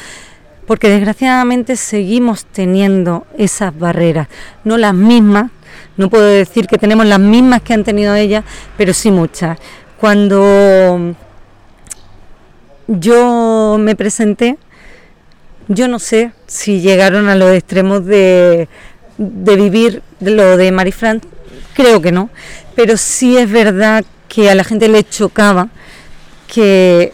porque 0.66 0.90
desgraciadamente 0.90 1.76
seguimos 1.76 2.46
teniendo 2.46 3.28
esas 3.38 3.78
barreras, 3.78 4.28
no 4.64 4.78
las 4.78 4.96
mismas, 4.96 5.52
No 5.96 6.10
puedo 6.10 6.26
decir 6.26 6.66
que 6.66 6.80
tenemos 6.80 7.06
las 7.06 7.20
mismas 7.20 7.62
que 7.62 7.76
han 7.76 7.84
tenido 7.84 8.16
ellas, 8.16 8.44
pero 8.76 8.92
sí 8.92 9.12
muchas. 9.12 9.60
Cuando 10.00 11.16
yo 12.88 13.78
me 13.80 13.96
presenté, 13.96 14.58
yo 15.68 15.88
no 15.88 16.00
sé 16.00 16.32
si 16.48 16.82
llegaron 16.82 17.30
a 17.30 17.36
los 17.36 17.52
extremos 17.54 18.06
de, 18.06 18.68
de 19.18 19.56
vivir 19.56 20.02
lo 20.20 20.58
de 20.58 20.72
Marifran, 20.72 21.22
creo 21.74 22.02
que 22.02 22.12
no, 22.12 22.30
pero 22.76 22.98
sí 22.98 23.38
es 23.38 23.50
verdad 23.52 24.04
que 24.28 24.50
a 24.50 24.56
la 24.56 24.64
gente 24.64 24.88
le 24.88 25.04
chocaba 25.04 25.70
que 26.48 27.14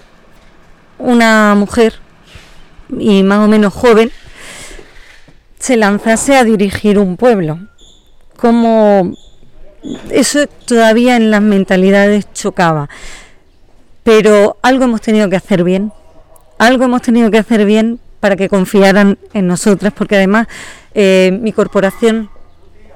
una 0.97 1.55
mujer 1.55 1.95
y 2.97 3.23
más 3.23 3.39
o 3.39 3.47
menos 3.47 3.73
joven 3.73 4.11
se 5.59 5.77
lanzase 5.77 6.35
a 6.35 6.43
dirigir 6.43 6.97
un 6.97 7.17
pueblo. 7.17 7.59
Como 8.37 9.15
eso 10.09 10.47
todavía 10.47 11.15
en 11.15 11.31
las 11.31 11.41
mentalidades 11.41 12.31
chocaba. 12.33 12.89
Pero 14.03 14.57
algo 14.61 14.85
hemos 14.85 15.01
tenido 15.01 15.29
que 15.29 15.35
hacer 15.35 15.63
bien. 15.63 15.91
Algo 16.57 16.85
hemos 16.85 17.01
tenido 17.01 17.29
que 17.29 17.37
hacer 17.37 17.65
bien 17.65 17.99
para 18.19 18.35
que 18.35 18.49
confiaran 18.49 19.17
en 19.33 19.47
nosotras, 19.47 19.93
porque 19.93 20.15
además 20.15 20.47
eh, 20.93 21.37
mi 21.41 21.51
corporación, 21.51 22.29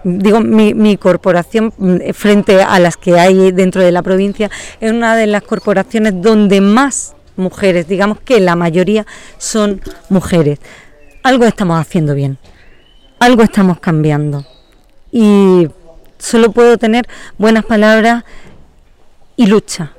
digo, 0.03 0.41
mi, 0.41 0.73
mi, 0.73 0.97
corporación 0.97 1.73
mm, 1.77 2.11
frente 2.13 2.61
a 2.61 2.79
las 2.79 2.97
que 2.97 3.19
hay 3.19 3.51
dentro 3.51 3.81
de 3.81 3.91
la 3.91 4.01
provincia, 4.01 4.49
es 4.79 4.91
una 4.91 5.15
de 5.15 5.27
las 5.27 5.43
corporaciones 5.43 6.21
donde 6.21 6.61
más 6.61 7.15
mujeres, 7.37 7.87
digamos 7.87 8.19
que 8.21 8.39
la 8.39 8.55
mayoría 8.55 9.05
son 9.37 9.81
mujeres. 10.09 10.59
Algo 11.23 11.45
estamos 11.45 11.79
haciendo 11.79 12.13
bien, 12.13 12.37
algo 13.19 13.43
estamos 13.43 13.79
cambiando. 13.79 14.45
Y 15.11 15.69
solo 16.17 16.51
puedo 16.51 16.77
tener 16.77 17.07
buenas 17.37 17.65
palabras 17.65 18.23
y 19.35 19.47
lucha. 19.47 19.93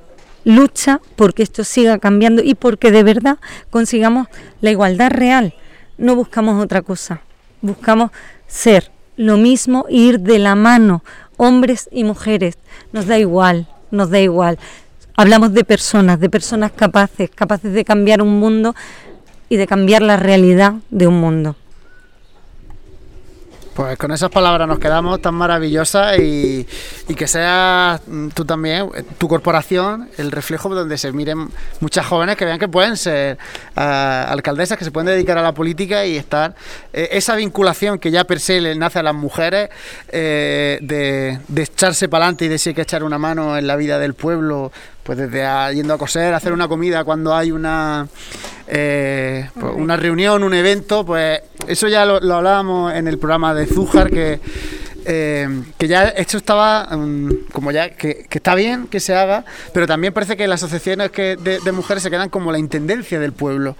Lucha 0.44 1.00
porque 1.16 1.42
esto 1.42 1.64
siga 1.64 1.98
cambiando 1.98 2.42
y 2.42 2.54
porque 2.54 2.92
de 2.92 3.02
verdad 3.02 3.38
consigamos 3.70 4.28
la 4.60 4.70
igualdad 4.70 5.10
real. 5.10 5.54
No 5.98 6.14
buscamos 6.14 6.62
otra 6.62 6.82
cosa. 6.82 7.22
Buscamos 7.60 8.10
ser 8.46 8.90
lo 9.16 9.36
mismo, 9.36 9.86
ir 9.88 10.20
de 10.20 10.38
la 10.38 10.54
mano, 10.54 11.02
hombres 11.36 11.88
y 11.90 12.04
mujeres. 12.04 12.58
Nos 12.92 13.06
da 13.06 13.18
igual, 13.18 13.68
nos 13.90 14.10
da 14.10 14.20
igual. 14.20 14.58
Hablamos 15.16 15.52
de 15.54 15.64
personas, 15.64 16.20
de 16.20 16.28
personas 16.28 16.72
capaces, 16.72 17.30
capaces 17.30 17.72
de 17.72 17.84
cambiar 17.84 18.20
un 18.20 18.38
mundo 18.38 18.74
y 19.48 19.56
de 19.56 19.66
cambiar 19.66 20.02
la 20.02 20.16
realidad 20.16 20.74
de 20.90 21.06
un 21.06 21.20
mundo. 21.20 21.56
Pues 23.76 23.98
con 23.98 24.10
esas 24.10 24.30
palabras 24.30 24.66
nos 24.66 24.78
quedamos 24.78 25.20
tan 25.20 25.34
maravillosas 25.34 26.18
y, 26.18 26.66
que 27.14 27.26
seas 27.26 28.00
mm, 28.06 28.28
tú 28.28 28.46
también, 28.46 28.88
eh, 28.94 29.04
tu 29.18 29.28
corporación, 29.28 30.08
el 30.16 30.32
reflejo 30.32 30.74
donde 30.74 30.96
se 30.96 31.12
miren 31.12 31.50
muchas 31.80 32.06
jóvenes 32.06 32.36
que 32.36 32.46
vean 32.46 32.58
que 32.58 32.68
pueden 32.68 32.96
ser 32.96 33.36
ah, 33.76 34.28
alcaldesas, 34.30 34.78
que 34.78 34.84
se 34.86 34.90
pueden 34.90 35.08
dedicar 35.08 35.36
a 35.36 35.42
la 35.42 35.52
política 35.52 36.06
y 36.06 36.16
estar. 36.16 36.54
Eh, 36.94 37.10
esa 37.12 37.36
vinculación 37.36 37.98
que 37.98 38.10
ya 38.10 38.24
per 38.24 38.40
se 38.40 38.62
le 38.62 38.74
nace 38.76 39.00
a 39.00 39.02
las 39.02 39.14
mujeres 39.14 39.68
eh, 40.08 40.78
de, 40.80 41.38
de, 41.46 41.62
echarse 41.62 42.08
para 42.08 42.24
adelante 42.24 42.46
y 42.46 42.48
de 42.48 42.56
si 42.56 42.70
hay 42.70 42.74
que 42.74 42.82
echar 42.82 43.04
una 43.04 43.18
mano 43.18 43.58
en 43.58 43.66
la 43.66 43.76
vida 43.76 43.98
del 43.98 44.14
pueblo, 44.14 44.72
pues 45.06 45.18
desde 45.18 45.46
yendo 45.74 45.94
a 45.94 45.98
coser, 45.98 46.34
hacer 46.34 46.52
una 46.52 46.66
comida 46.66 47.04
cuando 47.04 47.32
hay 47.32 47.52
una, 47.52 48.08
eh, 48.66 49.48
pues 49.58 49.72
una 49.76 49.96
reunión, 49.96 50.42
un 50.42 50.52
evento, 50.52 51.06
pues 51.06 51.40
eso 51.68 51.86
ya 51.86 52.04
lo, 52.04 52.16
hablábamos 52.34 52.92
en 52.92 53.06
el 53.06 53.16
programa 53.16 53.54
de 53.54 53.66
Zújar, 53.66 54.10
que, 54.10 54.40
eh, 55.04 55.62
que 55.78 55.86
ya 55.86 56.08
esto 56.08 56.38
estaba 56.38 56.88
mm, 56.90 57.52
como 57.52 57.70
ya, 57.70 57.90
que, 57.90 58.26
está 58.28 58.56
bien 58.56 58.88
que 58.88 58.98
se 58.98 59.14
haga, 59.14 59.44
pero 59.72 59.86
también 59.86 60.12
parece 60.12 60.36
que 60.36 60.48
las 60.48 60.64
asociaciones 60.64 61.12
que 61.12 61.36
de, 61.36 61.72
mujeres 61.72 62.02
se 62.02 62.10
quedan 62.10 62.28
como 62.28 62.50
la 62.50 62.58
intendencia 62.58 63.20
del 63.20 63.32
pueblo 63.32 63.76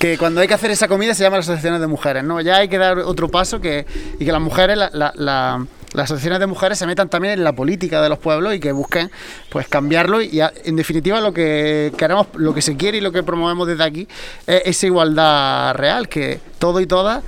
que 0.00 0.18
cuando 0.18 0.40
hay 0.40 0.48
que 0.48 0.54
hacer 0.54 0.72
esa 0.72 0.88
comida 0.88 1.14
se 1.14 1.22
llama 1.22 1.36
las 1.36 1.46
asociaciones 1.46 1.80
de 1.80 1.86
mujeres, 1.86 2.24
¿no? 2.24 2.40
Ya 2.40 2.56
hay 2.56 2.68
que 2.68 2.78
dar 2.78 2.98
otro 2.98 3.28
paso 3.28 3.60
que, 3.60 3.86
y 4.18 4.24
que 4.24 4.32
las 4.32 4.40
mujeres 4.40 4.76
la 4.76 5.66
las 5.94 6.04
asociaciones 6.04 6.40
de 6.40 6.46
mujeres 6.46 6.78
se 6.78 6.86
metan 6.86 7.08
también 7.08 7.34
en 7.34 7.44
la 7.44 7.52
política 7.52 8.02
de 8.02 8.08
los 8.08 8.18
pueblos 8.18 8.54
y 8.54 8.60
que 8.60 8.72
busquen 8.72 9.10
pues 9.48 9.68
cambiarlo 9.68 10.20
y 10.20 10.40
en 10.40 10.76
definitiva 10.76 11.20
lo 11.20 11.32
que 11.32 11.92
queremos, 11.96 12.26
lo 12.34 12.52
que 12.52 12.62
se 12.62 12.76
quiere 12.76 12.98
y 12.98 13.00
lo 13.00 13.12
que 13.12 13.22
promovemos 13.22 13.66
desde 13.66 13.84
aquí 13.84 14.08
es 14.46 14.62
esa 14.64 14.86
igualdad 14.86 15.74
real, 15.74 16.08
que 16.08 16.40
todo 16.58 16.80
y 16.80 16.86
todas 16.86 17.22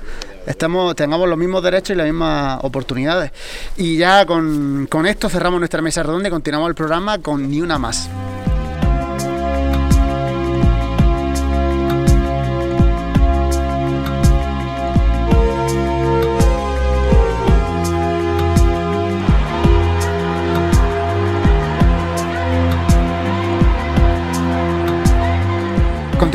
estemos, 0.47 0.95
tengamos 0.97 1.29
los 1.29 1.39
mismos 1.39 1.63
derechos 1.63 1.91
y 1.91 1.95
las 1.95 2.07
mismas 2.07 2.59
oportunidades. 2.63 3.33
Y 3.77 3.97
ya 3.97 4.27
con, 4.27 4.87
con 4.91 5.07
esto 5.07 5.29
cerramos 5.29 5.61
nuestra 5.61 5.83
mesa 5.83 6.03
redonda 6.03 6.29
y 6.29 6.31
continuamos 6.31 6.69
el 6.69 6.75
programa 6.75 7.19
con 7.19 7.51
Ni 7.51 7.61
Una 7.61 7.79
Más. 7.79 8.09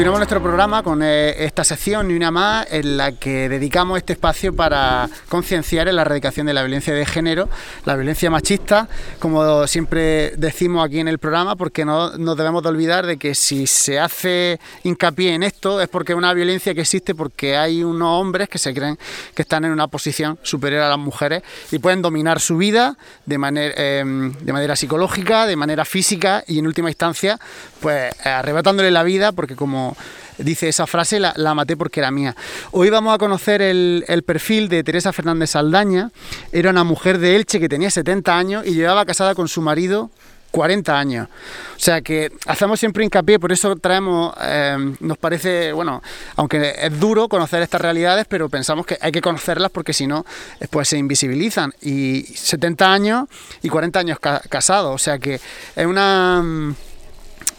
Continuamos 0.02 0.22
nuestro 0.22 0.42
programa 0.42 0.82
con 0.82 1.04
eh, 1.04 1.46
esta 1.46 1.64
sección 1.64 2.10
y 2.10 2.16
una 2.16 2.32
más 2.32 2.66
en 2.72 2.98
la 2.98 3.12
que 3.12 3.48
dedicamos 3.48 4.00
este 4.00 4.14
espacio 4.14 4.52
para 4.52 5.08
concienciar 5.30 5.88
en 5.88 5.96
la 5.96 6.02
erradicación 6.02 6.48
de 6.48 6.56
la 6.56 6.64
violencia 6.64 6.92
de 6.92 7.06
género, 7.06 7.48
la 7.86 7.96
violencia 7.96 8.32
machista, 8.32 8.90
como 9.20 9.68
siempre 9.68 10.32
decimos 10.38 10.84
aquí 10.84 11.00
en 11.00 11.08
el 11.08 11.20
programa, 11.20 11.56
porque 11.56 11.86
no 11.86 12.18
nos 12.18 12.36
debemos 12.36 12.64
de 12.64 12.70
olvidar 12.70 13.06
de 13.06 13.18
que 13.18 13.36
si 13.36 13.68
se 13.68 14.00
hace 14.00 14.60
hincapié 14.84 15.36
en 15.36 15.44
esto 15.44 15.80
es 15.80 15.88
porque 15.88 16.14
es 16.14 16.18
una 16.18 16.34
violencia 16.34 16.74
que 16.74 16.82
existe 16.82 17.14
porque 17.14 17.56
hay 17.56 17.84
unos 17.84 18.20
hombres 18.20 18.50
que 18.50 18.58
se 18.58 18.74
creen 18.74 18.98
que 19.36 19.44
están 19.44 19.66
en 19.66 19.72
una 19.72 19.88
posición 19.88 20.40
superior 20.42 20.82
a 20.82 20.90
las 20.90 20.98
mujeres 20.98 21.44
y 21.72 21.78
pueden 21.78 22.02
dominar 22.02 22.40
su 22.40 22.58
vida 22.58 22.98
de 23.28 23.38
manera, 23.38 23.76
em, 23.78 24.34
de 24.34 24.52
manera 24.52 24.76
psicológica, 24.76 25.46
de 25.46 25.56
manera 25.56 25.86
física 25.86 26.44
y 26.48 26.58
en 26.58 26.66
última 26.66 26.90
instancia 26.90 27.40
pues 27.82 28.12
arrebatándole 28.26 28.90
la 28.90 29.04
vida 29.04 29.32
porque 29.32 29.56
como 29.56 29.91
dice 30.38 30.70
esa 30.70 30.88
frase, 30.88 31.20
la, 31.20 31.54
maté 31.54 31.78
porque 31.78 32.00
era 32.00 32.12
mía. 32.12 32.36
Hoy 32.72 32.90
vamos 32.90 33.14
a 33.14 33.18
conocer 33.18 33.62
el, 33.62 34.24
perfil 34.26 34.70
de 34.70 34.84
Teresa 34.84 35.14
Fernández 35.14 35.52
Saldaña. 35.52 36.12
Era 36.52 36.70
una 36.70 36.84
mujer 36.84 37.18
de 37.18 37.36
Elche 37.36 37.60
que 37.60 37.70
tenía 37.70 37.90
70 37.90 38.38
años 38.38 38.66
y 38.66 38.74
llevaba 38.74 39.06
casada 39.06 39.36
con 39.36 39.48
su 39.48 39.62
marido 39.62 40.10
40 40.52 41.00
años. 41.00 41.28
O 41.76 41.80
sea 41.80 42.02
que 42.02 42.32
hacemos 42.46 42.80
siempre 42.80 43.04
hincapié, 43.04 43.40
por 43.40 43.52
eso 43.52 43.76
traemos, 43.78 44.34
eh, 44.42 44.94
nos 45.00 45.18
parece, 45.18 45.72
bueno, 45.72 46.04
aunque 46.36 46.76
es 46.78 47.00
duro 47.00 47.28
conocer 47.28 47.62
estas 47.62 47.82
realidades, 47.82 48.26
pero 48.28 48.50
pensamos 48.50 48.86
que 48.86 48.98
hay 49.02 49.12
que 49.12 49.22
conocerlas 49.22 49.72
porque 49.72 49.94
si 49.94 50.08
no, 50.08 50.26
pues 50.70 50.90
se 50.90 50.98
invisibilizan. 50.98 51.74
Y 51.82 52.24
70 52.24 52.94
años 52.94 53.30
y 53.64 53.70
40 53.70 54.00
años 54.00 54.20
casados, 54.20 54.94
o 54.94 54.98
sea 54.98 55.18
que 55.18 55.36
es 55.76 55.86
una 55.86 56.44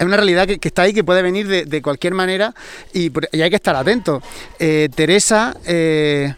es 0.03 0.07
una 0.07 0.17
realidad 0.17 0.49
que, 0.49 0.59
está 0.69 0.83
ahí, 0.83 0.93
que 0.93 1.05
puede 1.05 1.23
venir 1.23 1.47
de, 1.47 1.83
cualquier 1.83 2.13
manera 2.13 2.53
y, 2.93 3.13
hay 3.41 3.51
que 3.51 3.57
estar 3.57 3.77
atento. 3.77 4.21
Eh, 4.59 4.89
Teresa 4.95 5.57
eh, 5.65 6.35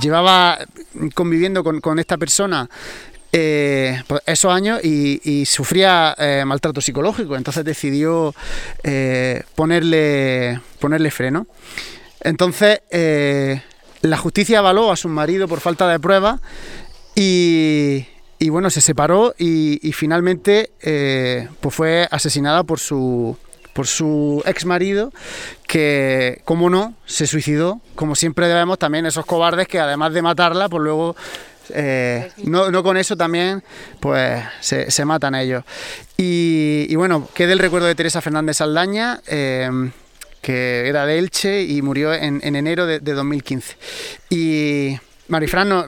llevaba 0.00 0.58
conviviendo 1.14 1.62
con, 1.62 1.98
esta 2.00 2.18
persona 2.18 2.68
eh, 3.30 4.02
pues 4.08 4.20
esos 4.26 4.52
años 4.52 4.80
y, 4.82 5.44
sufría 5.46 6.16
maltrato 6.44 6.80
psicológico, 6.80 7.36
entonces 7.36 7.64
decidió 7.64 8.34
ponerle, 9.54 10.60
ponerle 10.80 11.10
freno. 11.12 11.46
Entonces, 12.20 12.80
la 14.00 14.18
justicia 14.18 14.58
avaló 14.58 14.90
a 14.90 14.96
su 14.96 15.08
marido 15.08 15.46
por 15.46 15.60
falta 15.60 15.88
de 15.88 16.00
pruebas 16.00 16.40
y, 17.14 18.06
y 18.38 18.48
bueno, 18.48 18.70
se 18.70 18.80
separó 18.80 19.34
y, 19.38 19.92
finalmente 19.92 20.70
eh, 20.82 21.48
pues 21.60 21.74
fue 21.74 22.08
asesinada 22.10 22.64
por 22.64 22.78
su, 22.78 23.36
por 23.72 23.86
su 23.86 24.42
ex 24.46 24.64
marido, 24.64 25.12
que, 25.66 26.40
como 26.44 26.70
no, 26.70 26.94
se 27.06 27.26
suicidó, 27.26 27.80
como 27.94 28.14
siempre 28.16 28.48
debemos 28.48 28.78
también 28.78 29.06
esos 29.06 29.26
cobardes 29.26 29.68
que 29.68 29.78
además 29.78 30.12
de 30.12 30.22
matarla, 30.22 30.68
pues 30.68 30.82
luego, 30.82 31.16
eh, 31.70 32.30
no, 32.44 32.82
con 32.82 32.96
eso 32.96 33.16
también, 33.16 33.62
pues 34.00 34.42
se, 34.60 35.04
matan 35.04 35.34
ellos. 35.34 35.64
Y, 36.16 36.86
y, 36.88 36.96
bueno, 36.96 37.28
queda 37.34 37.52
el 37.52 37.58
recuerdo 37.58 37.86
de 37.86 37.94
Teresa 37.94 38.20
Fernández 38.20 38.58
Saldaña. 38.58 39.20
Eh, 39.26 39.90
que 40.40 40.86
era 40.90 41.06
de 41.06 41.18
Elche 41.18 41.62
y 41.62 41.80
murió 41.80 42.12
en, 42.12 42.42
enero 42.42 42.84
de, 42.84 43.00
de 43.00 43.12
2015. 43.14 43.78
Y 44.28 44.94
Marifran 45.28 45.70
no, 45.70 45.86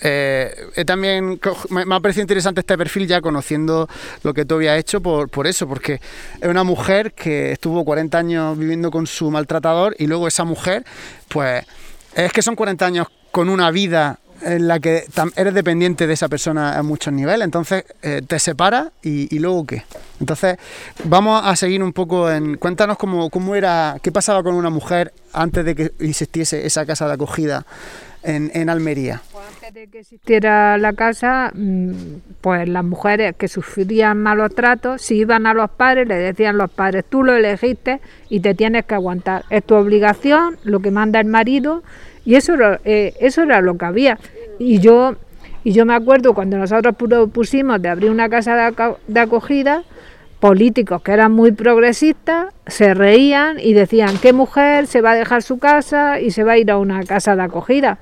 eh, 0.00 0.84
también 0.86 1.40
me, 1.70 1.94
ha 1.94 2.00
parecido 2.00 2.22
interesante 2.22 2.60
este 2.60 2.76
perfil 2.76 3.06
ya 3.06 3.20
conociendo 3.20 3.88
lo 4.22 4.34
que 4.34 4.44
tú 4.44 4.56
habías 4.56 4.78
hecho 4.78 5.00
por, 5.00 5.28
por 5.28 5.46
eso, 5.46 5.68
porque 5.68 6.00
es 6.40 6.48
una 6.48 6.64
mujer 6.64 7.12
que 7.12 7.52
estuvo 7.52 7.84
40 7.84 8.18
años 8.18 8.58
viviendo 8.58 8.90
con 8.90 9.06
su 9.06 9.30
maltratador 9.30 9.94
y 9.98 10.06
luego 10.06 10.28
esa 10.28 10.44
mujer, 10.44 10.84
pues 11.28 11.64
es 12.14 12.32
que 12.32 12.42
son 12.42 12.56
40 12.56 12.86
años 12.86 13.06
con 13.30 13.48
una 13.48 13.70
vida 13.70 14.18
en 14.42 14.68
la 14.68 14.78
que 14.80 15.04
eres 15.36 15.54
dependiente 15.54 16.06
de 16.06 16.12
esa 16.12 16.28
persona 16.28 16.78
a 16.78 16.82
muchos 16.82 17.12
niveles, 17.12 17.44
entonces 17.44 17.84
eh, 18.02 18.22
te 18.26 18.38
separas 18.38 18.88
y, 19.02 19.38
luego 19.38 19.64
qué. 19.64 19.84
Entonces 20.20 20.56
vamos 21.04 21.42
a 21.44 21.56
seguir 21.56 21.82
un 21.82 21.92
poco 21.92 22.30
en, 22.30 22.56
cuéntanos 22.56 22.98
cómo, 22.98 23.30
cómo 23.30 23.54
era, 23.54 23.96
qué 24.02 24.12
pasaba 24.12 24.42
con 24.42 24.54
una 24.54 24.70
mujer 24.70 25.12
antes 25.32 25.64
de 25.64 25.74
que 25.74 25.92
existiese 26.00 26.66
esa 26.66 26.84
casa 26.84 27.06
de 27.06 27.14
acogida 27.14 27.64
en, 28.22 28.50
en 28.54 28.68
Almería. 28.68 29.22
Antes 29.66 29.82
de 29.82 29.88
que 29.90 30.00
existiera 30.00 30.76
la 30.76 30.92
casa, 30.92 31.50
mm, 31.54 31.92
pues 32.42 32.68
las 32.68 32.84
mujeres 32.84 33.34
que 33.36 33.48
sufrían 33.48 34.22
malos 34.22 34.54
tratos, 34.54 35.00
si 35.00 35.16
iban 35.16 35.46
a 35.46 35.54
los 35.54 35.70
padres, 35.70 36.06
le 36.06 36.16
decían 36.16 36.58
los 36.58 36.70
padres, 36.70 37.04
tú 37.08 37.22
lo 37.22 37.34
elegiste 37.34 38.00
y 38.28 38.40
te 38.40 38.54
tienes 38.54 38.84
que 38.84 38.94
aguantar. 38.94 39.44
Es 39.48 39.64
tu 39.64 39.74
obligación, 39.74 40.58
lo 40.64 40.80
que 40.80 40.90
manda 40.90 41.18
el 41.18 41.28
marido, 41.28 41.82
y 42.26 42.34
eso, 42.34 42.54
eh, 42.84 43.14
eso 43.20 43.42
era 43.44 43.62
lo 43.62 43.78
que 43.78 43.86
había. 43.86 44.18
Y 44.58 44.80
yo, 44.80 45.16
y 45.62 45.72
yo 45.72 45.86
me 45.86 45.94
acuerdo 45.94 46.34
cuando 46.34 46.58
nosotros 46.58 46.94
pusimos 47.32 47.80
de 47.80 47.88
abrir 47.88 48.10
una 48.10 48.28
casa 48.28 48.70
de, 49.06 49.20
acogida, 49.20 49.82
políticos 50.40 51.00
que 51.00 51.12
eran 51.12 51.32
muy 51.32 51.52
progresistas 51.52 52.52
se 52.66 52.92
reían 52.92 53.58
y 53.58 53.72
decían, 53.72 54.18
¿qué 54.20 54.34
mujer 54.34 54.86
se 54.86 55.00
va 55.00 55.12
a 55.12 55.14
dejar 55.14 55.42
su 55.42 55.58
casa 55.58 56.20
y 56.20 56.32
se 56.32 56.44
va 56.44 56.52
a 56.52 56.58
ir 56.58 56.70
a 56.70 56.76
una 56.76 57.02
casa 57.04 57.34
de 57.34 57.42
acogida? 57.44 57.98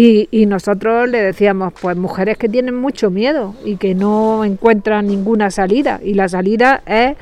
Y, 0.00 0.46
nosotros 0.46 1.08
le 1.08 1.20
decíamos, 1.20 1.72
pues 1.72 1.96
mujeres 1.96 2.38
que 2.38 2.48
tienen 2.48 2.76
mucho 2.76 3.10
miedo 3.10 3.56
y 3.64 3.78
que 3.78 3.96
no 3.96 4.44
encuentran 4.44 5.08
ninguna 5.08 5.50
salida. 5.50 5.98
Y 6.04 6.14
la 6.14 6.28
salida 6.28 6.82
es, 6.86 7.16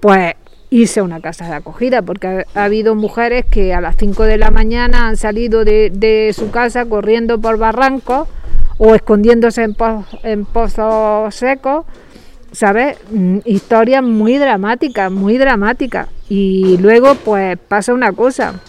pues, 0.00 0.34
irse 0.68 0.98
a 0.98 1.04
una 1.04 1.20
casa 1.20 1.46
de 1.46 1.54
acogida, 1.54 2.02
porque 2.02 2.44
ha, 2.56 2.64
habido 2.64 2.96
mujeres 2.96 3.44
que 3.46 3.72
a 3.72 3.80
las 3.80 3.94
5 3.98 4.24
de 4.24 4.36
la 4.36 4.50
mañana 4.50 5.06
han 5.06 5.16
salido 5.16 5.64
de, 5.64 6.34
su 6.36 6.50
casa 6.50 6.86
corriendo 6.86 7.40
por 7.40 7.56
barrancos 7.56 8.26
o 8.78 8.96
escondiéndose 8.96 9.62
en, 9.62 9.76
en 10.24 10.44
pozos 10.44 11.32
secos, 11.36 11.86
¿sabes? 12.50 12.96
Mm, 13.12 13.38
historias 13.44 14.02
muy 14.02 14.38
dramáticas, 14.38 15.12
muy 15.12 15.38
dramáticas. 15.38 16.08
Y 16.28 16.78
luego 16.78 17.14
pues 17.14 17.56
pasa 17.68 17.94
una 17.94 18.10
cosa, 18.10 18.60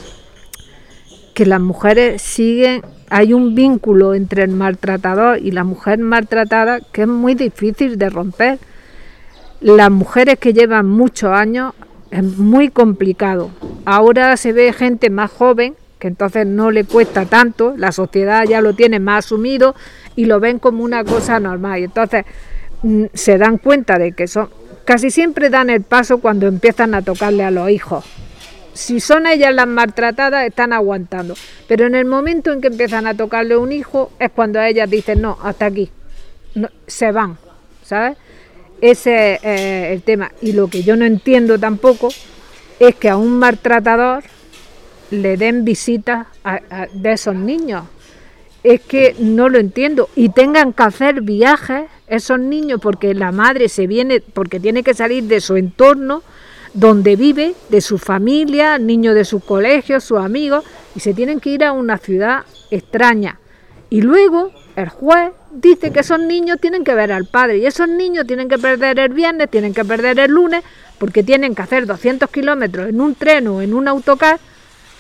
que 1.40 1.46
las 1.46 1.62
mujeres 1.62 2.22
siguen, 2.22 2.82
hay 3.10 3.32
un 3.32 3.56
vínculo 3.56 4.14
entre 4.14 4.44
el 4.44 4.50
maltratador 4.50 5.40
y 5.40 5.52
la 5.52 5.64
mujer 5.64 5.98
maltratada 6.00 6.82
que 6.92 7.04
es 7.04 7.08
muy 7.08 7.34
difícil 7.34 7.98
de 7.98 8.10
romper. 8.10 8.60
Las 9.62 9.90
mujeres 9.90 10.38
que 10.38 10.52
llevan 10.52 10.90
muchos 10.90 11.32
años 11.32 11.76
es 12.12 12.24
muy 12.24 12.68
complicado. 12.68 13.52
Ahora 13.86 14.36
se 14.36 14.52
ve 14.52 14.74
gente 14.74 15.10
más 15.10 15.32
joven, 15.32 15.76
que 15.98 16.10
entonces 16.10 16.46
no 16.46 16.72
le 16.72 16.84
cuesta 16.84 17.24
tanto, 17.24 17.74
la 17.78 17.94
sociedad 17.94 18.44
ya 18.44 18.60
lo 18.60 18.74
tiene 18.74 19.00
más 19.00 19.24
asumido 19.24 19.76
y 20.18 20.26
lo 20.26 20.42
ven 20.42 20.60
como 20.60 20.84
una 20.84 21.06
cosa 21.06 21.40
normal. 21.40 21.80
Y 21.80 21.84
entonces 21.86 22.26
mm, 22.84 23.06
se 23.14 23.38
dan 23.38 23.60
cuenta 23.60 23.98
de 23.98 24.12
que 24.12 24.28
son, 24.28 24.50
casi 24.84 25.10
siempre 25.10 25.50
dan 25.50 25.70
el 25.70 25.84
paso 25.84 26.18
cuando 26.18 26.48
empiezan 26.48 26.94
a 26.96 27.02
tocarle 27.02 27.46
a 27.46 27.52
los 27.52 27.70
hijos. 27.70 28.04
Si 28.80 29.02
son 29.02 29.28
ellas 29.28 29.54
las 29.54 29.68
maltratadas, 29.68 30.48
están 30.48 30.72
aguantando. 30.72 31.36
Pero 31.68 31.86
en 31.86 31.96
el 31.96 32.06
momento 32.06 32.54
en 32.54 32.62
que 32.62 32.68
empiezan 32.68 33.08
a 33.08 33.14
tocarle 33.14 33.56
a 33.56 33.60
un 33.60 33.74
hijo, 33.74 34.14
es 34.20 34.32
cuando 34.32 34.62
ellas 34.62 34.90
dicen, 34.90 35.22
no, 35.22 35.38
hasta 35.44 35.66
aquí. 35.66 35.92
se 36.88 37.12
van, 37.12 37.38
¿sabes? 37.84 38.18
Ese 38.80 39.34
es 39.34 39.44
eh, 39.44 39.94
el 39.94 40.02
tema. 40.02 40.32
Y 40.42 40.54
lo 40.54 40.70
que 40.70 40.82
yo 40.82 40.96
no 40.96 41.04
entiendo 41.04 41.60
tampoco 41.60 42.08
es 42.80 42.96
que 42.96 43.10
a 43.10 43.18
un 43.18 43.38
maltratador 43.38 44.24
le 45.12 45.36
den 45.36 45.66
visitas 45.66 46.28
de 46.94 47.12
esos 47.12 47.36
niños. 47.36 47.84
Es 48.64 48.80
que 48.80 49.14
no 49.20 49.50
lo 49.50 49.60
entiendo. 49.60 50.10
Y 50.16 50.30
tengan 50.30 50.72
que 50.72 50.84
hacer 50.84 51.20
viajes 51.20 51.84
esos 52.08 52.40
niños 52.40 52.80
porque 52.82 53.14
la 53.14 53.34
madre 53.34 53.68
se 53.68 53.88
viene, 53.88 54.22
porque 54.22 54.58
tiene 54.58 54.84
que 54.84 54.94
salir 54.94 55.26
de 55.26 55.42
su 55.42 55.58
entorno 55.58 56.24
donde 56.74 57.16
vive, 57.16 57.56
de 57.70 57.82
su 57.82 57.98
familia, 57.98 58.78
niños 58.78 59.16
de 59.16 59.26
su 59.26 59.40
colegio, 59.40 60.00
sus 60.00 60.20
amigos, 60.20 60.64
y 60.96 61.00
se 61.00 61.14
tienen 61.14 61.40
que 61.40 61.50
ir 61.50 61.64
a 61.64 61.72
una 61.72 61.98
ciudad 61.98 62.46
extraña. 62.72 63.40
Y 63.90 64.02
luego 64.02 64.52
el 64.76 64.90
juez 64.90 65.32
dice 65.52 65.92
que 65.92 66.02
esos 66.02 66.20
niños 66.20 66.60
tienen 66.62 66.84
que 66.84 66.94
ver 66.94 67.12
al 67.12 67.26
padre 67.26 67.58
y 67.58 67.66
esos 67.66 67.90
niños 67.90 68.28
tienen 68.28 68.48
que 68.48 68.58
perder 68.58 69.00
el 69.00 69.14
viernes, 69.14 69.50
tienen 69.50 69.74
que 69.74 69.84
perder 69.84 70.20
el 70.20 70.32
lunes, 70.32 70.64
porque 70.98 71.24
tienen 71.24 71.56
que 71.56 71.62
hacer 71.62 71.86
200 71.86 72.30
kilómetros 72.30 72.90
en 72.90 73.02
un 73.02 73.16
tren 73.16 73.48
o 73.48 73.62
en 73.62 73.74
un 73.74 73.88
autocar 73.88 74.40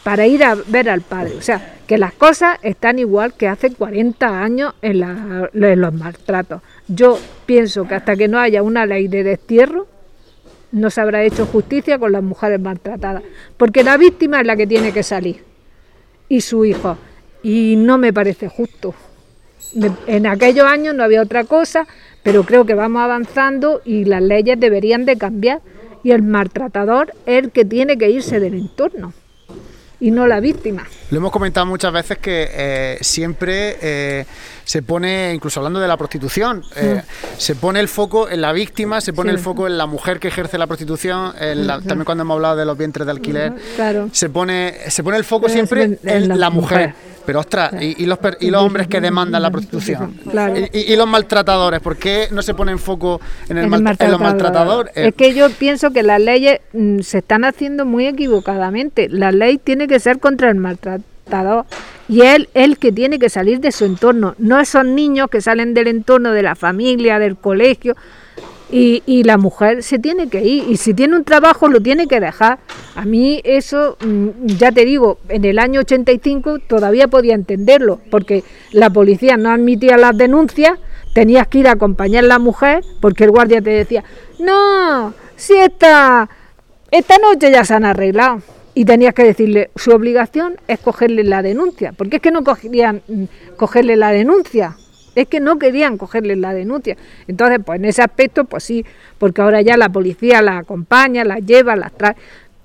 para 0.03 0.25
ir 0.25 0.43
a 0.43 0.55
ver 0.55 0.89
al 0.89 1.01
padre. 1.01 1.35
O 1.37 1.41
sea, 1.41 1.75
que 1.85 1.97
las 1.97 2.13
cosas 2.13 2.57
están 2.63 2.99
igual 2.99 3.33
que 3.33 3.47
hace 3.47 3.73
40 3.73 4.41
años 4.41 4.73
en 4.81 5.01
los 5.81 5.93
maltratos. 5.93 6.61
Yo 6.87 7.19
pienso 7.45 7.87
que 7.87 7.95
hasta 7.95 8.15
que 8.15 8.27
no 8.27 8.39
haya 8.39 8.63
una 8.63 8.85
ley 8.85 9.07
de 9.07 9.23
destierro, 9.23 9.87
no 10.71 10.89
se 10.89 11.01
habrá 11.01 11.23
hecho 11.23 11.45
justicia 11.45 11.97
con 11.99 12.11
las 12.11 12.23
mujeres 12.23 12.59
maltratadas, 12.59 13.23
porque 13.57 13.83
la 13.83 13.97
víctima 13.97 14.41
es 14.41 14.47
la 14.47 14.55
que 14.55 14.67
tiene 14.67 14.91
que 14.91 15.03
salir 15.03 15.43
y 16.27 16.41
su 16.41 16.65
hijo. 16.65 16.97
Y 17.41 17.75
no 17.77 17.97
me 17.97 18.11
parece 18.11 18.49
justo 18.49 18.93
en 20.07 20.27
aquellos 20.27 20.65
años 20.65 20.95
no 20.95 21.03
había 21.03 21.21
otra 21.21 21.43
cosa, 21.43 21.87
pero 22.23 22.43
creo 22.43 22.65
que 22.65 22.73
vamos 22.73 23.01
avanzando 23.01 23.81
y 23.85 24.05
las 24.05 24.21
leyes 24.21 24.59
deberían 24.59 25.05
de 25.05 25.17
cambiar 25.17 25.61
y 26.03 26.11
el 26.11 26.23
maltratador 26.23 27.13
es 27.25 27.43
el 27.43 27.51
que 27.51 27.65
tiene 27.65 27.97
que 27.97 28.09
irse 28.09 28.39
del 28.39 28.53
entorno 28.53 29.13
y 29.99 30.11
no 30.11 30.27
la 30.27 30.39
víctima. 30.39 30.85
Lo 31.11 31.17
hemos 31.17 31.31
comentado 31.31 31.65
muchas 31.65 31.91
veces 31.91 32.17
que 32.19 32.49
eh, 32.51 32.97
siempre 33.01 33.77
eh, 33.81 34.25
se 34.63 34.81
pone, 34.81 35.33
incluso 35.33 35.59
hablando 35.59 35.79
de 35.79 35.87
la 35.87 35.97
prostitución, 35.97 36.63
eh, 36.75 37.01
se 37.37 37.55
pone 37.55 37.79
el 37.79 37.87
foco 37.87 38.29
en 38.29 38.41
la 38.41 38.53
víctima, 38.53 39.01
se 39.01 39.11
pone 39.11 39.31
el 39.31 39.39
foco 39.39 39.67
en 39.67 39.77
la 39.77 39.87
mujer 39.87 40.19
que 40.19 40.29
ejerce 40.29 40.57
la 40.57 40.67
prostitución, 40.67 41.33
también 41.35 42.05
cuando 42.05 42.21
hemos 42.21 42.35
hablado 42.35 42.55
de 42.55 42.65
los 42.65 42.77
vientres 42.77 43.05
de 43.05 43.11
alquiler, 43.11 43.53
se, 44.11 44.29
pone, 44.29 44.75
se 44.89 45.03
pone 45.03 45.17
el 45.17 45.23
foco 45.23 45.49
siempre 45.49 45.99
en, 46.03 46.39
la, 46.39 46.49
mujer. 46.49 46.93
Pero 47.29 47.41
ostras, 47.41 47.73
y, 47.79 48.07
los, 48.07 48.17
y 48.39 48.49
los 48.49 48.63
hombres 48.63 48.87
que 48.87 48.99
demandan 48.99 49.43
la 49.43 49.51
prostitución. 49.51 50.15
Y, 50.73 50.95
los 50.95 51.07
maltratadores, 51.07 51.79
¿por 51.79 51.95
qué 51.95 52.27
no 52.31 52.41
se 52.41 52.55
pone 52.55 52.71
en 52.71 52.79
foco 52.79 53.21
en, 53.47 53.59
el 53.59 53.65
en 53.65 54.11
los 54.11 54.19
maltratadores? 54.19 54.91
Es 54.95 55.13
que 55.13 55.35
yo 55.35 55.47
pienso 55.51 55.91
que 55.91 56.01
las 56.01 56.19
leyes 56.19 56.59
mm, 56.73 57.01
se 57.01 57.19
están 57.19 57.45
haciendo 57.45 57.85
muy 57.85 58.07
equivocadamente. 58.07 59.09
La 59.09 59.31
ley 59.31 59.59
tiene 59.59 59.87
que 59.87 59.99
ser 59.99 60.17
contra 60.17 60.49
el 60.49 60.55
maltratador 60.55 61.67
y 62.07 62.21
él 62.21 62.49
el 62.55 62.79
que 62.79 62.91
tiene 62.91 63.19
que 63.19 63.29
salir 63.29 63.59
de 63.59 63.71
su 63.71 63.85
entorno, 63.85 64.33
no 64.39 64.59
esos 64.59 64.83
niños 64.83 65.29
que 65.29 65.39
salen 65.39 65.75
del 65.75 65.85
entorno 65.85 66.31
de 66.31 66.41
la 66.41 66.55
familia, 66.55 67.19
del 67.19 67.37
colegio. 67.37 67.95
Y, 68.71 69.01
y, 69.07 69.23
la 69.23 69.37
mujer 69.37 69.81
se 69.81 69.97
tiene 69.97 70.29
que 70.29 70.43
ir 70.43 70.65
y 70.69 70.77
si 70.77 70.93
tiene 70.93 71.15
un 71.15 71.23
trabajo 71.23 71.67
lo 71.67 71.81
tiene 71.81 72.07
que 72.07 72.19
dejar. 72.19 72.59
A 72.95 73.03
mí 73.03 73.41
eso, 73.43 73.97
mm, 73.99 74.45
ya 74.45 74.71
te 74.71 74.85
digo, 74.85 75.17
en 75.27 75.43
el 75.45 75.57
año 75.57 75.79
85 75.79 76.59
todavía 76.59 77.07
podía 77.07 77.33
entenderlo, 77.33 77.99
porque 78.11 78.43
la 78.71 78.91
policía 78.91 79.37
no 79.37 79.49
admitía 79.49 79.97
las 79.97 80.15
denuncias, 80.15 80.77
tenías 81.13 81.47
que 81.47 81.59
ir 81.59 81.67
a 81.67 81.71
acompañar 81.71 82.23
a 82.25 82.27
la 82.27 82.39
mujer, 82.39 82.83
porque 83.01 83.23
el 83.23 83.31
guardia 83.31 83.61
te 83.61 83.71
decía, 83.71 84.03
no, 84.39 85.13
si 85.35 85.55
esta, 85.55 86.29
esta 86.91 87.17
noche 87.17 87.51
ya 87.51 87.63
se 87.63 87.73
han 87.73 87.85
arreglado 87.85 88.41
y 88.73 88.85
tenías 88.85 89.13
que 89.13 89.23
decirle, 89.23 89.71
su 89.75 89.91
obligación 89.91 90.57
es 90.67 90.79
cogerle 90.79 91.23
la 91.23 91.41
denuncia, 91.41 91.91
porque 91.93 92.17
es 92.17 92.21
que 92.21 92.31
no 92.31 92.43
querían 92.43 93.01
mm, 93.07 93.23
cogerle 93.57 93.95
la 93.95 94.11
denuncia, 94.11 94.77
es 95.15 95.27
que 95.27 95.39
no 95.39 95.59
querían 95.59 95.97
cogerle 95.97 96.35
la 96.35 96.53
denuncia. 96.53 96.97
Entonces, 97.27 97.59
pues 97.65 97.79
en 97.79 97.85
ese 97.85 98.01
aspecto, 98.01 98.45
pues 98.45 98.63
sí, 98.63 98.85
porque 99.17 99.41
ahora 99.41 99.61
ya 99.61 99.77
la 99.77 99.89
policía 99.89 100.41
la 100.41 100.59
acompaña, 100.59 101.23
la 101.23 101.37
lleva, 101.37 101.75
las 101.75 101.91
trae, 101.91 102.15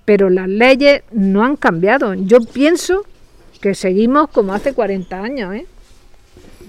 pero 0.04 0.30
las 0.30 0.48
leyes 0.48 1.02
no 1.12 1.44
han 1.44 1.56
cambiado. 1.56 2.14
Yo 2.14 2.38
pienso 2.40 3.04
que 3.60 3.74
seguimos 3.74 4.28
como 4.28 4.52
hace 4.52 4.74
40 4.74 5.20
años, 5.20 5.54
¿eh? 5.54 5.66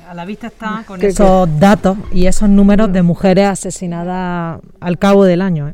A 0.08 0.14
la 0.14 0.24
vista 0.24 0.48
está 0.48 0.84
con 0.86 1.02
esos 1.02 1.60
datos 1.60 1.98
y 2.14 2.28
esos 2.28 2.48
números 2.48 2.94
de 2.94 3.02
mujeres 3.02 3.48
asesinadas 3.48 4.62
al 4.80 5.00
cabo 5.00 5.24
del 5.26 5.42
año, 5.42 5.70
¿eh? 5.70 5.74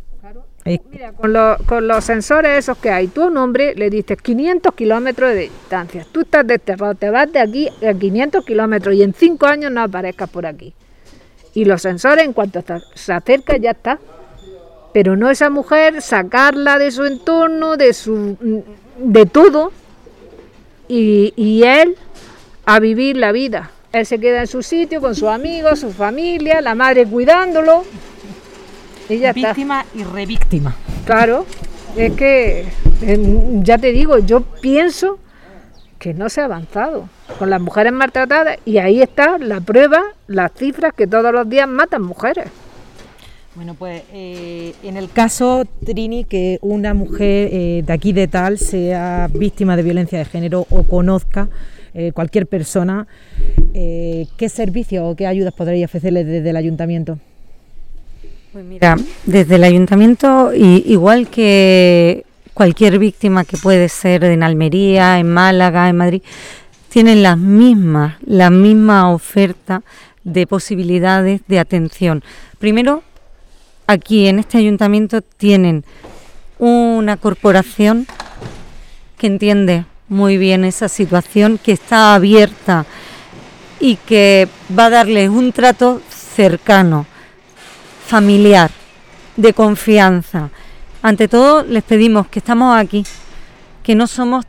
Mira, 0.63 1.13
con, 1.13 1.87
los 1.87 2.03
sensores 2.03 2.59
esos 2.59 2.77
que 2.77 2.91
hay, 2.91 3.07
tú 3.07 3.23
a 3.23 3.27
un 3.27 3.37
hombre 3.37 3.73
le 3.75 3.89
dices 3.89 4.17
500 4.21 4.75
kilómetros 4.75 5.31
de 5.31 5.41
distancia, 5.41 6.05
tú 6.11 6.21
estás 6.21 6.45
desterrado, 6.45 6.93
te 6.93 7.09
vas 7.09 7.31
de 7.31 7.39
aquí 7.39 7.69
a 7.83 7.93
500 7.93 8.45
kilómetros 8.45 8.95
y 8.95 9.01
en 9.01 9.13
5 9.13 9.45
años 9.47 9.71
no 9.71 9.81
aparezcas 9.81 10.29
por 10.29 10.45
aquí. 10.45 10.73
Y 11.53 11.65
los 11.65 11.81
sensores, 11.81 12.23
en 12.23 12.33
cuanto 12.33 12.63
se 12.93 13.13
acerca, 13.13 13.57
ya 13.57 13.71
está. 13.71 13.99
Pero 14.93 15.17
no 15.17 15.29
esa 15.29 15.49
mujer 15.49 16.01
sacarla 16.01 16.77
de 16.77 16.91
su 16.91 17.05
entorno, 17.05 17.75
de, 17.75 17.93
su, 17.93 18.63
de 18.97 19.25
todo, 19.25 19.71
y, 20.87 21.33
y 21.35 21.63
él 21.63 21.95
a 22.65 22.79
vivir 22.79 23.17
la 23.17 23.31
vida. 23.31 23.71
Él 23.93 24.05
se 24.05 24.19
queda 24.19 24.41
en 24.41 24.47
su 24.47 24.61
sitio 24.61 25.01
con 25.01 25.15
sus 25.15 25.29
amigos, 25.29 25.79
su 25.79 25.91
familia, 25.91 26.61
la 26.61 26.75
madre 26.75 27.05
cuidándolo 27.05 27.83
víctima 29.33 29.85
y 29.93 30.03
revíctima. 30.03 30.75
Claro, 31.05 31.45
es 31.95 32.13
que 32.13 32.65
ya 33.63 33.77
te 33.77 33.91
digo, 33.91 34.19
yo 34.19 34.41
pienso 34.41 35.19
que 35.99 36.13
no 36.13 36.29
se 36.29 36.41
ha 36.41 36.45
avanzado 36.45 37.07
con 37.37 37.49
las 37.49 37.61
mujeres 37.61 37.93
maltratadas 37.93 38.57
y 38.65 38.79
ahí 38.79 39.01
está 39.01 39.37
la 39.37 39.61
prueba, 39.61 40.01
las 40.27 40.51
cifras 40.53 40.93
que 40.93 41.05
todos 41.05 41.31
los 41.31 41.47
días 41.47 41.67
matan 41.67 42.01
mujeres. 42.01 42.47
Bueno, 43.53 43.75
pues 43.75 44.01
eh, 44.13 44.73
en 44.81 44.95
el 44.95 45.11
caso, 45.11 45.65
Trini, 45.85 46.23
que 46.23 46.57
una 46.61 46.93
mujer 46.93 47.49
eh, 47.51 47.83
de 47.85 47.93
aquí 47.93 48.13
de 48.13 48.27
tal 48.27 48.57
sea 48.57 49.29
víctima 49.31 49.75
de 49.75 49.83
violencia 49.83 50.17
de 50.17 50.25
género 50.25 50.65
o 50.69 50.83
conozca 50.83 51.49
eh, 51.93 52.13
cualquier 52.13 52.47
persona, 52.47 53.07
¿qué 53.73 54.49
servicios 54.49 55.03
o 55.05 55.15
qué 55.15 55.27
ayudas 55.27 55.53
podréis 55.53 55.85
ofrecerle 55.85 56.23
desde 56.23 56.49
el 56.49 56.55
ayuntamiento? 56.55 57.19
Pues 58.51 58.65
mira, 58.65 58.97
desde 59.25 59.55
el 59.55 59.63
ayuntamiento, 59.63 60.53
igual 60.53 61.29
que 61.29 62.25
cualquier 62.53 62.99
víctima 62.99 63.45
que 63.45 63.55
puede 63.55 63.87
ser 63.87 64.25
en 64.25 64.43
Almería, 64.43 65.19
en 65.19 65.31
Málaga, 65.31 65.87
en 65.87 65.95
Madrid, 65.95 66.21
tienen 66.89 67.23
las 67.23 67.37
mismas, 67.37 68.15
la 68.25 68.49
misma 68.49 69.09
oferta 69.13 69.83
de 70.25 70.45
posibilidades 70.47 71.39
de 71.47 71.59
atención. 71.59 72.23
Primero, 72.59 73.03
aquí 73.87 74.27
en 74.27 74.39
este 74.39 74.57
ayuntamiento 74.57 75.21
tienen 75.21 75.85
una 76.59 77.15
corporación 77.15 78.05
que 79.17 79.27
entiende 79.27 79.85
muy 80.09 80.37
bien 80.37 80.65
esa 80.65 80.89
situación, 80.89 81.57
que 81.57 81.71
está 81.71 82.15
abierta 82.15 82.85
y 83.79 83.95
que 83.95 84.49
va 84.77 84.87
a 84.87 84.89
darles 84.89 85.29
un 85.29 85.53
trato 85.53 86.01
cercano, 86.09 87.05
familiar, 88.11 88.69
de 89.37 89.53
confianza. 89.53 90.49
Ante 91.01 91.29
todo 91.29 91.63
les 91.63 91.81
pedimos 91.81 92.27
que 92.27 92.39
estamos 92.39 92.77
aquí, 92.77 93.05
que 93.83 93.95
no 93.95 94.05
somos 94.05 94.43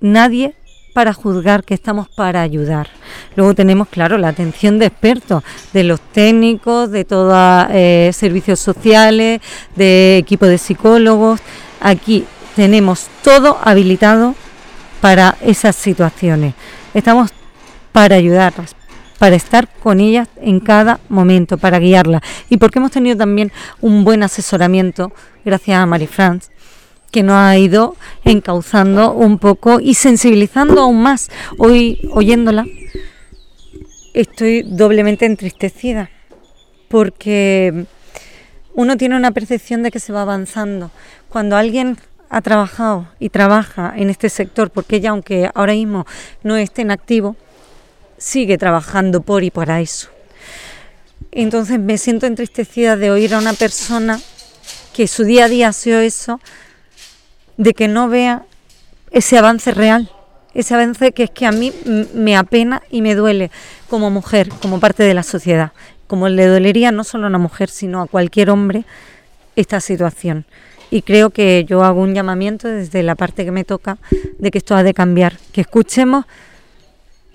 nadie 0.00 0.54
para 0.94 1.12
juzgar, 1.12 1.64
que 1.64 1.74
estamos 1.74 2.08
para 2.08 2.42
ayudar. 2.42 2.86
Luego 3.34 3.56
tenemos, 3.56 3.88
claro, 3.88 4.18
la 4.18 4.28
atención 4.28 4.78
de 4.78 4.86
expertos, 4.86 5.42
de 5.72 5.82
los 5.82 6.00
técnicos, 6.00 6.92
de 6.92 7.04
todos 7.04 7.36
eh, 7.70 8.12
servicios 8.14 8.60
sociales, 8.60 9.40
de 9.74 10.18
equipo 10.18 10.46
de 10.46 10.58
psicólogos. 10.58 11.40
Aquí 11.80 12.24
tenemos 12.54 13.08
todo 13.24 13.58
habilitado 13.64 14.36
para 15.00 15.36
esas 15.40 15.74
situaciones. 15.74 16.54
Estamos 16.94 17.32
para 17.90 18.14
ayudarlas, 18.14 18.76
para 19.20 19.36
estar 19.36 19.68
con 19.68 20.00
ellas 20.00 20.28
en 20.40 20.60
cada 20.60 20.98
momento, 21.10 21.58
para 21.58 21.78
guiarlas. 21.78 22.22
Y 22.48 22.56
porque 22.56 22.78
hemos 22.78 22.90
tenido 22.90 23.18
también 23.18 23.52
un 23.82 24.02
buen 24.02 24.22
asesoramiento, 24.22 25.12
gracias 25.44 25.78
a 25.78 25.84
Marie 25.84 26.06
France, 26.06 26.50
que 27.10 27.22
nos 27.22 27.34
ha 27.34 27.58
ido 27.58 27.96
encauzando 28.24 29.12
un 29.12 29.38
poco 29.38 29.78
y 29.78 29.92
sensibilizando 29.92 30.80
aún 30.80 31.02
más. 31.02 31.28
Hoy, 31.58 32.00
oyéndola, 32.12 32.64
estoy 34.14 34.62
doblemente 34.62 35.26
entristecida 35.26 36.08
porque 36.88 37.84
uno 38.72 38.96
tiene 38.96 39.16
una 39.16 39.32
percepción 39.32 39.82
de 39.82 39.90
que 39.90 40.00
se 40.00 40.14
va 40.14 40.22
avanzando. 40.22 40.90
Cuando 41.28 41.56
alguien 41.56 41.98
ha 42.30 42.40
trabajado 42.40 43.06
y 43.18 43.28
trabaja 43.28 43.92
en 43.94 44.08
este 44.08 44.30
sector, 44.30 44.70
porque 44.70 44.96
ella, 44.96 45.10
aunque 45.10 45.50
ahora 45.54 45.74
mismo 45.74 46.06
no 46.42 46.56
esté 46.56 46.80
en 46.80 46.90
activo, 46.90 47.36
sigue 48.20 48.58
trabajando 48.58 49.22
por 49.22 49.42
y 49.42 49.50
para 49.50 49.80
eso. 49.80 50.08
Entonces 51.32 51.80
me 51.80 51.98
siento 51.98 52.26
entristecida 52.26 52.96
de 52.96 53.10
oír 53.10 53.34
a 53.34 53.38
una 53.38 53.54
persona 53.54 54.20
que 54.92 55.08
su 55.08 55.24
día 55.24 55.46
a 55.46 55.48
día 55.48 55.68
ha 55.68 55.72
sido 55.72 56.00
eso, 56.00 56.40
de 57.56 57.72
que 57.72 57.88
no 57.88 58.08
vea 58.08 58.44
ese 59.10 59.38
avance 59.38 59.72
real, 59.72 60.10
ese 60.54 60.74
avance 60.74 61.12
que 61.12 61.24
es 61.24 61.30
que 61.30 61.46
a 61.46 61.52
mí 61.52 61.72
me 62.14 62.36
apena 62.36 62.82
y 62.90 63.02
me 63.02 63.14
duele 63.14 63.50
como 63.88 64.10
mujer, 64.10 64.48
como 64.60 64.80
parte 64.80 65.02
de 65.02 65.14
la 65.14 65.22
sociedad, 65.22 65.72
como 66.06 66.28
le 66.28 66.46
dolería 66.46 66.92
no 66.92 67.04
solo 67.04 67.24
a 67.24 67.28
una 67.28 67.38
mujer, 67.38 67.70
sino 67.70 68.02
a 68.02 68.06
cualquier 68.06 68.50
hombre 68.50 68.84
esta 69.56 69.80
situación. 69.80 70.44
Y 70.90 71.02
creo 71.02 71.30
que 71.30 71.64
yo 71.66 71.84
hago 71.84 72.00
un 72.02 72.14
llamamiento 72.14 72.66
desde 72.66 73.02
la 73.02 73.14
parte 73.14 73.44
que 73.44 73.52
me 73.52 73.64
toca 73.64 73.98
de 74.38 74.50
que 74.50 74.58
esto 74.58 74.74
ha 74.74 74.82
de 74.82 74.92
cambiar, 74.92 75.38
que 75.52 75.60
escuchemos 75.60 76.24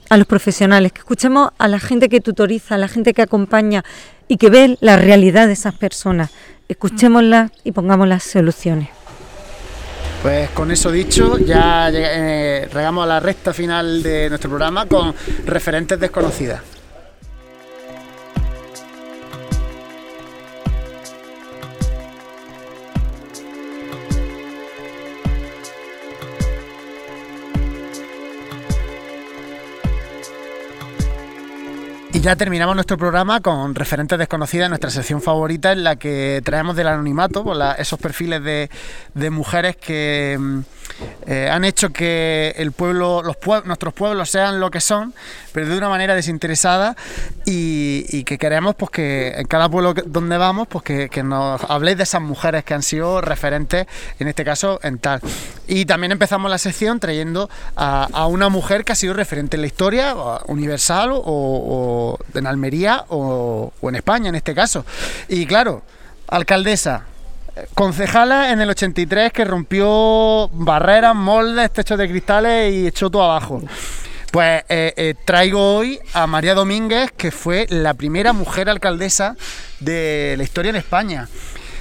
a 0.09 0.17
los 0.17 0.27
profesionales, 0.27 0.91
que 0.91 0.99
escuchemos 0.99 1.51
a 1.57 1.67
la 1.67 1.79
gente 1.79 2.09
que 2.09 2.21
tutoriza, 2.21 2.75
a 2.75 2.77
la 2.77 2.87
gente 2.87 3.13
que 3.13 3.21
acompaña 3.21 3.83
y 4.27 4.37
que 4.37 4.49
ve 4.49 4.77
la 4.81 4.97
realidad 4.97 5.47
de 5.47 5.53
esas 5.53 5.75
personas. 5.75 6.31
Escuchémoslas 6.67 7.51
y 7.63 7.71
pongamos 7.71 8.07
las 8.07 8.23
soluciones. 8.23 8.89
Pues 10.21 10.49
con 10.51 10.71
eso 10.71 10.91
dicho, 10.91 11.37
ya 11.37 11.89
eh, 11.93 12.67
llegamos 12.73 13.03
a 13.03 13.07
la 13.07 13.19
recta 13.19 13.53
final 13.53 14.01
de 14.01 14.29
nuestro 14.29 14.49
programa 14.49 14.87
con 14.87 15.13
referentes 15.45 15.99
desconocidas. 15.99 16.74
Ya 32.25 32.35
terminamos 32.35 32.73
nuestro 32.73 32.97
programa 32.97 33.39
con 33.39 33.75
referentes 33.75 34.17
desconocidas, 34.17 34.67
nuestra 34.67 34.89
sección 34.89 35.21
favorita 35.21 35.71
en 35.71 35.83
la 35.83 35.95
que 35.97 36.41
traemos 36.43 36.75
del 36.75 36.87
anonimato 36.87 37.43
pues 37.43 37.59
esos 37.77 37.99
perfiles 37.99 38.43
de, 38.43 39.29
mujeres 39.29 39.75
que 39.75 40.35
mm, 40.39 40.59
eh, 41.27 41.49
han 41.51 41.65
hecho 41.65 41.89
que 41.89 42.53
el 42.57 42.71
pueblo, 42.71 43.21
los 43.23 43.37
nuestros 43.65 43.93
pueblos 43.93 44.29
sean 44.29 44.59
lo 44.59 44.71
que 44.71 44.79
son, 44.79 45.13
pero 45.51 45.67
de 45.67 45.77
una 45.77 45.89
manera 45.89 46.15
desinteresada 46.15 46.95
y, 47.45 48.23
que 48.25 48.37
queremos 48.37 48.75
pues 48.75 48.91
que 48.91 49.33
en 49.37 49.45
cada 49.45 49.69
pueblo 49.69 49.93
donde 49.93 50.37
vamos 50.37 50.67
pues 50.67 50.83
que, 50.83 51.23
nos 51.23 51.61
habléis 51.69 51.97
de 51.97 52.03
esas 52.03 52.21
mujeres 52.21 52.63
que 52.63 52.73
han 52.73 52.81
sido 52.81 53.21
referentes, 53.21 53.87
en 54.19 54.27
este 54.27 54.43
caso 54.43 54.79
en 54.83 54.99
tal. 54.99 55.21
Y 55.67 55.85
también 55.85 56.11
empezamos 56.11 56.49
la 56.49 56.57
sección 56.57 56.99
trayendo 56.99 57.49
a, 57.75 58.27
una 58.27 58.49
mujer 58.49 58.83
que 58.83 58.91
ha 58.91 58.95
sido 58.95 59.13
referente 59.13 59.57
en 59.57 59.61
la 59.61 59.67
historia 59.67 60.15
universal 60.47 61.11
o 61.13 62.17
en 62.33 62.47
Almería 62.47 63.05
o, 63.09 63.71
en 63.81 63.95
España 63.95 64.29
en 64.29 64.35
este 64.35 64.53
caso. 64.53 64.85
Y 65.27 65.45
claro, 65.45 65.83
alcaldesa, 66.27 67.05
concejala 67.73 68.51
en 68.51 68.61
el 68.61 68.69
83 68.69 69.31
que 69.31 69.45
rompió 69.45 70.49
barreras, 70.53 71.15
moldes, 71.15 71.71
techos 71.71 71.97
de 71.97 72.09
cristales 72.09 72.73
y 72.73 72.87
echó 72.87 73.09
todo 73.09 73.23
abajo. 73.23 73.61
Pues 74.31 74.63
eh, 74.67 74.93
eh, 74.97 75.13
traigo 75.23 75.77
hoy 75.77 75.99
a 76.13 76.27
María 76.27 76.53
Domínguez, 76.53 77.11
que 77.15 77.31
fue 77.31 77.67
la 77.69 77.93
primera 77.93 78.33
mujer 78.33 78.69
alcaldesa 78.69 79.37
de 79.79 80.35
la 80.37 80.43
historia 80.43 80.71
en 80.71 80.75
España. 80.75 81.29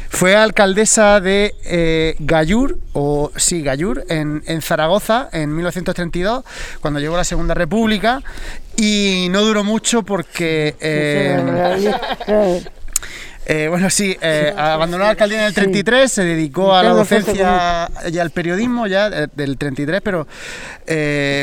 Fue 0.08 0.36
alcaldesa 0.36 1.18
de 1.18 1.56
eh, 1.64 2.14
Gallur, 2.20 2.78
o 2.92 3.32
sí, 3.34 3.62
Gallur, 3.62 4.04
en, 4.08 4.62
Zaragoza 4.62 5.28
en 5.32 5.52
1932, 5.52 6.44
cuando 6.80 7.00
llegó 7.00 7.16
la 7.16 7.24
Segunda 7.24 7.54
República, 7.54 8.22
y 8.76 9.26
no 9.30 9.42
duró 9.42 9.64
mucho 9.64 10.04
porque... 10.04 10.76
Eh, 13.47 13.64
eh, 13.64 13.68
bueno, 13.68 13.90
sí, 13.90 14.16
abandonó 14.57 15.05
la 15.05 15.11
alcaldía 15.11 15.40
en 15.40 15.47
el 15.47 15.55
33, 15.55 16.11
se 16.11 16.24
dedicó 16.24 16.74
a 16.74 16.82
la 16.82 16.90
docencia 16.90 17.88
y 18.11 18.18
al 18.18 18.30
periodismo 18.30 18.86
ya 18.86 19.11
del 19.11 19.59
33, 19.59 20.01
pero 20.03 20.26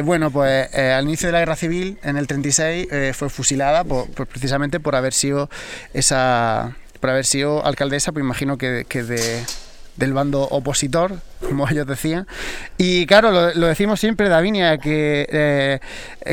bueno, 0.04 0.32
pues 0.32 0.74
al 0.74 1.06
inicio 1.06 1.28
de 1.28 1.34
la 1.34 1.40
guerra 1.40 1.56
civil, 1.56 1.98
en 2.04 2.18
el 2.18 2.28
36, 2.28 2.88
fue 3.14 3.30
fusilada 3.30 3.84
precisamente 3.84 4.80
por 4.80 4.96
haber 4.96 5.14
sido 5.14 5.50
esa 5.94 6.76
por 7.02 7.10
haber 7.10 7.26
sido 7.26 7.66
alcaldesa, 7.66 8.14
pues 8.14 8.24
imagino 8.24 8.58
que, 8.58 8.86
de, 8.86 9.44
del 9.98 10.14
bando 10.14 10.44
opositor, 10.44 11.20
como 11.42 11.68
ellos 11.68 11.86
decían. 11.88 12.28
Y 12.78 13.06
claro, 13.08 13.32
lo, 13.32 13.68
decimos 13.68 14.00
siempre, 14.00 14.30
Davinia, 14.30 14.78
que 14.78 15.28
eh, 15.30 15.80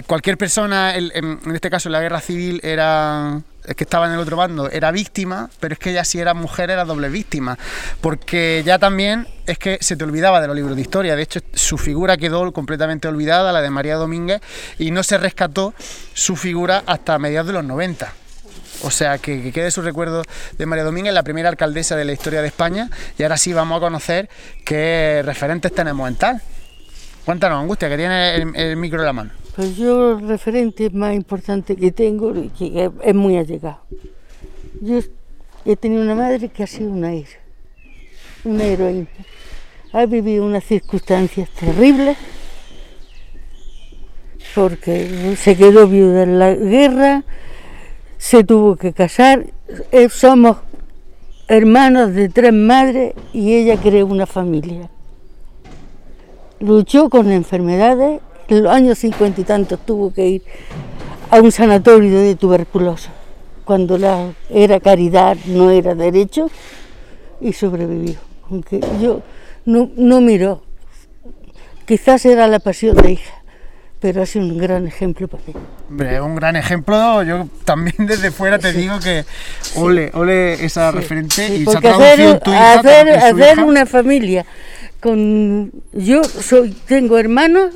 cualquier 0.07 0.39
persona, 0.39 0.95
en, 0.95 1.41
este 1.53 1.71
caso 1.71 1.89
en 1.89 1.95
la 1.95 2.01
guerra 2.01 2.21
civil, 2.21 2.61
era 2.63 3.41
que 3.77 3.85
estaba 3.85 4.07
en 4.07 4.13
el 4.13 4.19
otro 4.19 4.37
bando 4.37 4.71
era 4.71 4.91
víctima, 4.91 5.51
pero 5.61 5.75
es 5.75 5.79
que 5.79 5.91
ella 5.91 6.05
si 6.05 6.19
era 6.19 6.35
mujer 6.35 6.71
era 6.71 6.85
doble 6.85 7.09
víctima, 7.09 7.59
porque 8.01 8.63
ya 8.65 8.79
también 8.79 9.27
es 9.47 9.59
que 9.59 9.79
se 9.81 9.97
te 9.97 10.05
olvidaba 10.05 10.41
de 10.41 10.47
los 10.47 10.57
libros 10.57 10.77
de 10.77 10.83
historia, 10.83 11.17
de 11.17 11.23
hecho 11.23 11.41
su 11.55 11.79
figura 11.79 12.17
quedó 12.17 12.53
completamente 12.53 13.09
olvidada, 13.09 13.53
la 13.53 13.63
de 13.63 13.71
María 13.71 13.97
Domínguez, 13.97 14.41
y 14.79 14.91
no 14.91 15.03
se 15.03 15.19
rescató 15.19 15.75
su 16.15 16.37
figura 16.37 16.83
hasta 16.87 17.19
mediados 17.19 17.49
de 17.49 17.53
los 17.55 17.65
90. 17.65 18.13
O 18.83 18.91
sea, 18.91 19.19
que, 19.19 19.51
quede 19.53 19.71
su 19.71 19.83
recuerdo 19.83 20.23
de 20.57 20.67
María 20.67 20.85
Domínguez, 20.85 21.13
la 21.13 21.23
primera 21.23 21.49
alcaldesa 21.49 21.97
de 21.97 22.05
la 22.05 22.13
historia 22.13 22.43
de 22.43 22.49
España. 22.49 22.89
Y 23.19 23.23
ahora 23.23 23.37
sí 23.37 23.53
vamos 23.53 23.79
a 23.79 23.81
conocer 23.81 24.29
qué 24.65 25.23
referentes 25.25 25.75
tenemos 25.75 26.09
en 26.09 26.15
tal. 26.17 26.43
Cuéntanos, 27.25 27.61
Angustia, 27.61 27.89
que 27.89 27.97
tiene 27.97 28.37
el, 28.37 28.77
micro 28.77 29.01
en 29.01 29.07
la 29.07 29.13
mano. 29.13 29.31
Pues 29.59 29.75
yo 29.75 30.13
el 30.13 30.29
referente 30.29 30.89
más 30.91 31.17
importante 31.17 31.75
que 31.75 31.91
tengo 31.91 32.33
que 32.57 32.93
es 33.03 33.15
muy 33.17 33.37
allegado. 33.37 33.81
Yo 34.81 35.01
he 35.65 35.75
tenido 35.75 36.01
una 36.01 36.15
madre 36.15 36.49
que 36.49 36.63
ha 36.63 36.67
sido 36.69 36.93
una 36.93 37.13
héroe, 37.13 37.41
una 38.45 38.63
heroína. 38.63 39.09
Ha 39.93 40.07
vivido 40.07 40.47
unas 40.47 40.63
circunstancias 40.63 41.51
terribles 41.51 42.17
porque 44.55 45.35
se 45.37 45.57
quedó 45.57 45.89
viuda 45.89 46.23
en 46.23 46.39
la 46.39 46.55
guerra, 46.55 47.25
se 48.17 48.45
tuvo 48.45 48.77
que 48.77 48.93
casar, 48.93 49.45
eh, 49.91 50.09
somos 50.09 50.59
hermanos 51.49 52.15
de 52.15 52.29
tres 52.29 52.53
madres 52.53 53.13
y 53.33 53.55
ella 53.55 53.77
creó 53.77 54.07
una 54.07 54.27
familia. 54.27 54.89
Luchó 56.61 57.11
con 57.11 57.33
enfermedades, 57.33 58.21
en 58.49 58.63
los 58.63 58.73
años 58.73 58.99
cincuenta 58.99 59.41
y 59.41 59.45
tantos 59.45 59.79
tuvo 59.85 60.13
que 60.13 60.27
ir 60.27 60.43
a 61.31 61.41
un 61.41 61.53
sanatorio 61.53 62.19
de 62.21 62.35
tuberculosis, 62.37 63.11
cuando 63.65 63.99
la, 63.99 64.33
era 64.51 64.81
caridad, 64.81 65.37
no 65.47 65.71
era 65.71 65.95
derecho, 65.95 66.51
y 67.41 67.53
sobrevivió. 67.53 68.17
Aunque 68.51 68.81
yo 69.01 69.23
no, 69.65 69.91
no 69.97 70.21
miro, 70.21 70.63
quizás 71.87 72.25
era 72.25 72.49
la 72.49 72.59
pasión 72.59 72.97
de 72.97 73.13
hija 73.13 73.39
pero 74.01 74.23
ha 74.23 74.27
sido 74.27 74.47
un 74.47 74.59
gran 74.59 74.87
ejemplo 74.87 75.27
para 75.29 75.43
mí. 75.47 75.55
Hombre, 75.89 76.21
un 76.21 76.37
gran 76.37 76.57
ejemplo, 76.57 77.23
yo 77.23 77.49
también 77.65 78.07
desde 78.07 78.31
fuera 78.31 78.59
te 78.59 78.73
digo 78.73 79.01
que 79.01 79.25
ole, 79.77 80.11
ole 80.15 80.65
esa 80.65 80.91
referente 80.91 81.47
y 81.57 81.65
se 81.65 81.79
hacer, 81.79 82.41
tu 82.41 82.51
hija 82.51 82.75
hacer, 82.75 83.09
hacer 83.11 83.61
una 83.61 83.87
familia 83.87 84.47
con 85.01 85.73
yo 85.93 86.25
soy 86.25 86.73
tengo 86.87 87.19
hermanos 87.19 87.75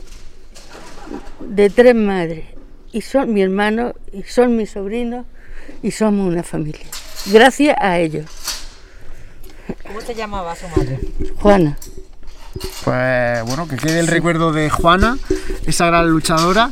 de 1.49 1.71
tres 1.71 1.95
madres 1.95 2.45
y 2.93 3.01
son 3.01 3.33
mi 3.33 3.43
hermano 3.43 3.95
y 4.13 4.23
son 4.23 4.57
mis 4.57 4.71
sobrinos 4.71 5.27
y 5.83 5.91
somos 5.91 6.31
una 6.31 6.43
familia. 6.43 6.87
Gracias 7.27 7.77
a 7.81 7.99
ellos. 7.99 8.27
¿Cómo 9.87 10.01
se 10.01 10.15
llamaba 10.15 10.55
su 10.55 10.67
madre? 10.69 11.01
Juana. 11.37 11.77
Pues 12.85 13.43
bueno, 13.45 13.67
que 13.67 13.77
quede 13.77 14.01
el 14.01 14.07
recuerdo 14.07 14.53
de 14.53 14.69
Juana, 14.69 15.19
esa 15.67 15.87
gran 15.87 16.09
luchadora. 16.09 16.71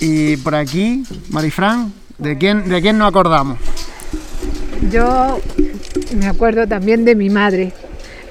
Y 0.00 0.36
por 0.38 0.54
aquí, 0.54 1.02
Marifran, 1.30 1.92
¿de 2.18 2.38
quién, 2.38 2.68
¿de 2.68 2.80
quién 2.80 2.98
nos 2.98 3.08
acordamos? 3.08 3.58
Yo 4.90 5.40
me 6.16 6.26
acuerdo 6.26 6.66
también 6.66 7.04
de 7.04 7.14
mi 7.14 7.30
madre. 7.30 7.72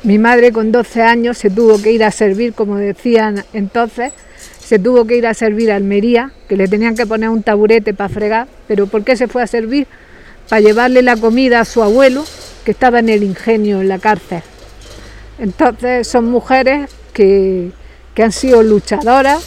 Mi 0.03 0.19
madre 0.19 0.51
con 0.51 0.71
12 0.71 1.01
años 1.01 1.37
se 1.37 1.49
tuvo 1.49 1.81
que 1.81 1.91
ir 1.91 2.03
a 2.03 2.11
servir, 2.11 2.53
como 2.53 2.77
decían 2.77 3.43
entonces, 3.53 4.13
se 4.65 4.79
tuvo 4.79 5.05
que 5.05 5.15
ir 5.15 5.27
a 5.27 5.35
servir 5.35 5.71
a 5.71 5.75
Almería, 5.75 6.31
que 6.49 6.57
le 6.57 6.67
tenían 6.67 6.95
que 6.95 7.05
poner 7.05 7.29
un 7.29 7.43
taburete 7.43 7.93
para 7.93 8.09
fregar, 8.09 8.47
pero 8.67 8.87
¿por 8.87 9.03
qué 9.03 9.15
se 9.15 9.27
fue 9.27 9.43
a 9.43 9.47
servir? 9.47 9.85
Para 10.49 10.59
llevarle 10.59 11.03
la 11.03 11.15
comida 11.17 11.59
a 11.59 11.65
su 11.65 11.83
abuelo, 11.83 12.23
que 12.63 12.71
estaba 12.71 12.97
en 12.97 13.09
el 13.09 13.21
ingenio, 13.21 13.81
en 13.81 13.89
la 13.89 13.99
cárcel. 13.99 14.41
Entonces 15.37 16.07
son 16.07 16.25
mujeres 16.25 16.89
que, 17.13 17.71
han 18.17 18.31
sido 18.31 18.63
luchadoras, 18.63 19.45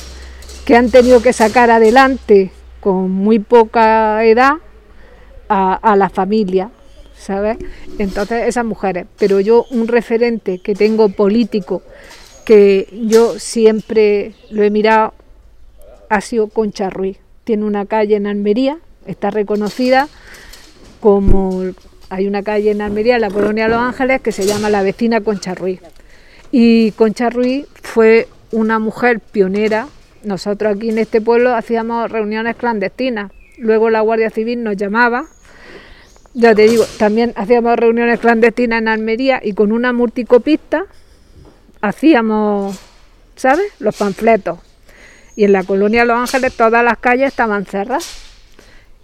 que 0.64 0.76
han 0.76 0.88
tenido 0.88 1.20
que 1.20 1.32
sacar 1.32 1.72
adelante 1.72 2.52
con 2.78 3.10
muy 3.10 3.40
poca 3.40 4.24
edad 4.24 4.52
a, 5.48 5.96
la 5.96 6.10
familia, 6.10 6.70
¿sabes? 7.18 7.58
Entonces 7.98 8.46
esas 8.46 8.64
mujeres, 8.64 9.06
pero 9.18 9.40
yo 9.40 9.66
un 9.70 9.88
referente 9.88 10.60
que 10.60 10.76
tengo 10.76 11.08
político, 11.08 11.82
que 12.48 12.88
yo 12.90 13.38
siempre 13.38 14.32
lo 14.48 14.62
he 14.62 14.70
mirado, 14.70 15.12
ha 16.08 16.22
sido 16.22 16.48
Concha 16.48 16.88
Ruiz. 16.88 17.18
Tiene 17.44 17.66
una 17.66 17.84
calle 17.84 18.16
en 18.16 18.26
Almería, 18.26 18.78
está 19.06 19.30
reconocida 19.30 20.08
como 21.00 21.62
hay 22.08 22.26
una 22.26 22.42
calle 22.42 22.70
en 22.70 22.80
Almería, 22.80 23.16
en 23.16 23.20
la 23.20 23.28
colonia 23.28 23.68
Los 23.68 23.80
Ángeles, 23.80 24.22
que 24.22 24.32
se 24.32 24.46
llama 24.46 24.70
La 24.70 24.82
Vecina 24.82 25.20
Concha 25.20 25.54
Ruiz. 25.54 25.80
Y 26.50 26.92
Concha 26.92 27.28
Ruiz 27.28 27.66
fue 27.82 28.28
una 28.50 28.78
mujer 28.78 29.20
pionera. 29.20 29.86
Nosotros 30.24 30.74
aquí 30.74 30.88
en 30.88 30.96
este 30.96 31.20
pueblo 31.20 31.54
hacíamos 31.54 32.10
reuniones 32.10 32.56
clandestinas. 32.56 33.30
Luego 33.58 33.90
la 33.90 34.00
Guardia 34.00 34.30
Civil 34.30 34.62
nos 34.62 34.78
llamaba. 34.78 35.26
Ya 36.32 36.54
te 36.54 36.62
digo, 36.62 36.86
también 36.98 37.34
hacíamos 37.36 37.76
reuniones 37.76 38.20
clandestinas 38.20 38.80
en 38.80 38.88
Almería 38.88 39.38
y 39.44 39.52
con 39.52 39.70
una 39.70 39.92
multicopista 39.92 40.86
hacíamos, 41.80 42.78
¿sabes? 43.36 43.72
Los 43.78 43.96
panfletos. 43.96 44.58
Y 45.36 45.44
en 45.44 45.52
la 45.52 45.62
colonia 45.64 46.04
Los 46.04 46.18
Ángeles 46.18 46.56
todas 46.56 46.84
las 46.84 46.98
calles 46.98 47.28
estaban 47.28 47.64
cerradas 47.64 48.28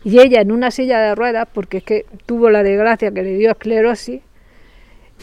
y 0.05 0.21
ella 0.21 0.43
en 0.43 0.53
una 0.53 0.71
silla 0.71 1.01
de 1.01 1.15
ruedas, 1.15 1.49
porque 1.53 1.79
es 1.79 1.85
que 1.85 2.07
tuvo 2.27 2.51
la 2.51 2.63
desgracia 2.63 3.11
que 3.11 3.23
le 3.23 3.37
dio 3.37 3.51
esclerosis, 3.51 4.21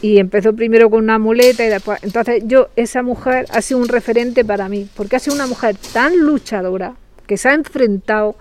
y 0.00 0.18
empezó 0.18 0.54
primero 0.54 0.90
con 0.90 1.04
una 1.04 1.18
muleta 1.18 1.64
y 1.64 1.68
después... 1.68 2.02
Entonces 2.02 2.42
yo, 2.46 2.68
esa 2.74 3.02
mujer 3.02 3.46
ha 3.50 3.62
sido 3.62 3.78
un 3.78 3.88
referente 3.88 4.44
para 4.44 4.68
mí, 4.68 4.88
porque 4.96 5.16
ha 5.16 5.18
sido 5.20 5.36
una 5.36 5.46
mujer 5.46 5.76
tan 5.92 6.18
luchadora 6.18 6.94
que 7.28 7.36
se 7.36 7.48
ha 7.48 7.54
enfrentado 7.54 8.34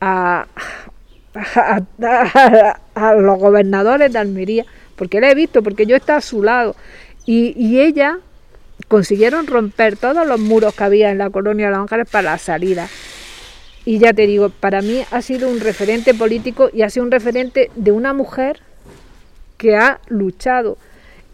a, 0.00 0.48
a, 2.94 3.14
los 3.14 3.38
gobernadores 3.38 4.12
de 4.12 4.18
Almería, 4.18 4.66
porque 4.96 5.20
la 5.20 5.30
he 5.30 5.34
visto, 5.36 5.62
porque 5.62 5.86
yo 5.86 5.94
he 5.94 5.98
estado 5.98 6.18
a 6.18 6.22
su 6.22 6.42
lado, 6.42 6.74
y, 7.24 7.54
y 7.56 7.80
ella 7.80 8.18
consiguieron 8.88 9.46
romper 9.46 9.96
todos 9.96 10.26
los 10.26 10.40
muros 10.40 10.74
que 10.74 10.84
había 10.84 11.10
en 11.10 11.18
la 11.18 11.30
colonia 11.30 11.66
de 11.66 11.72
Los 11.72 11.80
Ángeles 11.80 12.08
para 12.10 12.30
la 12.32 12.38
salida. 12.38 12.88
Y 13.84 13.98
ya 13.98 14.12
te 14.12 14.26
digo, 14.26 14.48
para 14.50 14.82
mí 14.82 15.04
ha 15.10 15.22
sido 15.22 15.48
un 15.48 15.60
referente 15.60 16.12
político 16.12 16.70
y 16.72 16.82
ha 16.82 16.90
sido 16.90 17.04
un 17.04 17.12
referente 17.12 17.70
de 17.76 17.92
una 17.92 18.12
mujer 18.12 18.60
que 19.58 19.76
ha 19.76 20.00
luchado, 20.08 20.76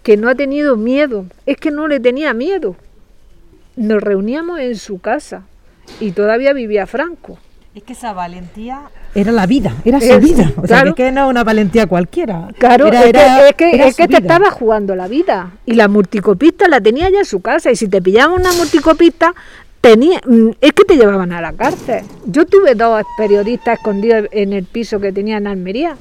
que 0.03 0.17
no 0.17 0.29
ha 0.29 0.35
tenido 0.35 0.77
miedo. 0.77 1.27
Es 1.47 1.57
que 1.57 1.71
no 1.71 1.89
le 1.89 1.99
tenía 1.99 2.35
miedo. 2.35 2.77
Nos 3.77 4.03
reuníamos 4.03 4.61
en 4.61 4.77
su 4.77 4.99
casa 4.99 5.45
y 5.99 6.13
todavía 6.13 6.53
vivía 6.53 6.87
Franco. 6.87 7.39
Es 7.75 7.85
que 7.85 7.95
esa 7.95 8.13
valentía 8.13 8.83
era 9.15 9.33
la 9.33 9.47
vida, 9.47 9.75
era 9.87 9.99
su 9.99 10.19
vida. 10.21 10.53
O 10.59 10.67
sea, 10.67 10.93
que 10.93 11.11
no 11.11 11.27
una 11.29 11.43
valentía 11.43 11.87
cualquiera. 11.87 12.49
Claro, 12.59 12.87
es, 12.89 13.55
que, 13.55 13.71
es 13.89 13.97
que, 13.97 14.09
te 14.09 14.19
estaba 14.19 14.51
jugando 14.51 14.95
la 14.95 15.09
vida. 15.09 15.53
Y 15.65 15.73
la 15.73 15.89
multicopista 15.89 16.69
la 16.69 16.83
tenía 16.83 17.09
ya 17.09 17.21
en 17.21 17.25
su 17.25 17.41
casa. 17.41 17.71
Y 17.71 17.77
si 17.77 17.89
te 17.89 18.03
pillaban 18.03 18.39
una 18.41 18.53
multicopista, 18.53 19.35
tenía, 19.81 20.21
mm, 20.27 20.51
es 20.61 20.73
que 20.73 20.85
te 20.85 20.97
llevaban 20.97 21.33
a 21.33 21.41
la 21.41 21.55
cárcel. 21.55 22.05
Yo 22.27 22.45
tuve 22.45 22.75
dos 22.75 23.05
periodistas 23.17 23.79
escondidos 23.79 24.29
en 24.33 24.53
el 24.53 24.65
piso 24.65 25.01
que 25.01 25.11
tenía 25.11 25.39
en 25.39 25.47
Almería, 25.47 25.97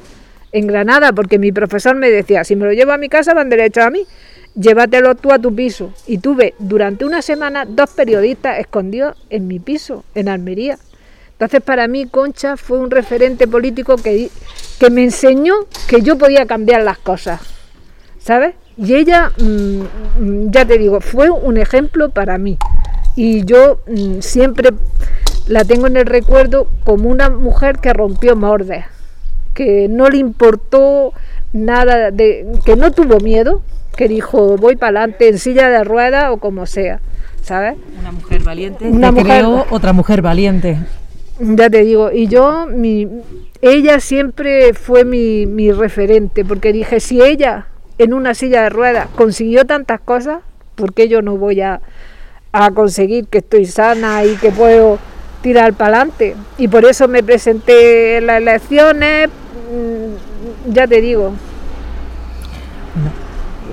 en 0.51 0.67
Granada, 0.67 1.13
porque 1.13 1.39
mi 1.39 1.53
profesor 1.53 1.95
me 1.95 2.09
decía, 2.09 2.43
si 2.43 2.57
me 2.57 2.65
lo 2.65 2.73
llevo 2.73 2.91
a 2.91 2.97
mi 2.97 3.07
casa 3.07 3.33
van 3.33 3.49
derecho 3.49 3.81
a 3.81 3.89
mí, 3.89 4.05
llévatelo 4.55 5.15
tú 5.15 5.31
a 5.31 5.39
tu 5.39 5.55
piso. 5.55 5.93
Y 6.05 6.17
tuve 6.17 6.53
durante 6.59 7.05
una 7.05 7.21
semana 7.21 7.63
dos 7.63 7.91
periodistas 7.91 8.59
escondidos 8.59 9.15
en 9.29 9.47
mi 9.47 9.59
piso, 9.59 10.03
en 10.15 10.27
Almería. 10.27 10.77
Entonces 11.41 11.63
para 11.63 11.87
mí 11.87 12.05
Concha 12.05 12.55
fue 12.55 12.77
un 12.77 12.91
referente 12.91 13.47
político 13.47 13.95
que, 13.95 14.29
que 14.79 14.91
me 14.91 15.03
enseñó 15.03 15.55
que 15.87 16.03
yo 16.03 16.15
podía 16.15 16.45
cambiar 16.45 16.83
las 16.83 16.99
cosas, 16.99 17.41
¿sabes? 18.19 18.53
Y 18.77 18.93
ella, 18.93 19.31
mm, 19.39 19.81
mm, 20.19 20.51
ya 20.51 20.65
te 20.65 20.77
digo, 20.77 21.01
fue 21.01 21.31
un 21.31 21.57
ejemplo 21.57 22.09
para 22.09 22.37
mí 22.37 22.59
y 23.15 23.43
yo 23.43 23.79
mm, 23.87 24.19
siempre 24.19 24.69
la 25.47 25.63
tengo 25.65 25.87
en 25.87 25.97
el 25.97 26.05
recuerdo 26.05 26.67
como 26.83 27.09
una 27.09 27.31
mujer 27.31 27.79
que 27.79 27.91
rompió 27.91 28.35
moldes, 28.35 28.85
que 29.55 29.87
no 29.89 30.09
le 30.09 30.17
importó 30.17 31.11
nada, 31.53 32.11
de, 32.11 32.45
que 32.63 32.75
no 32.75 32.91
tuvo 32.91 33.19
miedo, 33.19 33.63
que 33.97 34.07
dijo 34.07 34.57
voy 34.57 34.75
para 34.75 34.99
adelante 34.99 35.29
en 35.29 35.39
silla 35.39 35.69
de 35.69 35.83
ruedas 35.83 36.29
o 36.29 36.37
como 36.37 36.67
sea, 36.67 36.99
¿sabes? 37.41 37.77
Una 37.99 38.11
mujer 38.11 38.43
valiente. 38.43 38.87
Una 38.87 39.11
mujer, 39.11 39.43
otra 39.71 39.91
mujer 39.91 40.21
valiente. 40.21 40.77
Ya 41.41 41.69
te 41.69 41.83
digo, 41.83 42.11
y 42.11 42.27
yo, 42.27 42.67
mi, 42.67 43.07
ella 43.61 43.99
siempre 43.99 44.73
fue 44.73 45.05
mi, 45.05 45.47
mi 45.47 45.71
referente, 45.71 46.45
porque 46.45 46.71
dije, 46.71 46.99
si 46.99 47.21
ella 47.21 47.67
en 47.97 48.13
una 48.13 48.33
silla 48.35 48.63
de 48.63 48.69
ruedas 48.69 49.07
consiguió 49.15 49.65
tantas 49.65 49.99
cosas, 50.01 50.43
¿por 50.75 50.93
qué 50.93 51.07
yo 51.07 51.21
no 51.21 51.37
voy 51.37 51.61
a, 51.61 51.81
a 52.51 52.71
conseguir 52.71 53.27
que 53.27 53.39
estoy 53.39 53.65
sana 53.65 54.23
y 54.25 54.35
que 54.35 54.51
puedo 54.51 54.99
tirar 55.41 55.73
para 55.73 55.97
adelante. 55.97 56.35
Y 56.57 56.67
por 56.67 56.85
eso 56.85 57.07
me 57.07 57.23
presenté 57.23 58.17
en 58.17 58.27
las 58.27 58.37
elecciones, 58.41 59.29
mm, 59.29 60.71
ya 60.71 60.87
te 60.87 61.01
digo. 61.01 61.33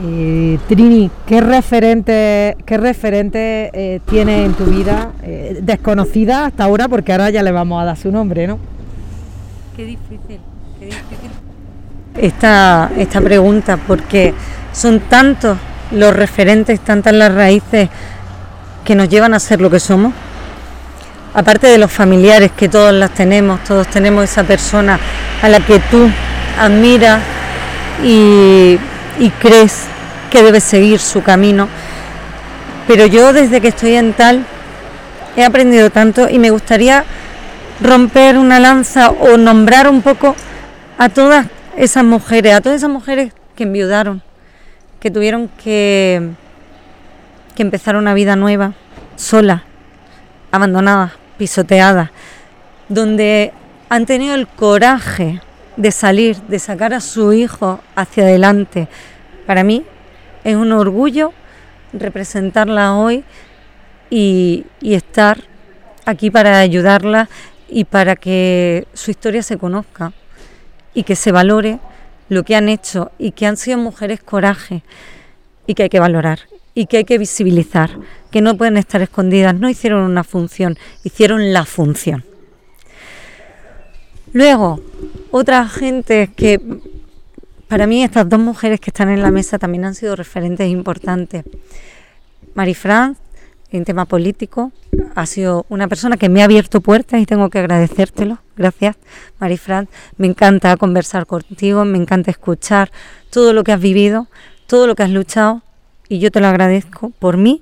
Eh, 0.00 0.58
Trini, 0.68 1.10
¿qué 1.26 1.40
referente, 1.40 2.56
qué 2.64 2.76
referente 2.76 3.70
eh, 3.72 4.00
tiene 4.08 4.44
en 4.44 4.54
tu 4.54 4.64
vida 4.66 5.10
eh, 5.24 5.58
desconocida 5.60 6.46
hasta 6.46 6.64
ahora? 6.64 6.86
Porque 6.86 7.10
ahora 7.10 7.30
ya 7.30 7.42
le 7.42 7.50
vamos 7.50 7.82
a 7.82 7.84
dar 7.84 7.96
su 7.96 8.12
nombre, 8.12 8.46
¿no? 8.46 8.58
Qué 9.76 9.84
difícil, 9.84 10.38
qué 10.78 10.86
difícil. 10.86 11.30
Esta, 12.16 12.92
esta 12.96 13.20
pregunta, 13.20 13.76
porque 13.76 14.34
son 14.72 15.00
tantos 15.00 15.58
los 15.90 16.14
referentes, 16.14 16.78
tantas 16.80 17.14
las 17.14 17.34
raíces 17.34 17.88
que 18.84 18.94
nos 18.94 19.08
llevan 19.08 19.34
a 19.34 19.40
ser 19.40 19.60
lo 19.60 19.68
que 19.68 19.80
somos. 19.80 20.12
Aparte 21.34 21.66
de 21.66 21.78
los 21.78 21.90
familiares 21.90 22.52
que 22.52 22.68
todos 22.68 22.92
las 22.92 23.10
tenemos, 23.10 23.64
todos 23.64 23.88
tenemos 23.88 24.24
esa 24.24 24.44
persona 24.44 24.98
a 25.42 25.48
la 25.48 25.58
que 25.58 25.80
tú 25.90 26.08
admiras 26.58 27.20
y, 28.04 28.78
crees 29.40 29.84
que 30.30 30.42
debe 30.42 30.60
seguir 30.60 31.00
su 31.00 31.22
camino. 31.22 31.68
Pero 32.86 33.06
yo 33.06 33.32
desde 33.32 33.60
que 33.60 33.68
estoy 33.68 33.94
en 33.94 34.12
tal 34.12 34.44
he 35.36 35.44
aprendido 35.44 35.90
tanto 35.90 36.28
y 36.28 36.38
me 36.38 36.50
gustaría 36.50 37.04
romper 37.80 38.38
una 38.38 38.58
lanza 38.58 39.10
o 39.10 39.36
nombrar 39.36 39.88
un 39.88 40.02
poco 40.02 40.34
a 40.96 41.08
todas 41.08 41.46
esas 41.76 42.04
mujeres, 42.04 42.54
a 42.54 42.60
todas 42.60 42.78
esas 42.78 42.90
mujeres 42.90 43.32
que 43.54 43.64
enviudaron, 43.64 44.22
que 45.00 45.10
tuvieron 45.10 45.48
que, 45.62 46.30
que 47.54 47.62
empezar 47.62 47.96
una 47.96 48.14
vida 48.14 48.36
nueva, 48.36 48.72
sola, 49.16 49.64
abandonadas, 50.50 51.12
pisoteadas, 51.36 52.10
donde 52.88 53.52
han 53.88 54.06
tenido 54.06 54.34
el 54.34 54.46
coraje 54.46 55.40
de 55.78 55.92
salir, 55.92 56.36
de 56.42 56.58
sacar 56.58 56.92
a 56.92 57.00
su 57.00 57.32
hijo 57.32 57.80
hacia 57.94 58.24
adelante. 58.24 58.88
Para 59.46 59.62
mí 59.62 59.84
es 60.44 60.56
un 60.56 60.72
orgullo 60.72 61.32
representarla 61.92 62.96
hoy 62.96 63.24
y, 64.10 64.66
y 64.80 64.94
estar 64.94 65.38
aquí 66.04 66.30
para 66.30 66.58
ayudarla 66.58 67.28
y 67.68 67.84
para 67.84 68.16
que 68.16 68.88
su 68.92 69.10
historia 69.12 69.42
se 69.42 69.56
conozca 69.56 70.12
y 70.94 71.04
que 71.04 71.14
se 71.14 71.32
valore 71.32 71.78
lo 72.28 72.42
que 72.42 72.56
han 72.56 72.68
hecho 72.68 73.12
y 73.16 73.30
que 73.30 73.46
han 73.46 73.56
sido 73.56 73.78
mujeres 73.78 74.20
coraje 74.20 74.82
y 75.66 75.74
que 75.74 75.84
hay 75.84 75.88
que 75.88 76.00
valorar 76.00 76.40
y 76.74 76.86
que 76.86 76.98
hay 76.98 77.04
que 77.04 77.18
visibilizar, 77.18 77.90
que 78.30 78.40
no 78.40 78.56
pueden 78.56 78.76
estar 78.76 79.00
escondidas, 79.00 79.54
no 79.54 79.68
hicieron 79.68 80.02
una 80.02 80.24
función, 80.24 80.76
hicieron 81.04 81.52
la 81.52 81.64
función. 81.64 82.24
Luego, 84.38 84.78
otra 85.32 85.68
gente 85.68 86.30
que 86.36 86.60
para 87.66 87.88
mí 87.88 88.04
estas 88.04 88.28
dos 88.28 88.38
mujeres 88.38 88.78
que 88.78 88.90
están 88.90 89.08
en 89.08 89.20
la 89.20 89.32
mesa 89.32 89.58
también 89.58 89.84
han 89.84 89.96
sido 89.96 90.14
referentes 90.14 90.70
importantes. 90.70 91.42
Marifran, 92.54 93.16
en 93.72 93.84
tema 93.84 94.04
político, 94.04 94.70
ha 95.16 95.26
sido 95.26 95.66
una 95.68 95.88
persona 95.88 96.16
que 96.16 96.28
me 96.28 96.40
ha 96.40 96.44
abierto 96.44 96.80
puertas 96.80 97.20
y 97.20 97.26
tengo 97.26 97.50
que 97.50 97.58
agradecértelo. 97.58 98.38
Gracias, 98.56 98.94
Marifran. 99.40 99.88
Me 100.18 100.28
encanta 100.28 100.76
conversar 100.76 101.26
contigo, 101.26 101.84
me 101.84 101.98
encanta 101.98 102.30
escuchar 102.30 102.92
todo 103.30 103.52
lo 103.52 103.64
que 103.64 103.72
has 103.72 103.80
vivido, 103.80 104.28
todo 104.68 104.86
lo 104.86 104.94
que 104.94 105.02
has 105.02 105.10
luchado 105.10 105.62
y 106.08 106.20
yo 106.20 106.30
te 106.30 106.38
lo 106.38 106.46
agradezco 106.46 107.10
por 107.18 107.38
mí 107.38 107.60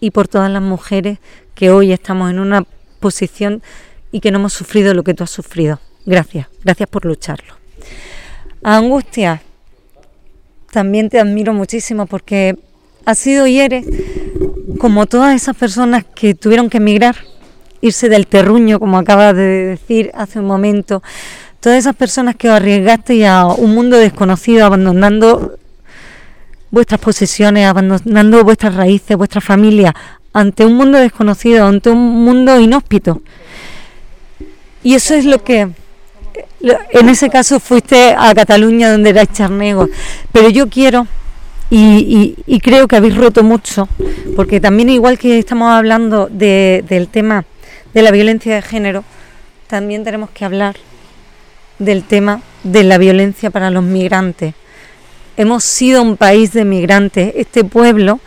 y 0.00 0.10
por 0.10 0.26
todas 0.26 0.50
las 0.50 0.62
mujeres 0.62 1.20
que 1.54 1.70
hoy 1.70 1.92
estamos 1.92 2.32
en 2.32 2.40
una 2.40 2.64
posición 2.98 3.62
y 4.10 4.18
que 4.18 4.32
no 4.32 4.40
hemos 4.40 4.54
sufrido 4.54 4.92
lo 4.92 5.04
que 5.04 5.14
tú 5.14 5.22
has 5.22 5.30
sufrido. 5.30 5.78
Gracias, 6.06 6.48
gracias 6.64 6.88
por 6.88 7.04
lucharlo. 7.04 7.54
Angustia, 8.62 9.42
también 10.70 11.08
te 11.08 11.18
admiro 11.18 11.52
muchísimo 11.52 12.06
porque 12.06 12.56
has 13.04 13.18
sido 13.18 13.46
y 13.46 13.58
eres 13.60 13.86
como 14.78 15.06
todas 15.06 15.34
esas 15.34 15.56
personas 15.56 16.04
que 16.14 16.34
tuvieron 16.34 16.70
que 16.70 16.78
emigrar, 16.78 17.16
irse 17.80 18.08
del 18.08 18.26
terruño, 18.26 18.78
como 18.78 18.98
acabas 18.98 19.34
de 19.34 19.42
decir 19.42 20.10
hace 20.14 20.38
un 20.38 20.46
momento, 20.46 21.02
todas 21.60 21.78
esas 21.78 21.94
personas 21.94 22.36
que 22.36 22.48
os 22.48 22.54
arriesgaste 22.54 23.26
a 23.26 23.46
un 23.46 23.74
mundo 23.74 23.96
desconocido, 23.96 24.64
abandonando 24.64 25.58
vuestras 26.70 27.00
posesiones, 27.00 27.66
abandonando 27.66 28.44
vuestras 28.44 28.74
raíces, 28.74 29.16
vuestra 29.16 29.40
familia, 29.40 29.94
ante 30.32 30.64
un 30.64 30.74
mundo 30.74 30.98
desconocido, 30.98 31.66
ante 31.66 31.90
un 31.90 32.24
mundo 32.24 32.58
inhóspito. 32.58 33.22
Y 34.82 34.94
eso 34.94 35.14
es 35.14 35.24
lo 35.24 35.42
que, 35.42 35.68
en 36.60 37.08
ese 37.08 37.30
caso 37.30 37.60
fuiste 37.60 38.14
a 38.16 38.34
Cataluña 38.34 38.90
donde 38.90 39.10
erais 39.10 39.32
charnego, 39.32 39.88
pero 40.32 40.48
yo 40.50 40.68
quiero 40.68 41.06
y, 41.70 42.60
creo 42.62 42.88
que 42.88 42.96
habéis 42.96 43.16
roto 43.16 43.44
mucho, 43.44 43.88
porque 44.34 44.60
también 44.60 44.88
igual 44.88 45.18
que 45.18 45.38
estamos 45.38 45.70
hablando 45.70 46.28
del 46.28 47.08
tema 47.08 47.44
de 47.94 48.02
la 48.02 48.10
violencia 48.10 48.54
de 48.56 48.62
género, 48.62 49.04
también 49.68 50.02
tenemos 50.02 50.30
que 50.30 50.44
hablar 50.44 50.76
del 51.78 52.02
tema 52.02 52.42
de 52.64 52.82
la 52.82 52.98
violencia 52.98 53.50
para 53.50 53.70
los 53.70 53.84
migrantes. 53.84 54.54
Hemos 55.36 55.62
sido 55.62 56.02
un 56.02 56.16
país 56.16 56.52
de 56.52 56.64
migrantes. 56.64 57.32
Este 57.36 57.62
pueblo, 57.64 58.20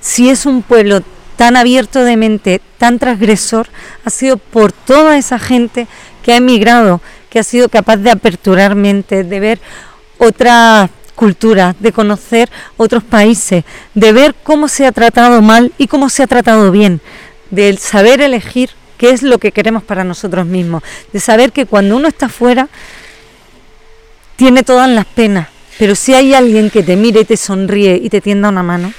si 0.00 0.28
es 0.28 0.44
un 0.44 0.62
pueblo 0.62 1.00
tan 1.36 1.56
abierto 1.56 2.04
de 2.04 2.18
mente, 2.18 2.60
tan 2.76 2.98
transgresor, 2.98 3.68
ha 4.04 4.10
sido 4.10 4.36
por 4.36 4.72
toda 4.72 5.16
esa 5.16 5.38
gente 5.38 5.86
que 6.22 6.34
ha 6.34 6.36
emigrado, 6.36 7.00
que 7.30 7.38
ha 7.38 7.44
sido 7.44 7.68
capaz 7.68 7.96
de 7.96 8.10
aperturar 8.10 8.74
mente, 8.74 9.24
de 9.24 9.40
ver 9.40 9.60
otras 10.18 10.90
cultura, 11.20 11.76
de 11.78 11.92
conocer 11.92 12.48
otros 12.78 13.02
países, 13.02 13.64
de 13.92 14.12
ver 14.14 14.34
cómo 14.42 14.68
se 14.68 14.86
ha 14.86 14.92
tratado 14.92 15.42
mal 15.42 15.70
y 15.76 15.86
cómo 15.86 16.08
se 16.08 16.22
ha 16.22 16.26
tratado 16.26 16.70
bien, 16.70 17.02
de 17.50 17.76
saber 17.76 18.22
elegir 18.22 18.70
qué 18.96 19.10
es 19.10 19.22
lo 19.22 19.36
que 19.36 19.52
queremos 19.52 19.82
para 19.82 20.02
nosotros 20.02 20.46
mismos, 20.46 20.82
de 21.12 21.20
saber 21.20 21.52
que 21.52 21.66
cuando 21.66 21.94
uno 21.96 22.08
está 22.08 22.30
fuera 22.30 22.70
tiene 24.36 24.62
todas 24.62 24.88
las 24.88 25.04
penas, 25.04 25.48
pero 25.78 25.94
si 25.94 26.14
hay 26.14 26.32
alguien 26.32 26.70
que 26.70 26.82
te 26.82 26.96
mire 26.96 27.26
te 27.26 27.36
sonríe 27.36 28.00
y 28.02 28.08
te 28.08 28.22
tienda 28.22 28.48
una 28.48 28.62
mano, 28.62 28.90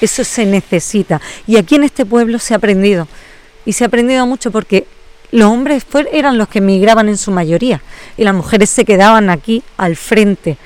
eso 0.00 0.24
se 0.24 0.46
necesita. 0.46 1.20
Y 1.46 1.56
aquí 1.56 1.76
en 1.76 1.84
este 1.84 2.04
pueblo 2.04 2.40
se 2.40 2.54
ha 2.54 2.56
aprendido, 2.56 3.06
y 3.64 3.74
se 3.74 3.84
ha 3.84 3.86
aprendido 3.86 4.26
mucho 4.26 4.50
porque 4.50 4.88
los 5.34 5.50
hombres 5.50 5.84
eran 6.12 6.38
los 6.38 6.46
que 6.46 6.60
emigraban 6.60 7.08
en 7.08 7.18
su 7.18 7.32
mayoría 7.32 7.82
y 8.16 8.22
las 8.22 8.34
mujeres 8.34 8.70
se 8.70 8.84
quedaban 8.84 9.30
aquí 9.30 9.64
al 9.76 9.96
frente 9.96 10.58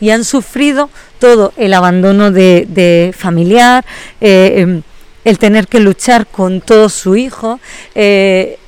y 0.00 0.10
han 0.10 0.24
sufrido 0.24 0.90
todo 1.20 1.52
el 1.56 1.72
abandono 1.74 2.32
de, 2.32 3.14
familiar, 3.16 3.84
eh, 4.20 4.54
em, 4.56 4.82
el 5.24 5.38
tener 5.38 5.68
que 5.68 5.78
luchar 5.78 6.26
con 6.26 6.60
todo 6.60 6.88
su 6.88 7.14
hijo, 7.14 7.60
eh, 7.94 8.58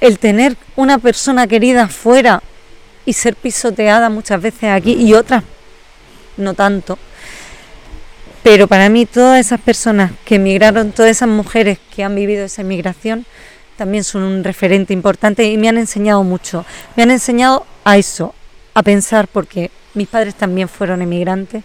el 0.00 0.20
tener 0.20 0.56
una 0.76 0.98
persona 0.98 1.48
querida 1.48 1.88
fuera 1.88 2.40
y 3.04 3.14
ser 3.14 3.34
pisoteada 3.34 4.10
muchas 4.10 4.40
veces 4.40 4.70
aquí 4.70 4.92
y 4.92 5.12
otras 5.12 5.42
no 6.36 6.54
tanto. 6.54 7.00
Pero 8.44 8.68
para 8.68 8.88
mí 8.88 9.06
todas 9.06 9.44
esas 9.44 9.60
personas 9.60 10.12
que 10.24 10.36
emigraron, 10.36 10.92
todas 10.92 11.10
esas 11.10 11.28
mujeres 11.28 11.80
que 11.96 12.04
han 12.04 12.14
vivido 12.14 12.44
esa 12.44 12.62
emigración, 12.62 13.26
también 13.78 14.02
son 14.02 14.24
un 14.24 14.44
referente 14.44 14.92
importante 14.92 15.44
y 15.44 15.56
me 15.56 15.68
han 15.68 15.78
enseñado 15.78 16.24
mucho. 16.24 16.66
Me 16.96 17.04
han 17.04 17.12
enseñado 17.12 17.64
a 17.84 17.96
eso, 17.96 18.34
a 18.74 18.82
pensar, 18.82 19.28
porque 19.28 19.70
mis 19.94 20.08
padres 20.08 20.34
también 20.34 20.68
fueron 20.68 21.00
emigrantes, 21.00 21.62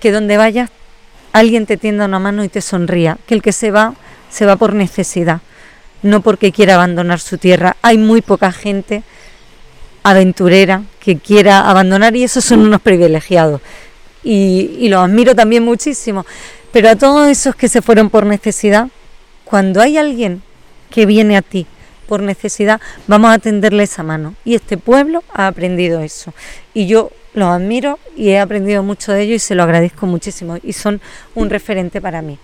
que 0.00 0.10
donde 0.10 0.38
vayas 0.38 0.70
alguien 1.32 1.66
te 1.66 1.76
tienda 1.76 2.06
una 2.06 2.18
mano 2.18 2.42
y 2.42 2.48
te 2.48 2.62
sonría, 2.62 3.18
que 3.26 3.34
el 3.34 3.42
que 3.42 3.52
se 3.52 3.70
va, 3.70 3.94
se 4.30 4.46
va 4.46 4.56
por 4.56 4.72
necesidad, 4.72 5.40
no 6.02 6.22
porque 6.22 6.52
quiera 6.52 6.74
abandonar 6.74 7.20
su 7.20 7.36
tierra. 7.36 7.76
Hay 7.82 7.98
muy 7.98 8.22
poca 8.22 8.50
gente 8.50 9.02
aventurera 10.02 10.84
que 11.00 11.18
quiera 11.18 11.68
abandonar 11.68 12.16
y 12.16 12.24
esos 12.24 12.44
son 12.44 12.60
unos 12.60 12.80
privilegiados. 12.80 13.60
Y, 14.22 14.76
y 14.78 14.88
los 14.88 15.00
admiro 15.00 15.34
también 15.34 15.64
muchísimo. 15.64 16.24
Pero 16.72 16.88
a 16.88 16.96
todos 16.96 17.28
esos 17.28 17.54
que 17.56 17.68
se 17.68 17.82
fueron 17.82 18.08
por 18.08 18.24
necesidad, 18.24 18.88
cuando 19.44 19.82
hay 19.82 19.98
alguien 19.98 20.42
que 20.94 21.06
viene 21.06 21.36
a 21.36 21.42
ti 21.42 21.66
por 22.06 22.22
necesidad, 22.22 22.80
vamos 23.08 23.34
a 23.34 23.38
tenderle 23.38 23.82
esa 23.82 24.04
mano. 24.04 24.36
Y 24.44 24.54
este 24.54 24.76
pueblo 24.76 25.24
ha 25.32 25.48
aprendido 25.48 26.00
eso. 26.00 26.32
Y 26.72 26.86
yo 26.86 27.10
los 27.32 27.48
admiro 27.48 27.98
y 28.16 28.28
he 28.28 28.38
aprendido 28.38 28.84
mucho 28.84 29.10
de 29.10 29.22
ellos 29.22 29.36
y 29.36 29.46
se 29.46 29.56
lo 29.56 29.64
agradezco 29.64 30.06
muchísimo. 30.06 30.56
Y 30.62 30.72
son 30.72 31.00
un 31.34 31.50
referente 31.50 32.00
para 32.00 32.22
mí. 32.22 32.38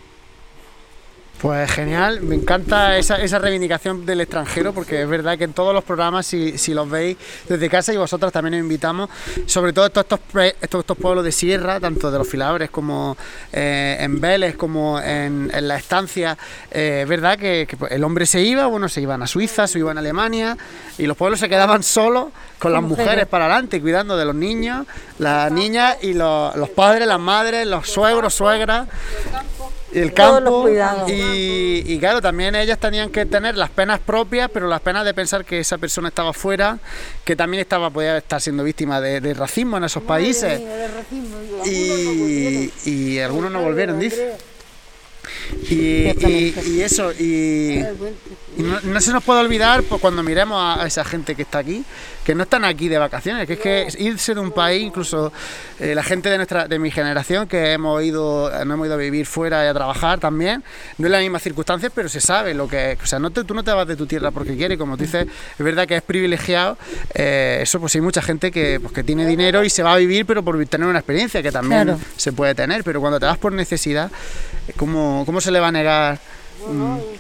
Pues 1.41 1.71
genial, 1.71 2.21
me 2.21 2.35
encanta 2.35 2.99
esa, 2.99 3.17
esa, 3.17 3.39
reivindicación 3.39 4.05
del 4.05 4.21
extranjero, 4.21 4.75
porque 4.75 5.01
es 5.01 5.09
verdad 5.09 5.39
que 5.39 5.45
en 5.45 5.55
todos 5.55 5.73
los 5.73 5.83
programas, 5.85 6.27
si, 6.27 6.59
si 6.59 6.75
los 6.75 6.91
veis 6.91 7.17
desde 7.49 7.71
casa 7.71 7.95
y 7.95 7.97
vosotras 7.97 8.31
también 8.31 8.57
os 8.57 8.61
invitamos, 8.61 9.09
sobre 9.47 9.73
todo 9.73 9.87
estos, 9.87 10.05
estos, 10.61 10.81
estos, 10.81 10.99
pueblos 10.99 11.25
de 11.25 11.33
sierra, 11.33 11.81
tanto 11.81 12.11
de 12.11 12.19
los 12.19 12.29
filabres 12.29 12.69
como 12.69 13.17
eh, 13.55 13.97
en 14.01 14.21
Vélez, 14.21 14.55
como 14.55 15.01
en, 15.01 15.51
en 15.55 15.67
la 15.67 15.79
estancia, 15.79 16.37
eh, 16.71 17.01
es 17.05 17.09
verdad 17.09 17.39
que, 17.39 17.67
el 17.89 18.05
hombre 18.05 18.27
se 18.27 18.43
iba, 18.43 18.67
bueno, 18.67 18.91
se 18.91 19.01
iban 19.01 19.23
a 19.23 19.27
Suiza, 19.27 19.67
se 19.67 19.79
iban 19.79 19.97
a 19.97 20.01
Alemania, 20.01 20.59
y 20.99 21.07
los 21.07 21.17
pueblos 21.17 21.41
se 21.41 21.49
quedaban 21.49 21.83
solos 21.83 22.27
con 22.59 22.75
las 22.75 22.83
mujeres. 22.83 23.27
para 23.27 23.47
adelante, 23.47 23.81
cuidando 23.81 24.15
de 24.19 24.27
los 24.27 24.35
niños, 24.35 24.87
las 25.19 25.51
niñas 25.51 25.97
y 26.03 26.13
los, 26.13 26.55
los 26.57 26.69
padres, 26.69 27.09
las 27.09 27.19
madres, 27.19 27.67
los 27.67 27.89
suegros, 27.89 28.35
suegras 28.35 28.89
el 29.93 30.13
campo 30.13 30.69
y, 31.09 31.83
y, 31.87 31.99
claro 31.99 32.21
también 32.21 32.55
ellas 32.55 32.79
tenían 32.79 33.11
que 33.11 33.27
tener 33.27 33.57
las 33.57 33.71
penas 33.71 33.99
propias 34.01 34.51
pero 34.53 34.69
las 34.69 34.81
penas 34.81 35.05
de 35.05 35.15
pensar 35.15 35.45
que 35.45 35.61
esa 35.61 35.79
persona 35.79 36.09
estaba 36.09 36.33
fuera 36.33 36.79
que 37.25 37.37
también 37.37 37.61
estaba 37.61 37.91
podía 37.91 38.19
estar 38.19 38.41
siendo 38.41 38.63
víctima 38.65 39.01
de, 39.01 39.35
racismo 39.35 39.77
en 39.77 39.85
esos 39.85 40.03
países. 40.03 40.61
y, 41.65 42.73
y, 42.85 43.19
algunos 43.21 43.51
no 43.51 43.63
volvieron 43.63 43.99
dice 43.99 44.50
Y, 45.71 46.81
eso, 46.81 47.13
y, 47.13 47.83
no, 48.59 49.01
se 49.01 49.13
nos 49.13 49.23
puede 49.23 49.41
olvidar 49.41 49.83
pues, 49.85 50.01
cuando 50.01 50.23
miremos 50.23 50.59
a, 50.61 50.87
esa 50.87 51.05
gente 51.05 51.35
que 51.35 51.43
está 51.43 51.59
aquí, 51.59 51.85
que 52.25 52.35
no 52.35 52.43
están 52.43 52.65
aquí 52.65 52.89
de 52.89 52.99
vacaciones, 52.99 53.47
que 53.47 53.55
es 53.55 53.59
que 53.61 53.89
irse 53.99 54.35
de 54.35 54.41
un 54.41 54.53
país, 54.53 54.83
incluso 54.83 55.33
eh, 55.79 55.95
la 55.95 56.03
gente 56.03 56.29
de 56.29 56.37
nuestra 56.37 56.67
de 56.67 56.79
mi 56.79 56.91
generación 56.91 57.47
que 57.47 57.73
hemos 57.73 58.03
ido, 58.03 58.51
no 58.65 58.75
hemos 58.75 58.87
ido 58.87 58.95
a 58.95 58.99
vivir 58.99 59.27
fuera 59.27 59.65
y 59.65 59.69
a 59.69 59.75
trabajar 59.75 60.19
también, 60.19 60.63
no 60.99 61.07
es 61.07 61.13
las 61.13 61.21
mismas 61.21 61.43
circunstancias, 61.43 61.93
pero 61.95 62.09
se 62.09 62.21
sabe 62.21 62.55
lo 62.55 62.69
que 62.69 62.93
es. 62.93 63.03
O 63.03 63.07
sea, 63.07 63.19
no 63.19 63.31
tú 63.31 63.55
no 63.55 63.63
te 63.63 63.73
vas 63.73 63.87
de 63.87 63.97
tu 63.97 64.07
tierra 64.07 64.31
porque 64.31 64.57
quieres, 64.57 64.79
como 64.79 64.97
tú 64.97 65.05
dices, 65.05 65.27
es 65.27 65.65
verdad 65.65 65.87
que 65.87 65.97
es 65.97 66.03
privilegiado. 66.03 66.77
Eh, 67.15 67.61
eso, 67.63 67.81
pues 67.81 67.95
hay 67.95 68.01
mucha 68.01 68.23
gente 68.23 68.51
que, 68.51 68.81
pues, 68.81 68.93
que 68.93 69.05
tiene 69.05 69.27
dinero 69.27 69.65
y 69.65 69.71
se 69.71 69.83
va 69.83 69.95
a 69.95 69.97
vivir, 69.97 70.27
pero 70.27 70.43
por 70.43 70.65
tener 70.67 70.89
una 70.89 70.99
experiencia 70.99 71.43
que 71.43 71.53
también 71.53 71.97
se 72.17 72.33
puede 72.33 72.55
tener. 72.55 72.85
Pero 72.85 73.01
cuando 73.01 73.21
te 73.21 73.27
vas 73.27 73.39
por 73.39 73.53
necesidad, 73.53 74.11
¿cómo, 74.77 75.25
cómo 75.27 75.41
se 75.41 75.51
le 75.51 75.61
va 75.61 75.69
a 75.69 75.73
negar? 75.73 76.19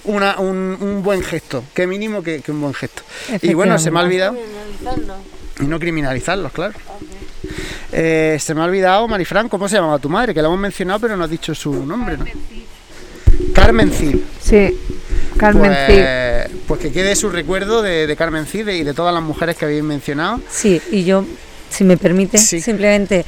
Una, 0.04 0.38
un, 0.38 1.00
buen 1.02 1.22
gesto, 1.22 1.64
qué 1.72 1.86
mínimo 1.86 2.22
que, 2.22 2.42
un 2.48 2.60
buen 2.60 2.74
gesto. 2.74 3.02
Y 3.40 3.54
bueno, 3.54 3.78
se 3.78 3.90
me 3.90 3.98
ha 3.98 4.02
olvidado. 4.02 4.36
Y 5.60 5.64
no 5.64 5.78
criminalizarlos, 5.78 6.52
claro. 6.52 6.74
Eh, 7.92 8.36
se 8.38 8.54
me 8.54 8.60
ha 8.60 8.64
olvidado, 8.64 9.08
Marifran, 9.08 9.48
¿cómo 9.48 9.68
se 9.68 9.76
llamaba 9.76 9.98
tu 9.98 10.08
madre? 10.08 10.34
Que 10.34 10.42
la 10.42 10.48
hemos 10.48 10.60
mencionado, 10.60 11.00
pero 11.00 11.16
no 11.16 11.24
has 11.24 11.30
dicho 11.30 11.54
su 11.54 11.86
nombre, 11.86 12.16
¿no? 12.16 12.24
Carmen 13.54 13.90
Cid. 13.90 14.16
Sí, 14.40 14.78
Carmen 15.36 15.72
pues, 15.86 16.48
Cid. 16.48 16.56
Pues 16.66 16.80
que 16.80 16.92
quede 16.92 17.16
su 17.16 17.30
recuerdo 17.30 17.82
de, 17.82 18.14
Carmen 18.16 18.46
Cid 18.46 18.68
y 18.68 18.84
de 18.84 18.94
todas 18.94 19.12
las 19.12 19.22
mujeres 19.22 19.56
que 19.56 19.64
habéis 19.64 19.82
mencionado. 19.82 20.40
Sí, 20.50 20.80
y 20.90 21.04
yo, 21.04 21.24
si 21.70 21.84
me 21.84 21.96
permite, 21.96 22.38
simplemente 22.38 23.24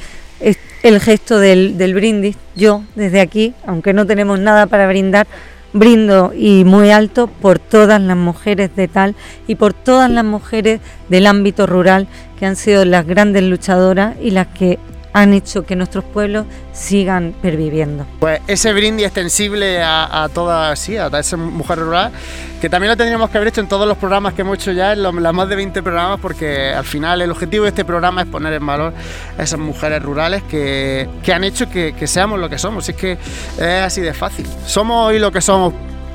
el 0.83 0.99
gesto 0.99 1.39
del, 1.39 1.93
brindis, 1.95 2.37
yo 2.55 2.83
desde 2.95 3.21
aquí, 3.21 3.53
aunque 3.65 3.93
no 3.93 4.05
tenemos 4.05 4.39
nada 4.39 4.67
para 4.67 4.85
brindar, 4.85 5.27
brindo 5.71 6.33
y 6.37 6.65
muy 6.65 6.91
alto 6.91 7.27
por 7.27 7.57
todas 7.57 7.99
las 7.99 8.17
mujeres 8.17 8.75
de 8.75 8.87
tal 8.87 9.15
y 9.47 9.55
por 9.55 9.73
todas 9.73 10.11
las 10.11 10.25
mujeres 10.25 10.81
del 11.09 11.25
ámbito 11.25 11.65
rural 11.65 12.07
que 12.37 12.45
han 12.45 12.57
sido 12.57 12.85
las 12.85 13.07
grandes 13.07 13.43
luchadoras 13.43 14.15
y 14.21 14.31
las 14.31 14.47
que 14.47 14.77
han 15.13 15.33
hecho 15.33 15.63
que 15.63 15.75
nuestros 15.75 16.03
pueblos 16.03 16.45
sigan 16.73 17.35
perviviendo. 17.41 18.05
Pues 18.19 18.41
ese 18.47 18.73
brindis 18.73 19.05
extensible 19.05 19.81
a, 19.81 20.27
todas, 20.33 20.77
sí, 20.79 20.97
a 20.97 21.07
esa 21.07 21.37
mujer 21.37 21.79
rural, 21.79 22.11
que 22.59 22.69
también 22.69 22.89
lo 22.89 22.97
tendríamos 22.97 23.29
que 23.29 23.37
haber 23.37 23.49
hecho 23.49 23.61
en 23.61 23.67
todos 23.67 23.87
los 23.87 23.97
programas 23.97 24.33
que 24.33 24.41
hemos 24.41 24.57
hecho 24.57 24.71
ya, 24.71 24.93
en 24.93 25.03
los, 25.03 25.13
más 25.13 25.47
de 25.47 25.55
20 25.55 25.83
programas, 25.83 26.19
porque 26.19 26.73
al 26.73 26.83
final 26.83 27.21
el 27.21 27.29
objetivo 27.29 27.63
de 27.63 27.69
este 27.69 27.85
programa 27.85 28.23
es 28.23 28.27
poner 28.27 28.53
en 28.53 28.65
valor 28.65 28.93
a 29.37 29.43
esas 29.43 29.59
mujeres 29.59 30.01
rurales 30.01 30.41
que, 30.43 31.07
han 31.33 31.43
hecho 31.43 31.69
que, 31.69 31.93
seamos 32.07 32.39
lo 32.39 32.49
que 32.49 32.57
somos. 32.57 32.89
Es 32.89 32.95
que 32.95 33.13
es 33.13 33.81
así 33.81 34.01
de 34.01 34.13
fácil. 34.13 34.47
Somos 34.65 35.09
hoy 35.09 35.19
lo 35.19 35.31
que 35.31 35.41
somos. 35.41 35.73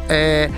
Eh, 0.09 0.49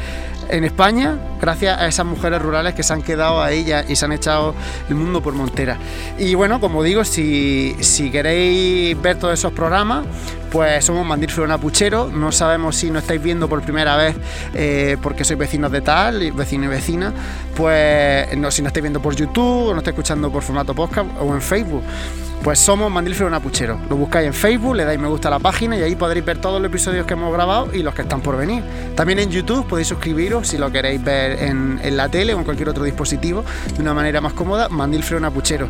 en 0.50 0.64
España 0.64 1.16
gracias 1.40 1.78
a 1.78 1.86
esas 1.86 2.06
mujeres 2.06 2.40
rurales 2.42 2.74
que 2.74 2.82
se 2.82 2.92
han 2.92 3.02
quedado 3.02 3.42
a 3.42 3.50
ellas 3.50 3.84
y 3.88 3.96
se 3.96 4.04
han 4.04 4.12
echado 4.12 4.54
el 4.88 4.94
mundo 4.94 5.22
por 5.22 5.34
montera. 5.34 5.78
Y 6.18 6.34
bueno, 6.34 6.60
como 6.60 6.82
digo, 6.82 7.04
si, 7.04 7.76
queréis 8.12 9.00
ver 9.00 9.18
todos 9.18 9.34
esos 9.34 9.52
programas, 9.52 10.04
pues 10.50 10.84
somos 10.84 11.06
Mandil 11.06 11.30
Florona 11.30 11.58
Puchero. 11.58 12.08
No 12.08 12.32
sabemos 12.32 12.76
si 12.76 12.90
nos 12.90 13.02
estáis 13.02 13.22
viendo 13.22 13.48
por 13.48 13.62
primera 13.62 13.96
vez 13.96 14.16
eh, 14.54 14.96
porque 15.02 15.24
sois 15.24 15.38
vecinos 15.38 15.72
de 15.72 15.80
tal, 15.80 16.32
vecino 16.32 16.64
y 16.64 16.68
vecina. 16.68 17.12
Pues 17.56 18.36
no, 18.36 18.50
si 18.50 18.62
nos 18.62 18.68
estáis 18.70 18.82
viendo 18.82 19.00
por 19.00 19.14
YouTube 19.14 19.68
o 19.68 19.70
nos 19.70 19.78
estáis 19.78 19.94
escuchando 19.94 20.30
por 20.30 20.42
formato 20.42 20.74
podcast 20.74 21.08
o 21.20 21.34
en 21.34 21.40
Facebook. 21.40 21.82
Pues 22.42 22.58
somos 22.58 22.90
Mandil 22.90 23.14
Florona 23.14 23.38
Puchero. 23.38 23.78
Lo 23.90 23.96
buscáis 23.96 24.26
en 24.26 24.32
Facebook, 24.32 24.74
le 24.74 24.86
dais 24.86 24.98
me 24.98 25.08
gusta 25.08 25.28
a 25.28 25.30
la 25.30 25.38
página 25.38 25.76
y 25.76 25.82
ahí 25.82 25.94
podréis 25.94 26.24
ver 26.24 26.38
todos 26.38 26.60
los 26.60 26.70
episodios 26.70 27.04
que 27.04 27.12
hemos 27.12 27.30
grabado 27.34 27.68
y 27.74 27.82
los 27.82 27.94
que 27.94 28.00
están 28.00 28.22
por 28.22 28.38
venir. 28.38 28.62
También 28.96 29.18
en 29.18 29.30
YouTube 29.30 29.66
podéis 29.66 29.88
suscribiros 29.88 30.48
si 30.48 30.56
lo 30.56 30.72
queréis 30.72 31.04
ver 31.04 31.42
en, 31.42 31.78
la 31.96 32.08
tele 32.08 32.32
o 32.32 32.38
en 32.38 32.44
cualquier 32.44 32.70
otro 32.70 32.82
dispositivo 32.84 33.44
de 33.74 33.82
una 33.82 33.92
manera 33.92 34.22
más 34.22 34.32
cómoda, 34.32 34.70
Mandil 34.70 35.02
Florona 35.02 35.30
Puchero. 35.30 35.68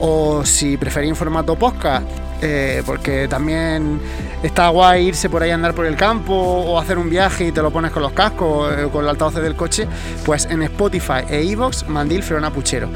O 0.00 0.44
si 0.44 0.76
preferís 0.76 1.10
en 1.10 1.16
formato 1.16 1.54
podcast, 1.54 2.04
eh, 2.42 2.82
porque 2.84 3.28
también 3.28 4.00
está 4.42 4.68
guay 4.70 5.06
irse 5.06 5.28
por 5.28 5.44
ahí 5.44 5.50
a 5.50 5.54
andar 5.54 5.74
por 5.74 5.86
el 5.86 5.96
campo 5.96 6.34
o 6.34 6.80
hacer 6.80 6.98
un 6.98 7.10
viaje 7.10 7.46
y 7.46 7.52
te 7.52 7.62
lo 7.62 7.70
pones 7.70 7.92
con 7.92 8.02
los 8.02 8.12
cascos 8.12 8.72
o 8.84 8.90
con 8.90 9.04
el 9.04 9.10
altavoces 9.10 9.42
del 9.42 9.54
coche, 9.54 9.86
pues 10.24 10.46
en 10.46 10.62
Spotify 10.64 11.22
e 11.28 11.44
iVoox, 11.44 11.86
Mandil 11.88 12.24
Puchero. 12.52 12.88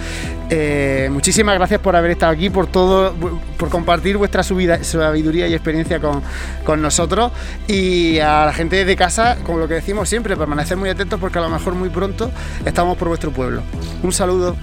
Eh, 0.55 1.09
muchísimas 1.11 1.55
gracias 1.55 1.80
por 1.80 1.96
haber 1.96 2.11
estado 2.11 2.30
aquí, 2.30 2.50
por 2.50 2.66
todo, 2.66 3.14
por 3.57 3.70
compartir 3.70 4.18
vuestra 4.18 4.42
sabiduría 4.42 5.48
y 5.48 5.55
experiencia 5.55 5.98
con, 5.98 6.82
nosotros 6.82 7.32
y 7.66 8.18
a 8.18 8.44
la 8.44 8.53
gente 8.53 8.84
de 8.84 8.94
casa, 8.94 9.38
como 9.44 9.59
lo 9.59 9.66
que 9.66 9.74
decimos 9.74 10.11
siempre, 10.11 10.36
permanecer 10.36 10.76
muy 10.76 10.90
atentos 10.90 11.18
porque 11.18 11.38
a 11.38 11.42
lo 11.42 11.48
mejor 11.48 11.74
muy 11.74 11.88
pronto 11.88 12.30
estamos 12.66 12.98
por 12.98 13.09
vuestro 13.09 13.30
pueblo. 13.30 13.62
Un 14.03 14.12
saludo. 14.12 14.55